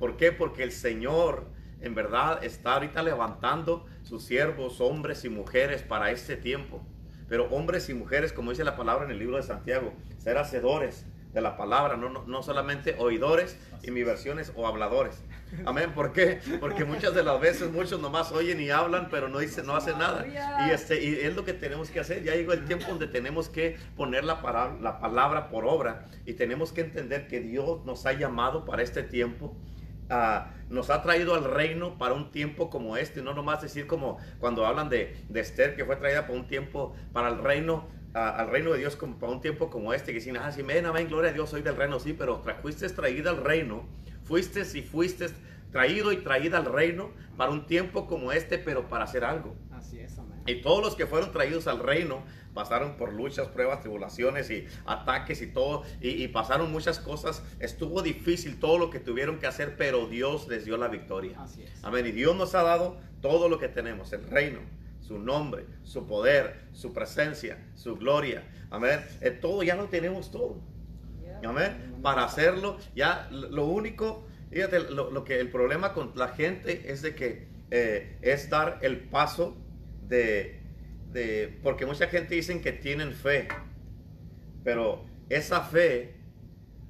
¿Por 0.00 0.16
qué? 0.16 0.32
Porque 0.32 0.64
el 0.64 0.72
Señor 0.72 1.46
en 1.80 1.94
verdad 1.94 2.42
está 2.42 2.74
ahorita 2.74 3.00
levantando 3.04 3.86
sus 4.02 4.24
siervos, 4.24 4.80
hombres 4.80 5.24
y 5.24 5.28
mujeres 5.28 5.82
para 5.82 6.10
este 6.10 6.36
tiempo. 6.36 6.84
Pero 7.32 7.46
hombres 7.48 7.88
y 7.88 7.94
mujeres, 7.94 8.30
como 8.30 8.50
dice 8.50 8.62
la 8.62 8.76
palabra 8.76 9.06
en 9.06 9.10
el 9.10 9.18
libro 9.18 9.38
de 9.38 9.42
Santiago, 9.42 9.94
ser 10.18 10.36
hacedores 10.36 11.06
de 11.32 11.40
la 11.40 11.56
palabra, 11.56 11.96
no, 11.96 12.10
no, 12.10 12.24
no 12.26 12.42
solamente 12.42 12.94
oidores, 12.98 13.56
y 13.82 13.90
mi 13.90 14.02
versión 14.02 14.38
es 14.38 14.52
o 14.54 14.66
habladores. 14.66 15.22
Amén. 15.64 15.92
¿Por 15.94 16.12
qué? 16.12 16.40
Porque 16.60 16.84
muchas 16.84 17.14
de 17.14 17.22
las 17.22 17.40
veces 17.40 17.72
muchos 17.72 17.98
nomás 18.02 18.32
oyen 18.32 18.60
y 18.60 18.68
hablan, 18.68 19.08
pero 19.10 19.30
no 19.30 19.38
dicen, 19.38 19.64
no 19.64 19.74
hacen 19.74 19.96
nada. 19.98 20.26
Y, 20.68 20.72
este, 20.72 21.02
y 21.02 21.14
es 21.20 21.34
lo 21.34 21.46
que 21.46 21.54
tenemos 21.54 21.88
que 21.88 22.00
hacer. 22.00 22.22
Ya 22.22 22.34
llegó 22.34 22.52
el 22.52 22.66
tiempo 22.66 22.84
donde 22.86 23.06
tenemos 23.06 23.48
que 23.48 23.78
poner 23.96 24.24
la, 24.24 24.42
para- 24.42 24.74
la 24.82 25.00
palabra 25.00 25.48
por 25.48 25.64
obra 25.64 26.08
y 26.26 26.34
tenemos 26.34 26.70
que 26.72 26.82
entender 26.82 27.28
que 27.28 27.40
Dios 27.40 27.82
nos 27.86 28.04
ha 28.04 28.12
llamado 28.12 28.66
para 28.66 28.82
este 28.82 29.02
tiempo. 29.02 29.56
Nos 30.68 30.88
ha 30.88 31.02
traído 31.02 31.34
al 31.34 31.44
reino 31.44 31.98
para 31.98 32.14
un 32.14 32.30
tiempo 32.30 32.70
como 32.70 32.96
este, 32.96 33.20
no 33.22 33.34
nomás 33.34 33.60
decir 33.60 33.86
como 33.86 34.18
cuando 34.40 34.64
hablan 34.64 34.88
de, 34.88 35.16
de 35.28 35.40
Esther 35.40 35.76
que 35.76 35.84
fue 35.84 35.96
traída 35.96 36.22
para 36.22 36.38
un 36.38 36.46
tiempo 36.46 36.94
para 37.12 37.28
el 37.28 37.38
reino, 37.42 37.88
al 38.14 38.48
reino 38.48 38.72
de 38.72 38.78
Dios 38.78 38.96
como 38.96 39.18
para 39.18 39.32
un 39.32 39.40
tiempo 39.42 39.68
como 39.68 39.92
este, 39.92 40.12
que 40.12 40.18
dicen, 40.20 40.36
ah, 40.38 40.50
sí, 40.50 40.62
ven, 40.62 40.86
amén, 40.86 41.08
gloria 41.08 41.30
a 41.30 41.34
Dios, 41.34 41.50
soy 41.50 41.60
del 41.60 41.76
reino, 41.76 41.98
sí, 42.00 42.14
pero 42.14 42.42
tra- 42.42 42.60
fuiste 42.62 42.88
traída 42.88 43.30
al 43.30 43.44
reino, 43.44 43.84
fuiste 44.24 44.60
y 44.60 44.82
fuiste 44.82 45.26
traído 45.70 46.10
y 46.12 46.18
traída 46.18 46.58
al 46.58 46.66
reino 46.66 47.10
para 47.36 47.50
un 47.50 47.66
tiempo 47.66 48.06
como 48.06 48.32
este, 48.32 48.58
pero 48.58 48.88
para 48.88 49.04
hacer 49.04 49.24
algo. 49.24 49.54
Así 49.72 49.98
es, 50.00 50.18
amén. 50.18 50.42
Y 50.46 50.60
todos 50.62 50.82
los 50.82 50.96
que 50.96 51.06
fueron 51.06 51.32
traídos 51.32 51.66
al 51.66 51.78
reino 51.80 52.22
pasaron 52.54 52.96
por 52.96 53.12
luchas, 53.12 53.48
pruebas, 53.48 53.80
tribulaciones 53.80 54.50
y 54.50 54.66
ataques 54.86 55.42
y 55.42 55.46
todo, 55.46 55.82
y, 56.00 56.22
y 56.22 56.28
pasaron 56.28 56.70
muchas 56.70 56.98
cosas. 56.98 57.42
Estuvo 57.60 58.02
difícil 58.02 58.58
todo 58.58 58.78
lo 58.78 58.90
que 58.90 59.00
tuvieron 59.00 59.38
que 59.38 59.46
hacer, 59.46 59.76
pero 59.76 60.06
Dios 60.06 60.48
les 60.48 60.64
dio 60.64 60.76
la 60.76 60.88
victoria. 60.88 61.40
Así 61.40 61.62
es. 61.62 61.84
Amén. 61.84 62.06
Y 62.06 62.12
Dios 62.12 62.36
nos 62.36 62.54
ha 62.54 62.62
dado 62.62 62.96
todo 63.20 63.48
lo 63.48 63.58
que 63.58 63.68
tenemos, 63.68 64.12
el 64.12 64.24
reino, 64.24 64.60
su 65.00 65.18
nombre, 65.18 65.66
su 65.82 66.06
poder, 66.06 66.62
su 66.72 66.92
presencia, 66.92 67.58
su 67.74 67.96
gloria. 67.96 68.44
Amén. 68.70 69.00
Eh, 69.20 69.30
todo 69.30 69.62
ya 69.62 69.76
lo 69.76 69.86
tenemos 69.88 70.30
todo. 70.30 70.60
Amén. 71.44 71.98
Para 72.02 72.24
hacerlo, 72.24 72.78
ya 72.94 73.28
lo 73.32 73.48
lo 73.50 73.66
único, 73.66 74.24
fíjate, 74.50 74.78
lo, 74.78 75.10
lo 75.10 75.24
que 75.24 75.40
el 75.40 75.50
problema 75.50 75.92
con 75.92 76.12
la 76.14 76.28
gente 76.28 76.92
es 76.92 77.02
de 77.02 77.14
que 77.16 77.48
eh, 77.70 78.16
es 78.22 78.48
dar 78.48 78.78
el 78.82 78.98
paso 78.98 79.56
de, 80.06 80.61
de, 81.12 81.58
porque 81.62 81.86
mucha 81.86 82.06
gente 82.08 82.34
dicen 82.34 82.60
que 82.62 82.72
tienen 82.72 83.12
fe, 83.12 83.48
pero 84.64 85.04
esa 85.28 85.60
fe 85.62 86.14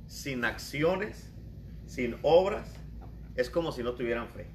sin 0.06 0.44
acciones, 0.44 1.32
sin 1.86 2.16
obras, 2.22 2.74
es 3.36 3.50
como 3.50 3.72
si 3.72 3.82
no 3.82 3.94
tuvieran 3.94 4.28
fe. 4.28 4.46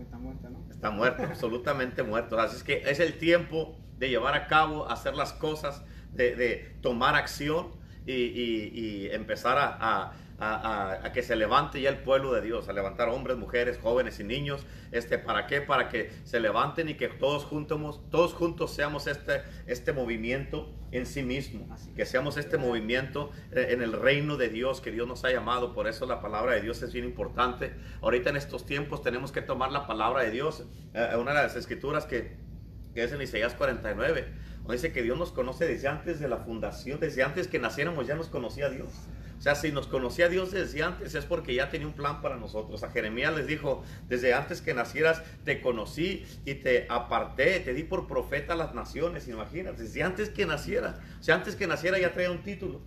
Está 0.00 0.18
muerta, 0.18 0.50
¿no? 0.50 0.66
Está 0.70 0.90
muerto, 0.90 1.22
absolutamente 1.24 2.02
muerto. 2.02 2.38
Así 2.38 2.56
es 2.56 2.62
que 2.62 2.82
es 2.90 3.00
el 3.00 3.18
tiempo 3.18 3.76
de 3.98 4.08
llevar 4.08 4.34
a 4.34 4.46
cabo, 4.46 4.88
hacer 4.88 5.14
las 5.14 5.32
cosas, 5.32 5.84
de, 6.12 6.34
de 6.36 6.76
tomar 6.80 7.14
acción 7.14 7.68
y, 8.06 8.12
y- 8.12 8.70
y 8.74 9.10
empezar 9.10 9.58
a, 9.58 9.76
a- 9.80 10.12
a- 10.42 10.56
a- 10.94 11.06
a 11.06 11.12
que 11.12 11.22
se 11.22 11.36
levante 11.36 11.80
ya 11.80 11.88
el 11.90 11.98
pueblo 11.98 12.32
de 12.32 12.40
Dios, 12.42 12.68
a 12.68 12.72
levantar 12.72 13.08
hombres, 13.08 13.36
mujeres, 13.36 13.78
jóvenes 13.82 14.18
y 14.20 14.24
niños. 14.24 14.66
Este, 14.90 15.18
¿Para 15.18 15.46
qué? 15.46 15.60
Para 15.60 15.88
que 15.88 16.10
se 16.24 16.40
levanten 16.40 16.88
y 16.88 16.94
que 16.94 17.08
todos 17.08 17.44
juntos, 17.44 18.00
todos 18.10 18.34
juntos 18.34 18.74
seamos 18.74 19.06
este, 19.06 19.42
este 19.66 19.92
movimiento 19.92 20.74
en 20.90 21.06
sí 21.06 21.22
mismo. 21.22 21.66
Que 21.96 22.04
seamos 22.06 22.36
este 22.36 22.58
movimiento 22.58 23.30
eh, 23.52 23.68
en 23.70 23.82
el 23.82 23.92
reino 23.92 24.36
de 24.36 24.48
Dios 24.48 24.80
que 24.80 24.90
Dios 24.90 25.06
nos 25.06 25.24
ha 25.24 25.30
llamado. 25.30 25.72
Por 25.74 25.86
eso 25.86 26.06
la 26.06 26.20
palabra 26.20 26.54
de 26.54 26.60
Dios 26.60 26.82
es 26.82 26.92
bien 26.92 27.04
importante. 27.04 27.72
Ahorita 28.02 28.30
en 28.30 28.36
estos 28.36 28.66
tiempos 28.66 29.00
tenemos 29.02 29.32
que 29.32 29.42
tomar 29.42 29.70
la 29.70 29.86
palabra 29.86 30.22
de 30.24 30.30
Dios. 30.32 30.64
Eh, 30.92 31.16
una 31.18 31.30
de 31.32 31.42
las 31.42 31.56
escrituras 31.56 32.04
que, 32.04 32.36
que 32.94 33.04
es 33.04 33.12
en 33.12 33.22
Isaías 33.22 33.54
49, 33.54 34.26
donde 34.58 34.74
dice 34.74 34.92
que 34.92 35.02
Dios 35.02 35.16
nos 35.18 35.30
conoce 35.32 35.66
desde 35.66 35.88
antes 35.88 36.20
de 36.20 36.28
la 36.28 36.38
fundación, 36.38 37.00
desde 37.00 37.22
antes 37.22 37.48
que 37.48 37.58
naciéramos 37.58 38.06
ya 38.06 38.14
nos 38.16 38.28
conocía 38.28 38.68
Dios. 38.68 38.90
O 39.42 39.44
sea, 39.44 39.56
si 39.56 39.72
nos 39.72 39.88
conocía 39.88 40.28
Dios 40.28 40.52
desde 40.52 40.84
antes 40.84 41.16
es 41.16 41.24
porque 41.24 41.52
ya 41.52 41.68
tenía 41.68 41.88
un 41.88 41.94
plan 41.94 42.22
para 42.22 42.36
nosotros. 42.36 42.84
A 42.84 42.90
Jeremías 42.92 43.34
les 43.34 43.48
dijo, 43.48 43.82
desde 44.08 44.34
antes 44.34 44.60
que 44.60 44.72
nacieras 44.72 45.20
te 45.44 45.60
conocí 45.60 46.24
y 46.44 46.54
te 46.54 46.86
aparté, 46.88 47.58
te 47.58 47.74
di 47.74 47.82
por 47.82 48.06
profeta 48.06 48.52
a 48.52 48.56
las 48.56 48.72
naciones, 48.72 49.26
imagínate, 49.26 49.82
desde 49.82 50.04
antes 50.04 50.28
que 50.28 50.46
naciera. 50.46 51.00
O 51.18 51.22
sea, 51.24 51.34
antes 51.34 51.56
que 51.56 51.66
naciera 51.66 51.98
ya 51.98 52.12
traía 52.12 52.30
un 52.30 52.44
título. 52.44 52.82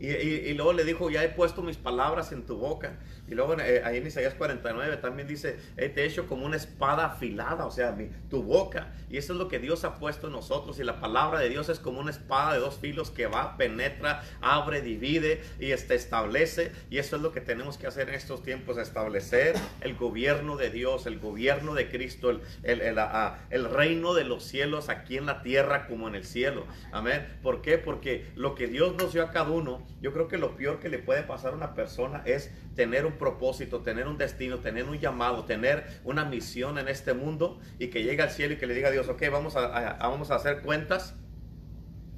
Y, 0.00 0.06
y- 0.10 0.54
luego 0.54 0.72
le 0.72 0.84
dijo, 0.84 1.10
ya 1.10 1.24
he 1.24 1.28
puesto 1.28 1.62
mis 1.62 1.76
palabras 1.76 2.30
en 2.32 2.46
tu 2.46 2.56
boca. 2.56 2.98
Y 3.26 3.34
luego 3.34 3.54
eh, 3.58 3.82
ahí 3.84 3.98
en 3.98 4.06
Isaías 4.06 4.32
49 4.34 4.96
también 4.98 5.28
dice, 5.28 5.58
"Eh, 5.76 5.88
te 5.90 6.02
he 6.02 6.06
hecho 6.06 6.26
como 6.26 6.46
una 6.46 6.56
espada 6.56 7.06
afilada, 7.06 7.66
o 7.66 7.70
sea, 7.70 7.92
mi- 7.92 8.08
tu 8.30 8.42
boca. 8.42 8.92
Y 9.10 9.16
eso 9.18 9.32
es 9.34 9.38
lo 9.38 9.48
que 9.48 9.58
Dios 9.58 9.84
ha 9.84 9.98
puesto 9.98 10.28
en 10.28 10.32
nosotros. 10.34 10.78
Y 10.78 10.84
la 10.84 11.00
palabra 11.00 11.40
de 11.40 11.48
Dios 11.48 11.68
es 11.68 11.78
como 11.80 12.00
una 12.00 12.10
espada 12.10 12.54
de 12.54 12.60
dos 12.60 12.78
filos 12.78 13.10
que 13.10 13.26
va, 13.26 13.56
penetra, 13.56 14.22
abre, 14.40 14.80
divide 14.82 15.42
y 15.60 15.72
este, 15.72 15.94
establece. 15.94 16.72
Y 16.90 16.98
eso 16.98 17.16
es 17.16 17.22
lo 17.22 17.32
que 17.32 17.40
tenemos 17.40 17.76
que 17.76 17.86
hacer 17.86 18.08
en 18.08 18.14
estos 18.14 18.42
tiempos, 18.42 18.78
establecer 18.78 19.54
el 19.80 19.94
gobierno 19.96 20.56
de 20.56 20.70
Dios, 20.70 21.06
el 21.06 21.18
gobierno 21.18 21.74
de 21.74 21.88
Cristo, 21.90 22.30
el, 22.30 22.40
el- 22.62 22.80
el, 22.80 22.98
ah, 22.98 23.38
el 23.50 23.64
reino 23.68 24.14
de 24.14 24.24
los 24.24 24.44
cielos 24.44 24.88
aquí 24.88 25.16
en 25.18 25.26
la 25.26 25.42
tierra 25.42 25.86
como 25.86 26.08
en 26.08 26.14
el 26.14 26.24
cielo. 26.24 26.64
Amén. 26.92 27.26
¿Por 27.42 27.62
qué? 27.62 27.78
Porque 27.78 28.26
lo 28.36 28.54
que 28.54 28.68
Dios 28.68 28.94
nos 28.96 29.12
dio 29.12 29.22
a 29.24 29.30
cada 29.32 29.50
uno, 29.50 29.86
yo 30.00 30.12
creo 30.12 30.28
que 30.28 30.38
lo 30.38 30.56
peor 30.56 30.78
que 30.78 30.88
le 30.88 30.98
puede 30.98 31.22
pasar 31.22 31.52
a 31.52 31.56
una 31.56 31.74
persona 31.74 32.22
es 32.24 32.52
tener 32.74 33.04
un 33.06 33.14
propósito, 33.14 33.80
tener 33.82 34.06
un 34.06 34.16
destino, 34.18 34.58
tener 34.60 34.84
un 34.84 34.98
llamado, 34.98 35.44
tener 35.44 35.84
una 36.04 36.24
misión 36.24 36.78
en 36.78 36.88
este 36.88 37.14
mundo 37.14 37.60
y 37.78 37.88
que 37.88 38.02
llegue 38.02 38.22
al 38.22 38.30
cielo 38.30 38.54
y 38.54 38.56
que 38.58 38.66
le 38.66 38.74
diga 38.74 38.88
a 38.88 38.92
Dios, 38.92 39.08
ok, 39.08 39.22
vamos 39.32 39.56
a, 39.56 39.60
a- 39.66 39.88
a- 39.92 40.08
vamos 40.08 40.30
a 40.30 40.36
hacer 40.36 40.60
cuentas, 40.62 41.14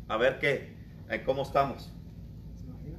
a 0.08 0.16
ver 0.16 0.38
qué, 0.38 0.74
eh, 1.08 1.22
cómo 1.24 1.42
estamos. 1.42 1.92
¿Se 2.56 2.66
imagina? 2.66 2.98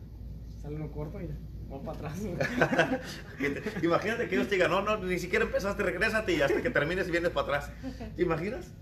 Sale 0.61 0.75
uno 0.77 0.91
corto 0.91 1.21
y 1.21 1.27
vamos 1.69 1.85
para 1.85 2.09
atrás. 2.09 2.21
Imagínate 3.83 4.27
que 4.27 4.35
Dios 4.35 4.47
te 4.47 4.55
diga, 4.55 4.67
no, 4.67 4.81
no, 4.81 4.97
ni 4.97 5.19
siquiera 5.19 5.45
empezaste, 5.45 5.83
regrésate 5.83 6.33
y 6.33 6.41
hasta 6.41 6.61
que 6.61 6.69
termines 6.69 7.07
y 7.07 7.11
vienes 7.11 7.31
para 7.31 7.57
atrás. 7.57 7.71
¿Te 8.15 8.23
imaginas? 8.23 8.73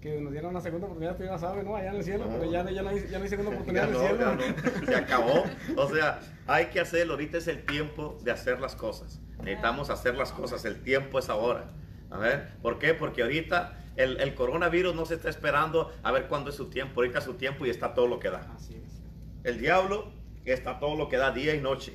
Que 0.00 0.18
nos 0.20 0.32
dieron 0.32 0.50
una 0.50 0.60
segunda 0.62 0.86
oportunidad, 0.86 1.16
tú 1.16 1.24
ya 1.24 1.38
sabes, 1.38 1.64
¿no? 1.64 1.76
Allá 1.76 1.90
en 1.90 1.96
el 1.96 2.04
cielo, 2.04 2.24
No. 2.26 2.38
pero 2.38 2.50
ya, 2.50 2.62
no- 2.62 2.70
ya, 2.70 2.82
no 2.82 2.88
hay, 2.88 3.06
ya 3.10 3.18
no 3.18 3.24
hay 3.24 3.28
segunda 3.28 3.50
Ya 3.52 3.56
oportunidad 3.56 3.84
en 3.84 3.94
el 3.94 4.00
no, 4.00 4.06
cielo. 4.06 4.18
ya 4.18 4.80
no, 4.80 4.86
se 4.86 4.94
acabó. 4.96 5.44
O 5.76 5.88
sea, 5.94 6.20
hay 6.46 6.66
que 6.66 6.80
hacerlo. 6.80 7.12
Ahorita 7.14 7.38
es 7.38 7.48
el 7.48 7.64
tiempo 7.66 8.18
de 8.22 8.30
hacer 8.30 8.60
las 8.60 8.74
cosas. 8.76 9.20
Necesitamos 9.42 9.90
hacer 9.90 10.14
las 10.16 10.32
cosas. 10.32 10.64
El 10.64 10.82
tiempo 10.82 11.18
es 11.18 11.28
ahora. 11.28 11.70
A 12.10 12.18
ver, 12.18 12.48
¿por 12.62 12.78
qué? 12.78 12.94
Porque 12.94 13.22
ahorita 13.22 13.76
el, 13.96 14.20
el 14.20 14.34
coronavirus 14.34 14.94
no 14.94 15.04
se 15.04 15.14
está 15.14 15.28
esperando 15.28 15.92
a 16.02 16.12
ver 16.12 16.28
cuándo 16.28 16.48
es 16.50 16.56
su 16.56 16.70
tiempo. 16.70 17.00
Ahorita 17.00 17.18
es 17.18 17.24
su 17.24 17.34
tiempo 17.34 17.66
y 17.66 17.70
está 17.70 17.92
todo 17.94 18.06
lo 18.06 18.18
que 18.20 18.30
da. 18.30 18.50
Así 18.56 18.74
es. 18.74 19.02
El 19.44 19.58
diablo 19.60 20.12
está 20.46 20.78
todo 20.80 20.96
lo 20.96 21.08
que 21.08 21.18
da 21.18 21.30
día 21.30 21.54
y 21.54 21.60
noche. 21.60 21.94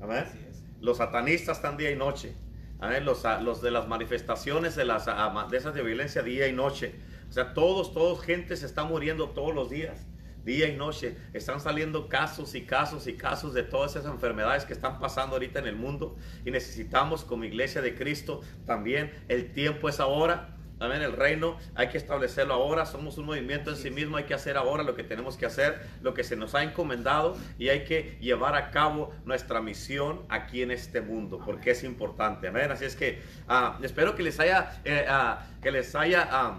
A 0.00 0.06
ver, 0.06 0.24
Así 0.24 0.38
es. 0.48 0.62
los 0.80 0.96
satanistas 0.98 1.56
están 1.58 1.76
día 1.76 1.90
y 1.90 1.96
noche. 1.96 2.32
A 2.78 3.00
los, 3.00 3.62
de 3.62 3.70
las 3.70 3.88
manifestaciones 3.88 4.76
de, 4.76 4.84
las, 4.84 5.06
de 5.06 5.56
esas 5.56 5.74
de 5.74 5.82
violencia 5.82 6.22
día 6.22 6.46
y 6.46 6.52
noche. 6.52 6.94
O 7.28 7.32
sea, 7.32 7.54
todos, 7.54 7.92
todos, 7.92 8.22
gente 8.22 8.56
se 8.56 8.66
está 8.66 8.84
muriendo 8.84 9.30
todos 9.30 9.54
los 9.54 9.70
días, 9.70 10.06
día 10.44 10.68
y 10.68 10.76
noche. 10.76 11.16
Están 11.32 11.60
saliendo 11.60 12.08
casos 12.08 12.54
y 12.54 12.62
casos 12.62 13.06
y 13.06 13.14
casos 13.14 13.54
de 13.54 13.62
todas 13.62 13.96
esas 13.96 14.12
enfermedades 14.12 14.64
que 14.64 14.72
están 14.72 14.98
pasando 14.98 15.36
ahorita 15.36 15.58
en 15.58 15.66
el 15.66 15.76
mundo. 15.76 16.16
Y 16.44 16.50
necesitamos 16.50 17.24
como 17.24 17.44
iglesia 17.44 17.80
de 17.80 17.94
Cristo 17.94 18.42
también, 18.66 19.10
el 19.28 19.52
tiempo 19.52 19.88
es 19.88 19.98
ahora. 19.98 20.55
Amén, 20.78 21.00
el 21.00 21.12
reino 21.12 21.56
hay 21.74 21.88
que 21.88 21.96
establecerlo 21.96 22.52
ahora, 22.52 22.84
somos 22.84 23.16
un 23.16 23.24
movimiento 23.24 23.70
en 23.70 23.76
sí 23.76 23.90
mismo, 23.90 24.18
hay 24.18 24.24
que 24.24 24.34
hacer 24.34 24.58
ahora 24.58 24.82
lo 24.82 24.94
que 24.94 25.02
tenemos 25.02 25.38
que 25.38 25.46
hacer, 25.46 25.80
lo 26.02 26.12
que 26.12 26.22
se 26.22 26.36
nos 26.36 26.54
ha 26.54 26.62
encomendado 26.62 27.34
y 27.58 27.70
hay 27.70 27.84
que 27.84 28.18
llevar 28.20 28.54
a 28.54 28.70
cabo 28.70 29.10
nuestra 29.24 29.62
misión 29.62 30.20
aquí 30.28 30.60
en 30.60 30.70
este 30.70 31.00
mundo, 31.00 31.40
porque 31.42 31.70
es 31.70 31.82
importante, 31.82 32.48
amén. 32.48 32.70
Así 32.70 32.84
es 32.84 32.94
que 32.94 33.22
ah, 33.48 33.78
espero 33.82 34.14
que 34.14 34.22
les 34.22 34.38
haya, 34.38 34.78
eh, 34.84 35.06
ah, 35.08 35.46
que 35.62 35.70
les 35.70 35.94
haya 35.94 36.28
ah, 36.30 36.58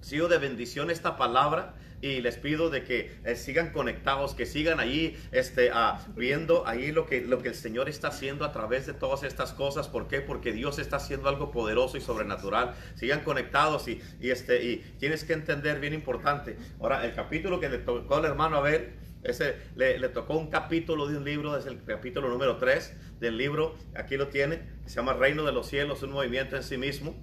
sido 0.00 0.28
de 0.28 0.38
bendición 0.38 0.90
esta 0.90 1.18
palabra 1.18 1.74
y 2.00 2.20
les 2.20 2.36
pido 2.36 2.70
de 2.70 2.84
que 2.84 3.18
eh, 3.24 3.36
sigan 3.36 3.72
conectados, 3.72 4.34
que 4.34 4.46
sigan 4.46 4.80
ahí 4.80 5.16
este, 5.32 5.70
ah, 5.72 6.04
viendo 6.14 6.66
ahí 6.66 6.92
lo 6.92 7.06
que, 7.06 7.22
lo 7.22 7.42
que 7.42 7.48
el 7.48 7.54
Señor 7.54 7.88
está 7.88 8.08
haciendo 8.08 8.44
a 8.44 8.52
través 8.52 8.86
de 8.86 8.92
todas 8.92 9.22
estas 9.22 9.52
cosas. 9.52 9.88
¿Por 9.88 10.08
qué? 10.08 10.20
Porque 10.20 10.52
Dios 10.52 10.78
está 10.78 10.96
haciendo 10.96 11.28
algo 11.28 11.50
poderoso 11.50 11.96
y 11.96 12.00
sobrenatural. 12.00 12.74
Sigan 12.94 13.20
conectados 13.20 13.88
y, 13.88 14.00
y, 14.20 14.30
este, 14.30 14.62
y 14.64 14.76
tienes 14.98 15.24
que 15.24 15.32
entender 15.32 15.80
bien 15.80 15.94
importante. 15.94 16.56
Ahora, 16.80 17.04
el 17.04 17.14
capítulo 17.14 17.60
que 17.60 17.68
le 17.68 17.78
tocó 17.78 18.16
al 18.16 18.24
hermano 18.24 18.56
a 18.56 18.60
ver, 18.60 18.94
ese, 19.22 19.56
le, 19.74 19.98
le 19.98 20.08
tocó 20.08 20.36
un 20.36 20.50
capítulo 20.50 21.06
de 21.08 21.16
un 21.16 21.24
libro, 21.24 21.56
es 21.56 21.66
el 21.66 21.82
capítulo 21.84 22.28
número 22.28 22.58
3 22.58 22.94
del 23.20 23.36
libro, 23.36 23.74
aquí 23.96 24.16
lo 24.16 24.28
tiene, 24.28 24.60
se 24.84 24.96
llama 24.96 25.14
Reino 25.14 25.44
de 25.44 25.52
los 25.52 25.66
Cielos, 25.66 26.02
un 26.02 26.12
movimiento 26.12 26.56
en 26.56 26.62
sí 26.62 26.76
mismo. 26.76 27.16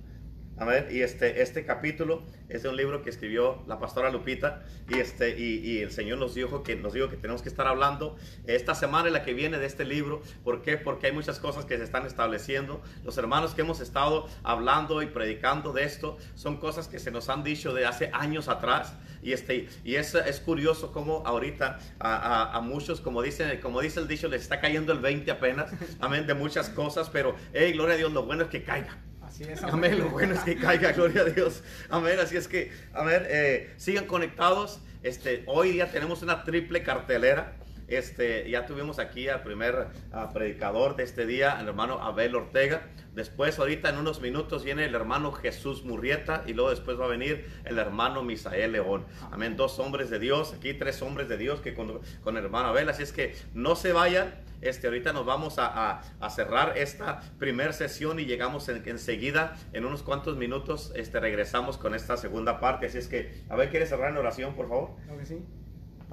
Amén. 0.57 0.87
Y 0.91 1.01
este, 1.01 1.41
este 1.41 1.65
capítulo 1.65 2.21
es 2.47 2.61
de 2.61 2.69
un 2.69 2.77
libro 2.77 3.01
que 3.01 3.09
escribió 3.09 3.63
la 3.67 3.79
pastora 3.79 4.11
Lupita 4.11 4.61
y, 4.87 4.99
este, 4.99 5.39
y, 5.39 5.79
el 5.79 5.91
Señor 5.91 6.19
nos 6.19 6.35
dijo, 6.35 6.61
que, 6.61 6.75
nos 6.75 6.93
dijo 6.93 7.09
que 7.09 7.17
tenemos 7.17 7.41
que 7.41 7.49
estar 7.49 7.65
hablando 7.65 8.17
esta 8.45 8.75
semana 8.75 9.09
y 9.09 9.11
la 9.11 9.23
que 9.23 9.33
viene 9.33 9.57
de 9.57 9.65
este 9.65 9.83
libro. 9.83 10.21
¿Por 10.43 10.61
qué? 10.61 10.77
Porque 10.77 11.07
hay 11.07 11.11
muchas 11.11 11.39
cosas 11.39 11.65
que 11.65 11.77
se 11.77 11.83
están 11.83 12.05
estableciendo. 12.05 12.81
Los 13.03 13.17
hermanos 13.17 13.55
que 13.55 13.61
hemos 13.61 13.79
estado 13.79 14.27
hablando 14.43 15.01
y 15.01 15.07
predicando 15.07 15.73
de 15.73 15.85
esto 15.85 16.17
son 16.35 16.57
cosas 16.57 16.87
que 16.87 16.99
se 16.99 17.09
nos 17.09 17.29
han 17.29 17.43
dicho 17.43 17.73
de 17.73 17.87
hace 17.87 18.11
años 18.13 18.47
atrás. 18.47 18.95
Y, 19.23 19.31
este, 19.31 19.69
y 19.83 19.95
es, 19.95 20.13
es 20.13 20.39
curioso 20.39 20.91
cómo 20.91 21.23
ahorita 21.25 21.79
a 21.99 22.61
muchos, 22.63 23.01
como, 23.01 23.23
dicen, 23.23 23.59
como 23.59 23.81
dice 23.81 24.01
el 24.01 24.07
dicho, 24.07 24.27
les 24.27 24.43
está 24.43 24.59
cayendo 24.59 24.93
el 24.93 24.99
20 24.99 25.31
apenas. 25.31 25.71
Amén, 25.99 26.27
de 26.27 26.35
muchas 26.35 26.69
cosas. 26.69 27.09
Pero, 27.09 27.35
hey, 27.53 27.71
gloria 27.73 27.95
a 27.95 27.97
Dios, 27.97 28.13
lo 28.13 28.23
bueno 28.23 28.43
es 28.43 28.49
que 28.49 28.61
caiga. 28.63 28.99
Así 29.33 29.45
es. 29.45 29.63
Amén, 29.63 29.97
lo 29.97 30.09
bueno 30.09 30.35
es 30.35 30.41
que 30.41 30.55
caiga, 30.55 30.91
gloria 30.91 31.21
a 31.21 31.25
Dios. 31.25 31.63
Amén, 31.89 32.19
así 32.19 32.37
es 32.37 32.47
que, 32.47 32.71
a 32.93 33.03
ver, 33.03 33.25
eh, 33.31 33.73
sigan 33.77 34.05
conectados. 34.05 34.79
Este, 35.01 35.43
hoy 35.47 35.71
día 35.71 35.89
tenemos 35.89 36.21
una 36.21 36.43
triple 36.43 36.83
cartelera. 36.83 37.55
Este, 37.95 38.49
ya 38.49 38.65
tuvimos 38.65 38.99
aquí 38.99 39.27
al 39.29 39.43
primer 39.43 39.87
ah, 40.11 40.29
predicador 40.33 40.95
de 40.95 41.03
este 41.03 41.25
día, 41.25 41.57
el 41.59 41.67
hermano 41.67 41.99
Abel 41.99 42.35
Ortega. 42.35 42.87
Después, 43.13 43.59
ahorita 43.59 43.89
en 43.89 43.97
unos 43.97 44.21
minutos, 44.21 44.63
viene 44.63 44.85
el 44.85 44.95
hermano 44.95 45.31
Jesús 45.31 45.83
Murrieta 45.83 46.43
y 46.47 46.53
luego 46.53 46.71
después 46.71 46.99
va 46.99 47.05
a 47.05 47.09
venir 47.09 47.47
el 47.65 47.77
hermano 47.77 48.23
Misael 48.23 48.71
León. 48.71 49.05
Amén, 49.31 49.55
dos 49.55 49.77
hombres 49.79 50.09
de 50.09 50.17
Dios, 50.19 50.53
aquí 50.57 50.73
tres 50.73 51.01
hombres 51.01 51.29
de 51.29 51.37
Dios 51.37 51.61
que 51.61 51.73
con, 51.75 52.01
con 52.23 52.37
el 52.37 52.43
hermano 52.45 52.69
Abel. 52.69 52.89
Así 52.89 53.03
es 53.03 53.11
que 53.13 53.35
no 53.53 53.75
se 53.75 53.91
vayan. 53.93 54.33
Este, 54.61 54.87
ahorita 54.87 55.11
nos 55.11 55.25
vamos 55.25 55.55
a, 55.57 56.01
cerrar 56.33 56.77
esta 56.77 57.19
primera 57.37 57.73
sesión 57.73 58.19
y 58.21 58.25
llegamos 58.25 58.69
en- 58.69 58.81
enseguida, 58.87 59.57
en 59.73 59.83
unos 59.85 60.03
cuantos 60.03 60.37
minutos, 60.37 60.93
este, 60.95 61.19
regresamos 61.19 61.77
con 61.77 61.93
esta 61.93 62.15
segunda 62.15 62.61
parte. 62.61 62.85
Así 62.87 62.97
es 62.97 63.07
que, 63.09 63.43
a 63.49 63.57
ver, 63.57 63.69
¿quieres 63.69 63.89
cerrar 63.89 64.11
en 64.11 64.17
oración, 64.17 64.55
por 64.55 64.69
favor? 64.69 64.91
Sí. 65.25 65.37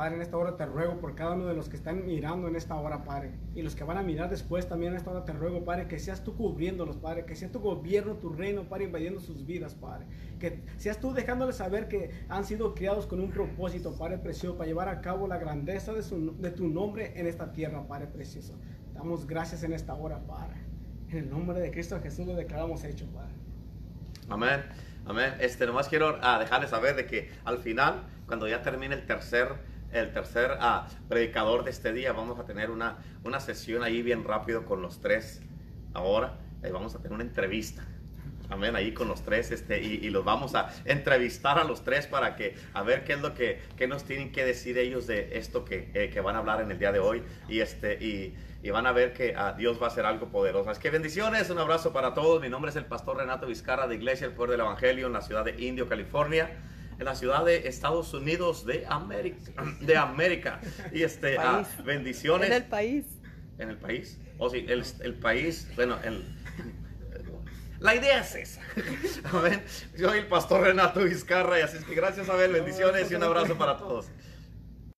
Padre, 0.01 0.17
en 0.17 0.23
esta 0.23 0.39
hora 0.39 0.57
te 0.57 0.65
ruego 0.65 0.99
por 0.99 1.15
cada 1.15 1.35
uno 1.35 1.45
de 1.45 1.53
los 1.53 1.69
que 1.69 1.77
están 1.77 2.07
mirando 2.07 2.49
en 2.49 2.57
esta 2.57 2.75
hora, 2.75 3.05
Padre, 3.05 3.33
y 3.55 3.61
los 3.61 3.75
que 3.75 3.85
van 3.85 3.99
a 3.99 4.03
mirar 4.03 4.31
después 4.31 4.67
también 4.67 4.93
en 4.93 4.97
esta 4.97 5.11
hora 5.11 5.27
te 5.27 5.35
ruego, 5.35 5.63
Padre, 5.63 5.89
que 5.89 5.99
seas 5.99 6.25
tú 6.25 6.35
cubriéndolos, 6.37 6.97
Padre, 6.97 7.27
que 7.27 7.37
sea 7.37 7.53
tu 7.53 7.61
gobierno, 7.61 8.15
tu 8.15 8.31
reino, 8.31 8.65
Padre, 8.67 8.85
invadiendo 8.85 9.21
sus 9.21 9.45
vidas, 9.45 9.75
Padre. 9.75 10.07
Que 10.39 10.63
seas 10.79 11.01
tú 11.01 11.13
dejándoles 11.13 11.57
saber 11.57 11.87
que 11.87 12.13
han 12.31 12.47
sido 12.47 12.75
criados 12.75 13.07
con 13.07 13.21
un 13.21 13.31
propósito, 13.31 13.95
Padre 13.99 14.17
precioso, 14.17 14.57
para 14.57 14.69
llevar 14.69 14.89
a 14.89 15.03
cabo 15.03 15.29
la 15.29 15.37
grandeza 15.37 15.93
de, 15.93 16.03
su- 16.03 16.35
de 16.41 16.51
tu 16.51 16.67
nombre 16.67 17.13
en 17.21 17.27
esta 17.27 17.53
tierra, 17.53 17.87
Padre 17.87 18.07
precioso. 18.07 18.55
Damos 18.95 19.27
gracias 19.27 19.65
en 19.65 19.75
esta 19.75 19.93
hora, 19.93 20.19
Padre. 20.27 20.57
En 21.11 21.19
el 21.19 21.29
nombre 21.31 21.61
de 21.61 21.71
Cristo 21.71 22.01
Jesús 22.03 22.27
lo 22.27 22.33
declaramos 22.37 22.85
hecho, 22.85 23.05
Padre. 23.13 23.35
Amén. 24.31 24.63
Amén. 25.05 25.35
Este, 25.41 25.67
nomás 25.67 25.89
quiero 25.89 26.17
ah, 26.23 26.39
dejarles 26.39 26.71
saber 26.71 26.97
de 26.97 27.05
que 27.05 27.31
al 27.45 27.59
final, 27.59 28.07
cuando 28.27 28.49
ya 28.49 28.63
termine 28.63 28.95
el 28.95 29.05
tercer, 29.05 29.69
el 29.93 30.13
tercer 30.13 30.57
ah, 30.61 30.89
predicador 31.09 31.65
de 31.65 31.71
este 31.71 31.93
día, 31.93 32.13
vamos 32.13 32.39
a 32.39 32.45
tener 32.45 32.71
una, 32.71 32.99
una 33.25 33.41
sesión 33.41 33.83
ahí 33.83 34.03
bien 34.03 34.25
rápido 34.25 34.65
con 34.65 34.83
los 34.83 35.01
tres. 35.01 35.43
Ahora, 35.95 36.39
ahí 36.63 36.71
vamos 36.71 36.95
a 36.95 36.99
tener 36.99 37.13
una 37.13 37.25
entrevista. 37.25 37.87
Amén, 38.49 38.75
ahí 38.75 38.93
con 38.93 39.07
los 39.07 39.23
tres, 39.23 39.53
este, 39.53 39.81
y, 39.81 40.05
y 40.05 40.11
los 40.11 40.25
vamos 40.25 40.57
a 40.57 40.71
entrevistar 40.85 41.57
a 41.61 41.63
los 41.63 41.85
tres 41.85 42.09
para 42.09 42.35
que, 42.35 42.57
a 42.75 42.83
ver 42.83 43.05
qué 43.05 43.13
es 43.13 43.21
lo 43.21 43.33
que, 43.33 43.61
qué 43.77 43.87
nos 43.87 44.03
tienen 44.03 44.33
que 44.33 44.45
decir 44.45 44.77
ellos 44.77 45.07
de 45.07 45.39
esto 45.39 45.65
que, 45.65 45.93
eh, 45.95 46.11
que 46.11 46.21
van 46.21 46.35
a 46.35 46.41
hablar 46.41 46.61
en 46.61 46.69
el 46.73 46.77
día 46.77 46.91
de 46.91 46.99
hoy, 46.99 47.23
y 47.49 47.61
este, 47.61 47.95
y, 48.05 48.35
y 48.61 48.71
van 48.71 48.89
a 48.89 48.93
ver 48.93 49.13
que 49.13 49.35
ah, 49.37 49.55
Dios 49.57 49.81
va 49.81 49.87
a 49.87 49.91
hacer 49.91 50.05
algo 50.05 50.31
poderoso. 50.31 50.69
Es 50.71 50.81
que 50.81 50.91
bendiciones, 50.91 51.49
un 51.49 51.59
abrazo 51.59 51.93
para 51.93 52.13
todos. 52.13 52.43
Mi 52.43 52.49
nombre 52.49 52.71
es 52.71 52.77
el 52.77 52.87
pastor 52.87 53.19
Renato 53.19 53.47
Vizcarra 53.47 53.87
de 53.87 53.95
Iglesia 53.95 54.27
El 54.27 54.33
Poder 54.33 54.51
del 54.51 54.61
Evangelio 54.61 55.07
en 55.07 55.13
la 55.13 55.23
ciudad 55.23 55.45
de 55.45 55.53
Indio, 55.63 55.89
California. 55.89 56.51
En 57.01 57.07
la 57.07 57.15
ciudad 57.15 57.47
de 57.47 57.67
Estados 57.67 58.13
Unidos 58.13 58.67
de 58.67 58.85
América, 58.87 59.65
de 59.81 59.97
América. 59.97 60.61
Y 60.93 61.03
este, 61.03 61.39
ah, 61.39 61.65
bendiciones 61.83 62.49
En 62.49 62.53
el 62.53 62.65
país. 62.65 63.07
en 63.59 63.71
el 63.71 63.79
país. 63.79 64.19
O 64.37 64.51
sí, 64.51 64.67
el, 64.69 64.85
el 65.01 65.15
país, 65.15 65.67
bueno, 65.77 65.99
el, 66.05 66.23
la 67.79 67.95
idea 67.95 68.21
es 68.21 68.35
esa. 68.35 68.61
Amén. 69.33 69.63
Soy 69.99 70.19
el 70.19 70.27
pastor 70.27 70.61
Renato 70.61 71.03
Vizcarra 71.03 71.59
y 71.59 71.63
así 71.63 71.79
es 71.79 71.85
que 71.85 71.95
gracias, 71.95 72.29
Abel, 72.29 72.53
bendiciones 72.53 73.11
y 73.11 73.15
un 73.15 73.23
abrazo 73.23 73.57
para 73.57 73.79
todos. 73.79 74.09